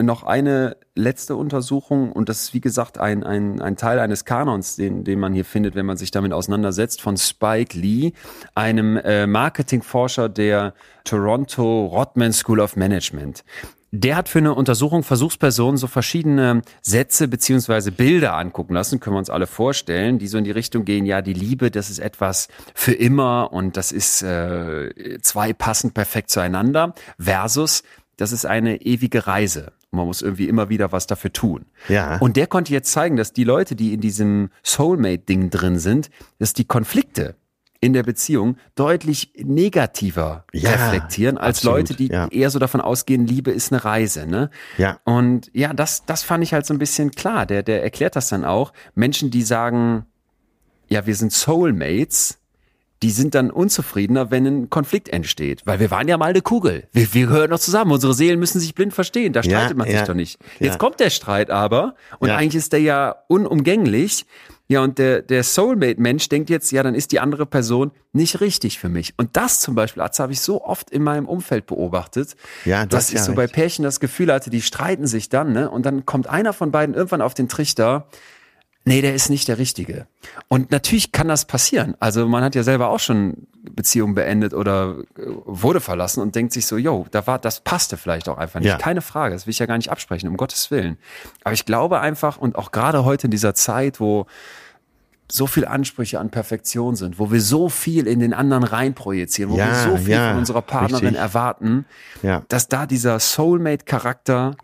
[0.00, 4.76] Noch eine letzte Untersuchung und das ist wie gesagt ein, ein, ein Teil eines Kanons,
[4.76, 8.12] den, den man hier findet, wenn man sich damit auseinandersetzt, von Spike Lee,
[8.54, 13.42] einem äh, Marketingforscher der Toronto Rodman School of Management.
[13.90, 19.20] Der hat für eine Untersuchung Versuchspersonen so verschiedene Sätze beziehungsweise Bilder angucken lassen, können wir
[19.20, 22.48] uns alle vorstellen, die so in die Richtung gehen, ja, die Liebe, das ist etwas
[22.74, 27.82] für immer und das ist äh, zwei passend perfekt zueinander, versus
[28.18, 29.72] das ist eine ewige Reise.
[29.90, 31.64] Man muss irgendwie immer wieder was dafür tun.
[31.88, 32.18] Ja.
[32.18, 36.52] Und der konnte jetzt zeigen, dass die Leute, die in diesem Soulmate-Ding drin sind, dass
[36.52, 37.36] die Konflikte,
[37.80, 42.26] in der Beziehung deutlich negativer ja, reflektieren als absolut, Leute, die ja.
[42.28, 44.50] eher so davon ausgehen, Liebe ist eine Reise, ne?
[44.78, 44.98] Ja.
[45.04, 47.46] Und ja, das, das fand ich halt so ein bisschen klar.
[47.46, 48.72] Der, der erklärt das dann auch.
[48.94, 50.06] Menschen, die sagen,
[50.88, 52.38] ja, wir sind Soulmates,
[53.02, 55.62] die sind dann unzufriedener, wenn ein Konflikt entsteht.
[55.64, 56.88] Weil wir waren ja mal eine Kugel.
[56.92, 57.92] Wir, wir gehören doch zusammen.
[57.92, 59.32] Unsere Seelen müssen sich blind verstehen.
[59.32, 60.40] Da Ja, streitet man ja, sich doch nicht.
[60.58, 64.26] Jetzt kommt der Streit aber und eigentlich ist der ja unumgänglich.
[64.70, 68.78] Ja, und der, der Soulmate-Mensch denkt jetzt, ja, dann ist die andere Person nicht richtig
[68.78, 69.14] für mich.
[69.16, 72.88] Und das zum Beispiel, Atze, habe ich so oft in meinem Umfeld beobachtet, Ja, du
[72.90, 73.54] dass ich ja so bei recht.
[73.54, 75.70] Pärchen das Gefühl hatte, die streiten sich dann, ne?
[75.70, 78.08] Und dann kommt einer von beiden irgendwann auf den Trichter,
[78.88, 80.06] nee, der ist nicht der Richtige.
[80.48, 81.94] Und natürlich kann das passieren.
[82.00, 86.52] Also man hat ja selber auch schon Beziehungen beendet oder äh, wurde verlassen und denkt
[86.52, 88.68] sich so, yo, da war, das passte vielleicht auch einfach nicht.
[88.68, 88.78] Ja.
[88.78, 90.98] Keine Frage, das will ich ja gar nicht absprechen, um Gottes Willen.
[91.44, 94.26] Aber ich glaube einfach, und auch gerade heute in dieser Zeit, wo
[95.30, 99.58] so viel Ansprüche an Perfektion sind, wo wir so viel in den anderen reinprojizieren, wo
[99.58, 101.20] Ja, wir so viel ja, von unserer Partnerin richtig.
[101.20, 101.84] erwarten,
[102.48, 104.56] dass da dieser Soulmate-Charakter,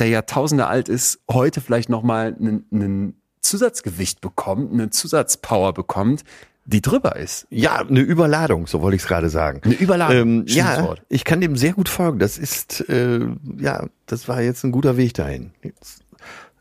[0.00, 6.24] der Jahrtausende alt ist, heute vielleicht nochmal einen Zusatzgewicht bekommt, eine Zusatzpower bekommt,
[6.66, 7.46] die drüber ist.
[7.50, 9.60] Ja, eine Überladung, so wollte ich es gerade sagen.
[9.64, 11.02] Eine Überladung, Ähm, ja, Wort.
[11.08, 12.18] ich kann dem sehr gut folgen.
[12.18, 13.20] Das ist, äh,
[13.58, 15.52] ja, das war jetzt ein guter Weg dahin.
[15.62, 16.02] Jetzt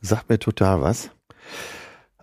[0.02, 1.10] sagt mir total was.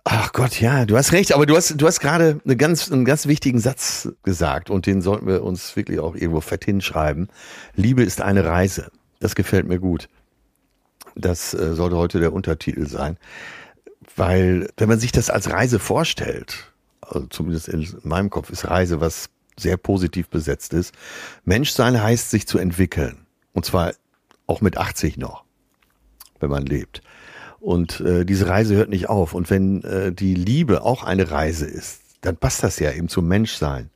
[0.03, 3.03] Ach Gott, ja, du hast recht, aber du hast, du hast gerade eine ganz, einen
[3.05, 7.27] ganz wichtigen Satz gesagt und den sollten wir uns wirklich auch irgendwo fett hinschreiben.
[7.75, 8.89] Liebe ist eine Reise.
[9.19, 10.07] Das gefällt mir gut.
[11.15, 13.17] Das äh, sollte heute der Untertitel sein.
[14.15, 16.71] Weil, wenn man sich das als Reise vorstellt,
[17.01, 19.29] also zumindest in meinem Kopf ist Reise was
[19.59, 20.93] sehr positiv besetzt ist.
[21.43, 23.25] Menschsein heißt, sich zu entwickeln.
[23.53, 23.93] Und zwar
[24.45, 25.43] auch mit 80 noch,
[26.39, 27.01] wenn man lebt.
[27.59, 29.33] Und äh, diese Reise hört nicht auf.
[29.33, 33.27] Und wenn äh, die Liebe auch eine Reise ist, dann passt das ja eben zum
[33.27, 33.89] Menschsein.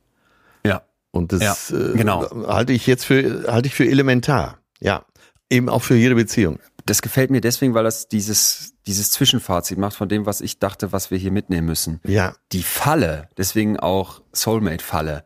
[0.66, 0.82] Ja.
[1.12, 2.28] Und das Ja, äh, genau.
[2.48, 4.58] halte ich jetzt für halte ich für elementar.
[4.80, 5.04] Ja,
[5.48, 6.58] eben auch für jede Beziehung.
[6.86, 10.92] Das gefällt mir deswegen, weil das dieses, dieses Zwischenfazit macht von dem, was ich dachte,
[10.92, 12.00] was wir hier mitnehmen müssen.
[12.04, 15.24] Ja, Die Falle, deswegen auch Soulmate-Falle,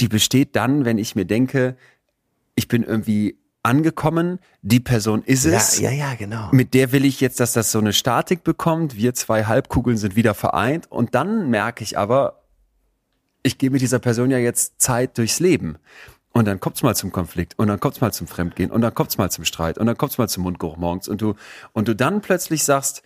[0.00, 1.76] die besteht dann, wenn ich mir denke,
[2.54, 5.78] ich bin irgendwie angekommen, die Person ist ja, es.
[5.78, 6.48] ja, ja, genau.
[6.52, 8.96] Mit der will ich jetzt, dass das so eine Statik bekommt.
[8.96, 10.90] Wir zwei Halbkugeln sind wieder vereint.
[10.90, 12.42] Und dann merke ich aber,
[13.42, 15.78] ich gehe mit dieser Person ja jetzt Zeit durchs Leben.
[16.32, 19.18] Und dann kommt's mal zum Konflikt und dann kommt's mal zum Fremdgehen und dann kommt's
[19.18, 21.34] mal zum Streit und dann kommt's mal zum Mundgeruch morgens und du
[21.72, 23.02] und du dann plötzlich sagst,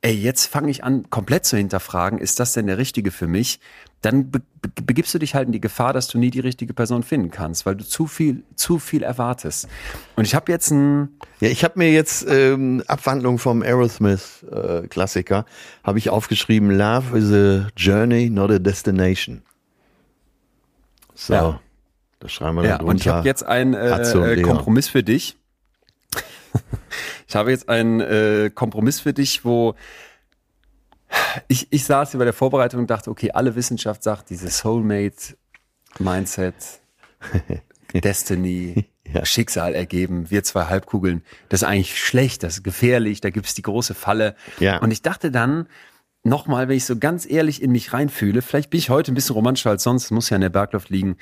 [0.00, 3.60] ey, jetzt fange ich an komplett zu hinterfragen, ist das denn der richtige für mich?
[4.00, 6.72] Dann be be begibst du dich halt in die Gefahr, dass du nie die richtige
[6.74, 9.68] Person finden kannst, weil du zu viel zu viel erwartest.
[10.16, 11.08] Und ich habe jetzt ein
[11.40, 15.44] Ja, ich habe mir jetzt ähm, Abwandlung vom Aerosmith äh, Klassiker
[15.82, 16.70] habe ich aufgeschrieben.
[16.70, 19.42] Love is a journey, not a destination.
[21.14, 21.60] So, Ja.
[22.24, 24.40] Das schreiben wir Ja, da und ich habe jetzt einen äh, und äh.
[24.40, 25.36] Kompromiss für dich.
[27.28, 29.74] ich habe jetzt einen äh, Kompromiss für dich, wo
[31.48, 36.54] ich, ich saß hier bei der Vorbereitung und dachte, okay, alle Wissenschaft sagt, dieses Soulmate-Mindset,
[37.92, 39.26] Destiny, Ja.
[39.26, 43.60] Schicksal ergeben, wir zwei Halbkugeln, das ist eigentlich schlecht, das ist gefährlich, da gibt's die
[43.60, 44.34] große Falle.
[44.60, 44.78] Ja.
[44.78, 45.68] Und ich dachte dann,
[46.24, 49.34] nochmal, wenn ich so ganz ehrlich in mich reinfühle, vielleicht bin ich heute ein bisschen
[49.34, 51.16] romantischer als sonst, muss ja in der Bergluft liegen,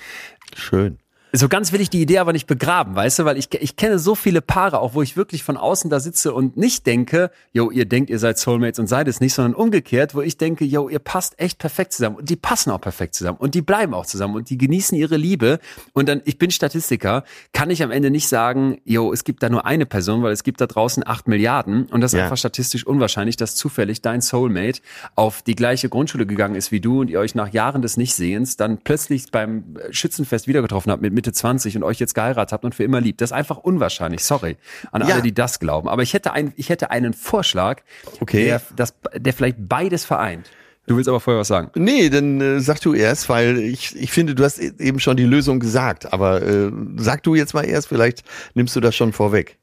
[0.54, 0.98] Schön.
[1.34, 3.98] So ganz will ich die Idee aber nicht begraben, weißt du, weil ich, ich kenne
[3.98, 7.70] so viele Paare, auch wo ich wirklich von außen da sitze und nicht denke, yo,
[7.70, 10.90] ihr denkt, ihr seid Soulmates und seid es nicht, sondern umgekehrt, wo ich denke, yo,
[10.90, 12.16] ihr passt echt perfekt zusammen.
[12.16, 15.16] Und die passen auch perfekt zusammen und die bleiben auch zusammen und die genießen ihre
[15.16, 15.58] Liebe.
[15.94, 17.24] Und dann, ich bin Statistiker,
[17.54, 20.44] kann ich am Ende nicht sagen, yo, es gibt da nur eine Person, weil es
[20.44, 21.86] gibt da draußen acht Milliarden.
[21.86, 22.24] Und das ist Ja.
[22.24, 24.82] einfach statistisch unwahrscheinlich, dass zufällig dein Soulmate
[25.14, 28.58] auf die gleiche Grundschule gegangen ist wie du und ihr euch nach Jahren des Nichtsehens
[28.58, 32.64] dann plötzlich beim Schützenfest wieder getroffen habt mit Mitte 20 und euch jetzt geheiratet habt
[32.64, 33.20] und für immer liebt.
[33.20, 34.24] Das ist einfach unwahrscheinlich.
[34.24, 34.56] Sorry
[34.90, 35.14] an Ja.
[35.14, 35.88] alle, die das glauben.
[35.88, 37.82] Aber ich hätte, ein, ich hätte einen Vorschlag,
[38.20, 38.46] Okay.
[38.46, 40.50] der, das, der vielleicht beides vereint.
[40.88, 41.70] Du willst aber vorher was sagen.
[41.76, 45.16] Nee, dann äh, sag du erst, weil ich, ich finde, du hast e- eben schon
[45.16, 46.12] die Lösung gesagt.
[46.12, 49.58] Aber äh, sag du jetzt mal erst, vielleicht nimmst du das schon vorweg.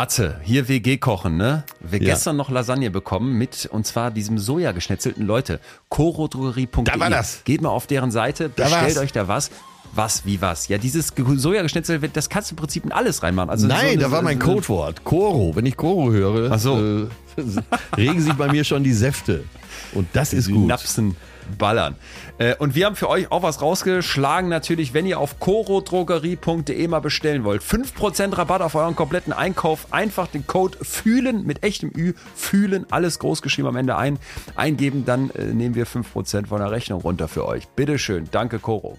[0.00, 1.64] Atze, hier WG kochen, ne?
[1.80, 2.14] Wir Ja.
[2.14, 5.60] gestern noch Lasagne bekommen mit, und zwar diesem Sojageschnetzelten Leute.
[5.90, 6.84] Chorodrogerie.de.
[6.84, 7.42] Da war das.
[7.44, 8.96] Geht mal auf deren Seite, Da bestellt war's.
[8.98, 9.50] euch da was.
[9.92, 10.68] Was, wie was?
[10.68, 13.50] Ja, dieses Ge- Sojageschnetzel, das kannst du im Prinzip in alles reinmachen.
[13.50, 15.04] Also Nein, so eine- da war mein so Codewort.
[15.04, 15.54] Koro.
[15.54, 16.78] Wenn ich Koro höre, so.
[16.78, 17.06] äh,
[17.96, 19.44] regen sich bei mir schon die Säfte.
[19.92, 20.66] Und das ist gut.
[20.66, 21.14] Napsen
[21.58, 21.96] ballern.
[22.38, 27.00] Äh, und wir haben für euch auch was rausgeschlagen, natürlich, wenn ihr auf corodrogerie.de mal
[27.00, 27.62] bestellen wollt.
[27.62, 29.92] 5% Rabatt auf euren kompletten Einkauf.
[29.92, 34.18] Einfach den Code fühlen mit echtem Ü, fühlen, alles groß geschrieben am Ende ein,
[34.54, 37.68] eingeben, dann äh, nehmen wir 5% von der Rechnung runter für euch.
[37.68, 38.98] Bitteschön, danke Coro.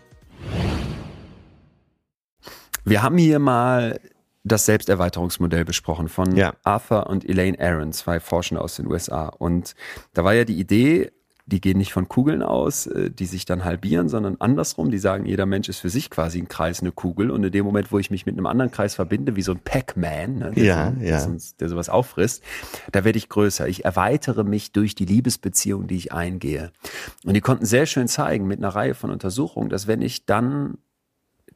[2.84, 4.00] Wir haben hier mal
[4.44, 6.54] das Selbsterweiterungsmodell besprochen von Ja.
[6.64, 9.28] Arthur und Elaine Aaron, zwei Forschende aus den USA.
[9.28, 9.76] Und
[10.14, 11.12] da war ja die Idee,
[11.46, 14.92] die gehen nicht von Kugeln aus, äh, die sich dann halbieren, sondern andersrum.
[14.92, 17.32] Die sagen, jeder Mensch ist für sich quasi ein Kreis, eine Kugel.
[17.32, 19.60] Und in dem Moment, wo ich mich mit einem anderen Kreis verbinde, wie so ein
[19.60, 21.26] Pac-Man, ne, der, Ja, so, ja.
[21.26, 22.44] der der sowas auffrisst,
[22.92, 23.68] da werde ich größer.
[23.68, 26.72] Ich erweitere mich durch die Liebesbeziehung, die ich eingehe.
[27.26, 30.78] Und die konnten sehr schön zeigen mit einer Reihe von Untersuchungen, dass wenn ich dann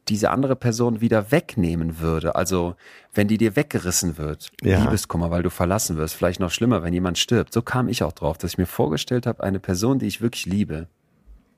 [0.07, 2.75] diese andere Person wieder wegnehmen würde, also
[3.13, 4.83] wenn die dir weggerissen wird, Ja.
[4.83, 7.53] Liebeskummer, weil du verlassen wirst, vielleicht noch schlimmer, wenn jemand stirbt.
[7.53, 10.45] So kam ich auch drauf, dass ich mir vorgestellt habe, eine Person, die ich wirklich
[10.45, 10.87] liebe,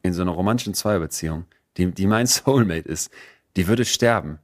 [0.03, 1.45] in so einer romantischen Zweierbeziehung,
[1.77, 3.11] die, die mein Soulmate ist,
[3.55, 4.39] die würde sterben.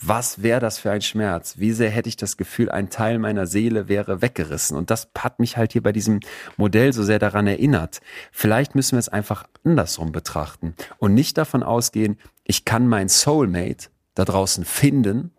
[0.00, 1.54] Was wäre das für ein Schmerz?
[1.58, 4.76] Wie sehr hätte ich das Gefühl, ein Teil meiner Seele wäre weggerissen?
[4.76, 6.20] Und das hat mich halt hier bei diesem
[6.56, 8.00] Modell so sehr daran erinnert.
[8.32, 13.88] Vielleicht müssen wir es einfach andersrum betrachten und nicht davon ausgehen, ich kann mein Soulmate
[14.14, 15.32] da draußen finden,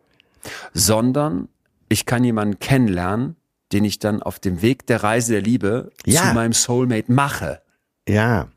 [0.74, 1.48] sondern
[1.90, 3.36] ich kann jemanden kennenlernen,
[3.72, 6.30] den ich dann auf dem Weg der Reise der Liebe Ja.
[6.30, 7.62] zu meinem Soulmate mache.
[8.08, 8.48] Ja.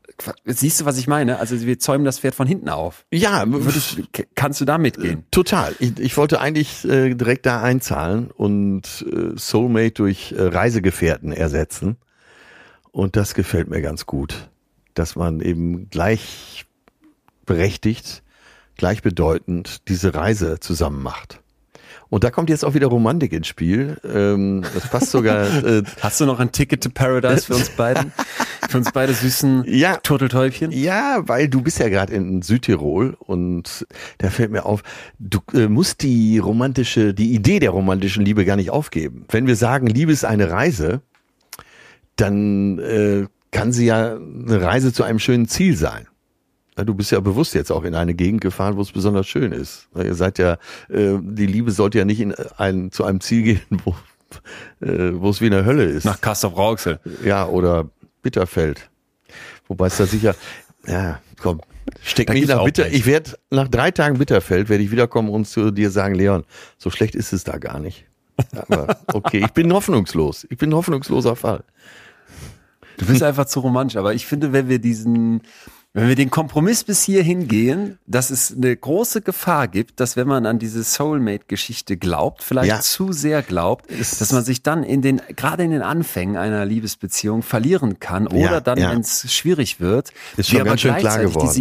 [0.45, 1.39] Siehst du, was ich meine?
[1.39, 3.05] Also wir zäumen das Pferd von hinten auf.
[3.11, 4.01] Ja, Würdest,
[4.35, 5.23] kannst du da mitgehen?
[5.31, 5.73] Total.
[5.79, 11.95] Ich, ich wollte eigentlich äh, direkt da einzahlen und äh, Soulmate durch äh, Reisegefährten ersetzen.
[12.91, 14.49] Und das gefällt mir ganz gut,
[14.93, 18.21] dass man eben gleichberechtigt,
[18.79, 21.41] gleichbedeutend diese Reise zusammen macht.
[22.09, 23.97] Und da kommt jetzt auch wieder Romantik ins Spiel.
[24.03, 25.47] Ähm, das passt sogar.
[25.63, 28.11] Äh, Hast du noch ein Ticket to Paradise für uns beiden?
[28.69, 29.97] für uns beide süßen Ja.
[29.97, 30.71] Turteltäubchen?
[30.71, 33.85] Ja, weil du bist ja gerade in Südtirol und
[34.19, 34.81] da fällt mir auf,
[35.19, 39.25] du äh, musst die romantische, die Idee der romantischen Liebe gar nicht aufgeben.
[39.29, 41.01] Wenn wir sagen, Liebe ist eine Reise,
[42.15, 46.07] dann äh, kann sie ja eine Reise zu einem schönen Ziel sein.
[46.79, 49.51] Ja, Du bist ja bewusst jetzt auch in eine Gegend gefahren, wo es besonders schön
[49.51, 49.87] ist.
[49.91, 50.53] Weil Ihr seid ja,
[50.89, 53.95] äh, die Liebe sollte ja nicht in ein, zu einem Ziel gehen, wo,
[54.85, 56.05] äh, wo es wie eine Hölle ist.
[56.05, 56.99] Nach Castor Rauxel.
[57.23, 57.89] Ja, oder
[58.21, 58.89] Bitterfeld.
[59.67, 60.35] Wobei es da sicher,
[60.87, 61.61] ja, komm,
[62.01, 62.89] steck mich nach Bitter.
[62.89, 66.43] Ich werde nach drei Tagen Bitterfeld werde ich wiederkommen und zu dir sagen, Leon,
[66.77, 68.05] so schlecht ist es da gar nicht.
[68.53, 70.47] Aber okay, ich bin hoffnungslos.
[70.49, 71.63] Ich bin ein hoffnungsloser Fall.
[72.97, 73.97] Du bist einfach zu romantisch.
[73.97, 75.41] Aber ich finde, wenn wir diesen,
[75.93, 80.27] wenn wir den Kompromiss bis hierhin gehen, dass es eine große Gefahr gibt, dass wenn
[80.27, 82.79] man an diese Soulmate-Geschichte glaubt, vielleicht Ja.
[82.79, 87.41] zu sehr glaubt, dass man sich dann in den, gerade in den Anfängen einer Liebesbeziehung
[87.41, 88.91] verlieren kann oder Ja, dann, ja.
[88.91, 91.53] wenn es schwierig wird, Ist wir schon aber ganz schön klar gleichzeitig geworden.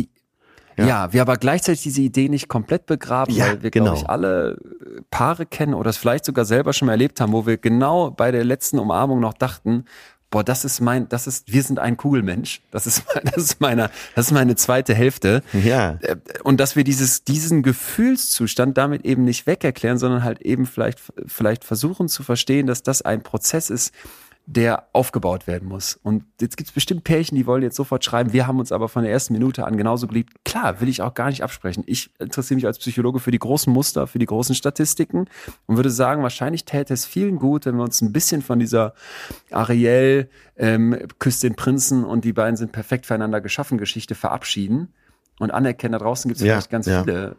[0.77, 1.13] Diese, ja.
[1.13, 3.87] wir aber gleichzeitig diese Idee nicht komplett begraben, Ja, weil wir, genau.
[3.87, 7.33] glaube ich, alle äh, Paare kennen oder es vielleicht sogar selber schon mal erlebt haben,
[7.33, 9.87] wo wir genau bei der letzten Umarmung noch dachten,
[10.31, 12.61] boah, das ist mein, das ist, wir sind ein Kugelmensch.
[12.71, 15.43] Das ist, das ist meine, das ist meine zweite Hälfte.
[15.53, 15.99] Ja.
[16.03, 21.01] Äh, Und dass wir dieses, diesen Gefühlszustand damit eben nicht wegerklären, sondern halt eben vielleicht,
[21.27, 23.93] vielleicht versuchen zu verstehen, dass das ein Prozess ist,
[24.51, 25.95] der aufgebaut werden muss.
[26.03, 29.03] Und jetzt gibt's bestimmt Pärchen, die wollen jetzt sofort schreiben, wir haben uns aber von
[29.03, 30.33] der ersten Minute an genauso geliebt.
[30.47, 31.85] Klar, will ich auch gar nicht absprechen.
[31.87, 35.27] Ich interessiere mich als Psychologe für die großen Muster, für die großen Statistiken
[35.67, 38.95] und würde sagen, wahrscheinlich täte es vielen gut, wenn wir uns ein bisschen von dieser
[39.51, 44.95] Ariel ähm, küsst den Prinzen und die beiden sind perfekt füreinander geschaffen Geschichte verabschieden
[45.39, 47.03] und anerkennen, da draußen gibt es Ja, vielleicht ganz ja.
[47.03, 47.37] viele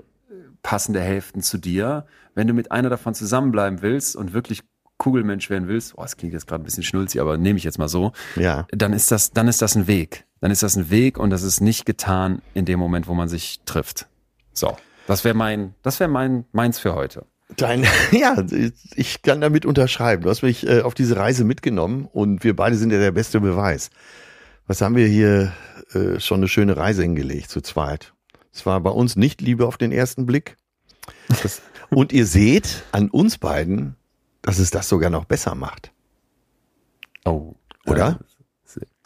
[0.61, 2.05] passende Hälften zu dir.
[2.35, 4.61] Wenn du mit einer davon zusammenbleiben willst und wirklich
[4.99, 7.79] Kugelmensch werden willst, oh, das klingt jetzt gerade ein bisschen schnulzig, aber nehme ich jetzt
[7.79, 8.67] mal so, Ja.
[8.71, 10.25] dann ist das, dann ist das ein Weg.
[10.41, 13.27] Dann ist das ein Weg und das ist nicht getan in dem Moment, wo man
[13.27, 14.07] sich trifft.
[14.53, 14.77] So.
[15.07, 17.25] Das wäre mein, das wäre mein, meins für heute.
[17.57, 18.45] Dein, ja,
[18.95, 20.23] ich kann damit unterschreiben.
[20.23, 23.41] Du hast mich äh, auf diese Reise mitgenommen und wir beide sind ja der beste
[23.41, 23.89] Beweis.
[24.67, 25.51] Was haben wir hier
[25.93, 28.13] äh, schon eine schöne Reise hingelegt zu zweit?
[28.53, 30.57] Es war bei uns nicht Liebe auf den ersten Blick.
[31.41, 33.95] Das, und ihr seht an uns beiden,
[34.41, 35.91] dass es das sogar noch besser macht.
[37.25, 37.55] Oh.
[37.85, 38.19] Oder?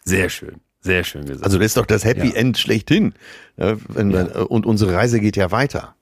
[0.04, 0.60] Sehr schön.
[0.80, 1.44] Sehr schön gesagt.
[1.44, 2.34] Also das ist doch das Happy Ja.
[2.34, 3.14] End schlechthin.
[3.56, 5.94] Ja, wenn man, und unsere Reise geht ja weiter.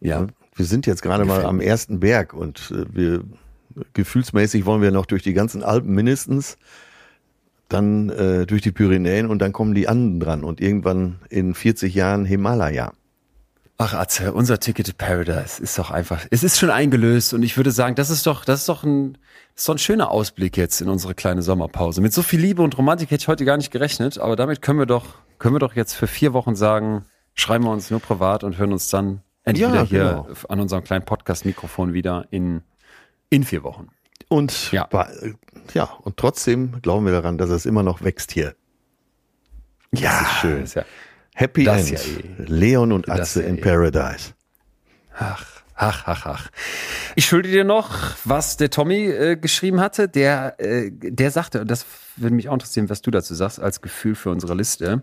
[0.00, 0.26] ja.
[0.56, 3.24] Wir sind jetzt gerade mal am ersten Berg und äh, wir
[3.92, 6.58] gefühlsmäßig wollen wir noch durch die ganzen Alpen mindestens,
[7.68, 11.92] dann äh, durch die Pyrenäen und dann kommen die Anden dran und irgendwann in 40
[11.92, 12.92] Jahren Himalaya.
[13.76, 17.56] Ach, Atze, unser Ticket to Paradise ist doch einfach, es ist schon eingelöst und ich
[17.56, 19.14] würde sagen, das ist doch, das ist doch ein,
[19.54, 22.00] das ist doch ein schöner Ausblick jetzt in unsere kleine Sommerpause.
[22.00, 24.78] Mit so viel Liebe und Romantik hätte ich heute gar nicht gerechnet, aber damit können
[24.78, 25.06] wir doch,
[25.38, 28.72] können wir doch jetzt für vier Wochen sagen, schreiben wir uns nur privat und hören
[28.72, 30.28] uns dann endlich Ja, wieder hier genau.
[30.48, 32.62] an unserem kleinen Podcast-Mikrofon wieder in,
[33.28, 33.88] in vier Wochen.
[34.28, 34.86] Und Ja.
[34.86, 35.34] bei,
[35.74, 38.54] ja, und trotzdem glauben wir daran, dass es immer noch wächst hier.
[39.92, 40.62] Ja, Das ist schön.
[40.62, 40.84] Ist ja,
[41.34, 41.90] Happy Das End.
[41.90, 42.44] ja eh.
[42.46, 43.60] Leon und Atze ja in eh.
[43.60, 44.32] Paradise.
[45.18, 45.44] ach,
[45.76, 46.50] Ach, ach, ach.
[47.16, 47.90] Ich schulde dir noch,
[48.24, 50.08] was der Tommy äh, geschrieben hatte.
[50.08, 51.84] Der, äh, der sagte, und das
[52.14, 55.02] würde mich auch interessieren, was du dazu sagst, als Gefühl für unsere Liste.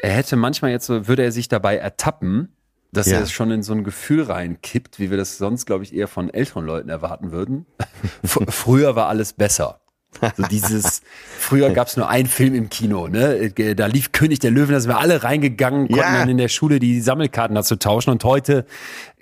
[0.00, 2.56] Er hätte manchmal jetzt so, würde er sich dabei ertappen,
[2.90, 3.18] dass Ja.
[3.18, 6.08] er es schon in so ein Gefühl reinkippt, wie wir das sonst, glaube ich, eher
[6.08, 7.66] von älteren Leuten erwarten würden.
[8.24, 9.82] Früher war alles besser.
[10.36, 11.02] So dieses,
[11.38, 13.50] früher gab es nur einen Film im Kino, ne?
[13.76, 16.18] Da lief König der Löwen, da sind wir alle reingegangen, konnten Ja.
[16.18, 18.64] dann in der Schule die Sammelkarten dazu tauschen und heute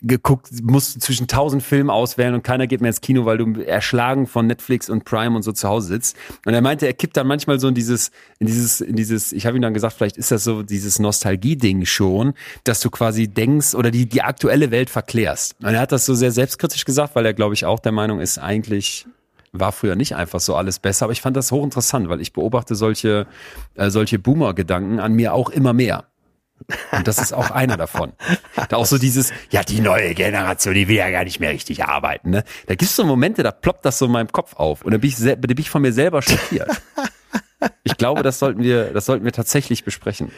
[0.01, 3.61] geguckt, musst du zwischen tausend Filmen auswählen und keiner geht mehr ins Kino, weil du
[3.61, 6.17] erschlagen von Netflix und Prime und so zu Hause sitzt.
[6.47, 9.45] Und er meinte, er kippt dann manchmal so in dieses, in dieses, in dieses, ich
[9.45, 12.33] habe ihm dann gesagt, vielleicht ist das so dieses Nostalgie-Ding schon,
[12.65, 15.57] dass du quasi denkst oder die, die aktuelle Welt verklärst.
[15.61, 18.21] Und er hat das so sehr selbstkritisch gesagt, weil er, glaube ich, auch der Meinung
[18.21, 19.07] ist, eigentlich
[19.61, 22.74] war früher nicht einfach so alles besser, aber ich fand das hochinteressant, weil ich beobachte
[22.74, 23.27] solche,
[23.74, 26.05] äh, solche Boomer-Gedanken an mir auch immer mehr.
[26.91, 28.12] Und das ist auch einer davon.
[28.69, 31.85] Da auch so dieses, ja, die neue Generation, die will ja gar nicht mehr richtig
[31.85, 32.31] arbeiten.
[32.31, 32.45] Ne?
[32.66, 34.83] Da gibt es so Momente, da ploppt das so in meinem Kopf auf.
[34.83, 36.70] Und da bin ich, da bin ich von mir selber schockiert.
[37.85, 40.31] Ich glaube, das sollten wir, das sollten wir tatsächlich besprechen.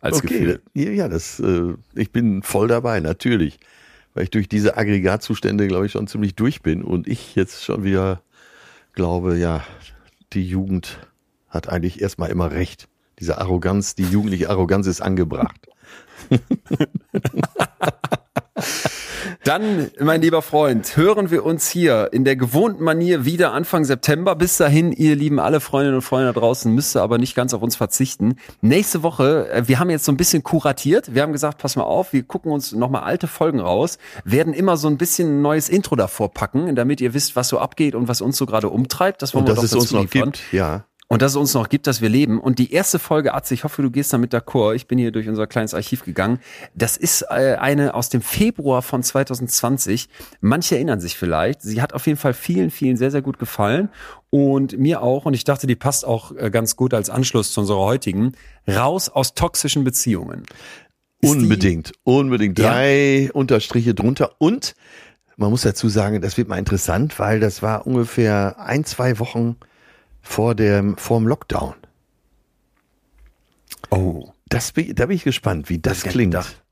[0.00, 0.62] Als Gefühl.
[0.72, 3.58] ja, ja, das, äh, ich bin voll dabei, natürlich.
[4.14, 7.84] Weil ich durch diese Aggregatzustände, glaube ich, schon ziemlich durch bin und ich jetzt schon
[7.84, 8.22] wieder
[8.92, 9.64] glaube, ja,
[10.32, 10.98] die Jugend
[11.48, 12.88] hat eigentlich erstmal immer recht.
[13.18, 15.68] Diese Arroganz, die jugendliche Arroganz ist angebracht.
[19.44, 24.34] Dann, mein lieber Freund, hören wir uns hier in der gewohnten Manier wieder Anfang September.
[24.36, 27.54] Bis dahin, ihr lieben alle Freundinnen und Freunde da draußen, müsst ihr aber nicht ganz
[27.54, 28.36] auf uns verzichten.
[28.60, 31.14] Nächste Woche, äh, wir haben jetzt so ein bisschen kuratiert.
[31.14, 34.76] Wir haben gesagt, pass mal auf, wir gucken uns nochmal alte Folgen raus, werden immer
[34.76, 38.08] so ein bisschen ein neues Intro davor packen, damit ihr wisst, was so abgeht und
[38.08, 39.22] was uns so gerade umtreibt.
[39.22, 40.32] Das wollen Und wir dass doch es uns noch liefern.
[40.32, 40.84] gibt, ja.
[41.12, 42.38] Und dass es uns noch gibt, dass wir leben.
[42.40, 44.74] Und die erste Folge, Atze, ich hoffe, du gehst damit d'accord.
[44.76, 46.38] Ich bin hier durch unser kleines Archiv gegangen.
[46.76, 50.08] Das ist äh, eine aus dem Februar von 2020.
[50.40, 51.62] Manche erinnern sich vielleicht.
[51.62, 53.88] Sie hat auf jeden Fall vielen, vielen sehr, sehr gut gefallen.
[54.30, 55.24] Und mir auch.
[55.26, 58.34] Und ich dachte, die passt auch äh, ganz gut als Anschluss zu unserer heutigen.
[58.68, 60.44] Raus aus toxischen Beziehungen.
[61.22, 62.56] Ist die- Unbedingt, unbedingt.
[62.60, 62.70] Ja?
[62.70, 64.36] Drei Unterstriche drunter.
[64.38, 64.76] Und
[65.36, 69.56] man muss dazu sagen, das wird mal interessant, weil das war ungefähr ein, zwei Wochen
[70.30, 71.74] vor dem, vor dem Lockdown.
[73.90, 74.28] Oh.
[74.48, 76.34] Das, da bin ich gespannt, wie das ich klingt.
[76.34, 76.62] gedacht.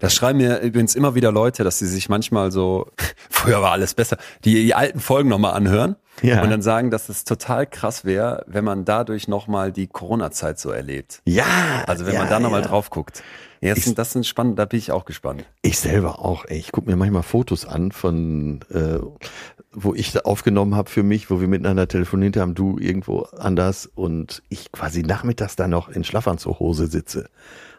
[0.00, 2.90] Das schreiben mir übrigens immer wieder Leute, dass sie sich manchmal so,
[3.28, 6.42] früher war alles besser, die, die alten Folgen nochmal anhören Ja.
[6.42, 10.70] und dann sagen, dass es total krass wäre, wenn man dadurch nochmal die Corona-Zeit so
[10.70, 11.20] erlebt.
[11.24, 11.84] Ja.
[11.88, 12.68] Also wenn ja, man da nochmal ja.
[12.68, 13.22] drauf guckt.
[13.60, 15.44] Ja, das, sind, das sind spannend, da bin ich auch gespannt.
[15.62, 16.58] Ich selber auch, ey.
[16.58, 18.98] Ich gucke mir manchmal Fotos an von, äh,
[19.76, 23.88] wo ich da aufgenommen habe für mich, wo wir miteinander telefoniert haben, du irgendwo anders
[23.94, 27.28] und ich quasi nachmittags da noch in Schlafanzughose sitze.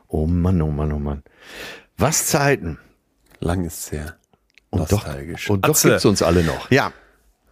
[0.07, 1.24] Oh Mann, oh Mann, oh Mann.
[1.98, 2.78] Was Zeiten.
[3.40, 4.15] Lang ist's her.
[4.69, 5.07] Und doch,
[5.49, 5.90] und doch Atze.
[5.90, 6.69] gibt's uns alle noch.
[6.69, 6.94] Ja.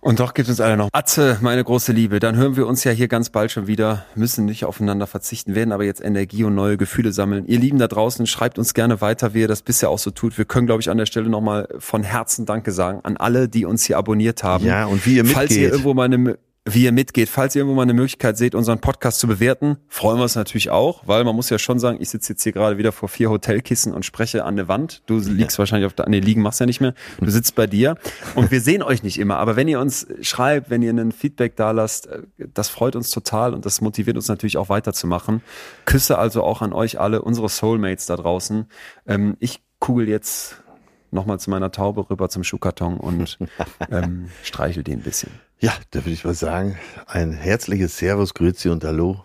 [0.05, 0.89] Und doch gibt uns alle noch.
[0.93, 4.45] Atze, meine große Liebe, dann hören wir uns ja hier ganz bald schon wieder, müssen
[4.45, 7.47] nicht aufeinander verzichten, werden aber jetzt Energie und neue Gefühle sammeln.
[7.47, 10.37] Ihr Lieben da draußen, schreibt uns gerne weiter, wie ihr das bisher auch so tut.
[10.37, 13.65] Wir können, glaube ich, an der Stelle nochmal von Herzen Danke sagen an alle, die
[13.65, 14.63] uns hier abonniert haben.
[14.63, 15.71] Ja, und wie ihr Falls ihr mitgeht.
[15.71, 19.19] irgendwo mal eine, wie ihr mitgeht, falls ihr irgendwo mal eine Möglichkeit seht, unseren Podcast
[19.19, 22.33] zu bewerten, freuen wir uns natürlich auch, weil man muss ja schon sagen, ich sitze
[22.33, 25.03] jetzt hier gerade wieder vor vier Hotelkissen und spreche an der Wand.
[25.05, 26.95] Du liegst wahrscheinlich auf der, nee, liegen machst ja nicht mehr.
[27.19, 27.97] Du sitzt bei dir
[28.33, 31.55] und wir sehen euch nicht immer, aber wenn ihr uns schreibt, wenn ihr einen Feedback
[31.55, 35.43] da lasst, äh, das freut uns total und das motiviert uns natürlich auch weiterzumachen.
[35.85, 38.65] Küsse also auch an euch alle, unsere Soulmates da draußen.
[39.05, 40.63] Ähm, ich kugel jetzt
[41.11, 43.37] nochmal zu meiner Taube rüber zum Schuhkarton und
[43.91, 45.29] ähm, streichel den ein bisschen.
[45.59, 46.77] Ja, da würde ich mal sagen,
[47.07, 49.23] ein herzliches Servus, Grüezi und Hallo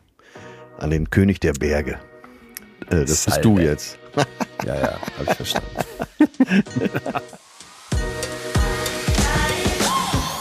[0.78, 1.98] an den König der Berge.
[2.90, 3.62] Äh, das bist du Salve.
[3.62, 3.98] jetzt.
[4.66, 5.68] Ja, ja, habe ich verstanden.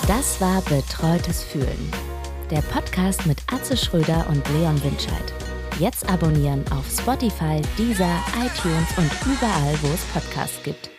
[0.09, 1.91] Das war Betreutes Fühlen.
[2.51, 5.33] Der Podcast mit Atze Schröder und Leon Winscheid.
[5.79, 10.89] Jetzt abonnieren auf Spotify, Deezer, iTunes und überall, wo es Podcasts gibt.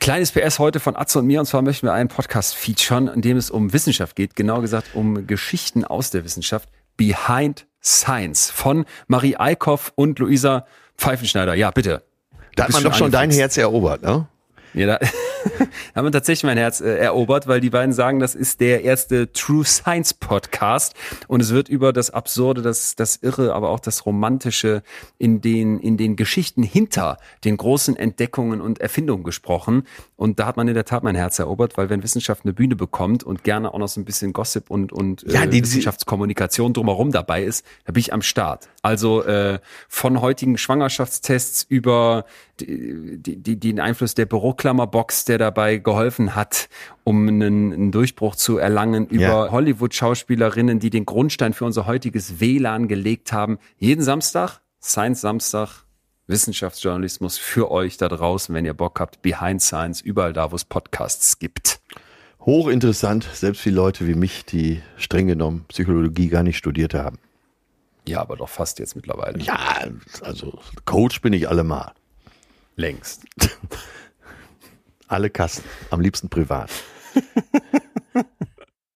[0.00, 1.40] Kleines PS heute von Atze und mir.
[1.40, 4.34] Und zwar möchten wir einen Podcast featuren, in dem es um Wissenschaft geht.
[4.34, 6.70] Genau gesagt um Geschichten aus der Wissenschaft.
[6.96, 10.66] Behind Science von Marie Eickhoff und Luisa
[10.96, 11.54] Pfeifenschneider.
[11.54, 12.02] Ja, bitte.
[12.56, 13.30] Da hat man doch schon dein.
[13.30, 14.26] Herz erobert, ne?
[14.74, 14.98] Ja, da
[15.94, 19.32] haben wir tatsächlich mein Herz äh, erobert, weil die beiden sagen, das ist der erste
[19.32, 20.94] True Science Podcast
[21.28, 24.82] und es wird über das Absurde, das, das Irre, aber auch das Romantische
[25.18, 29.86] in den, in den Geschichten hinter den großen Entdeckungen und Erfindungen gesprochen.
[30.20, 32.76] Und da hat man in der Tat mein Herz erobert, weil wenn Wissenschaft eine Bühne
[32.76, 36.74] bekommt und gerne auch noch so ein bisschen Gossip und, und Ja, äh, die- Wissenschaftskommunikation
[36.74, 38.68] drumherum dabei ist, da bin ich am Start.
[38.82, 42.26] Also äh, von heutigen Schwangerschaftstests über
[42.60, 46.68] die, die, den Einfluss der Büroklammerbox, der dabei geholfen hat,
[47.02, 49.50] um einen, einen Durchbruch zu erlangen, über Ja.
[49.50, 53.58] Hollywood-Schauspielerinnen, die den Grundstein für unser heutiges WLAN gelegt haben.
[53.78, 55.84] Jeden Samstag, Science Samstag,
[56.30, 60.64] Wissenschaftsjournalismus für euch da draußen, wenn ihr Bock habt, Behind Science, überall da, wo es
[60.64, 61.80] Podcasts gibt.
[62.40, 67.18] Hochinteressant, selbst für Leute wie mich, die streng genommen Psychologie gar nicht studiert haben.
[68.06, 69.38] Ja, aber doch fast jetzt mittlerweile.
[69.40, 69.86] Ja,
[70.22, 71.92] also Coach bin ich allemal.
[72.76, 73.26] Längst.
[75.08, 76.70] Alle Kassen, am liebsten privat.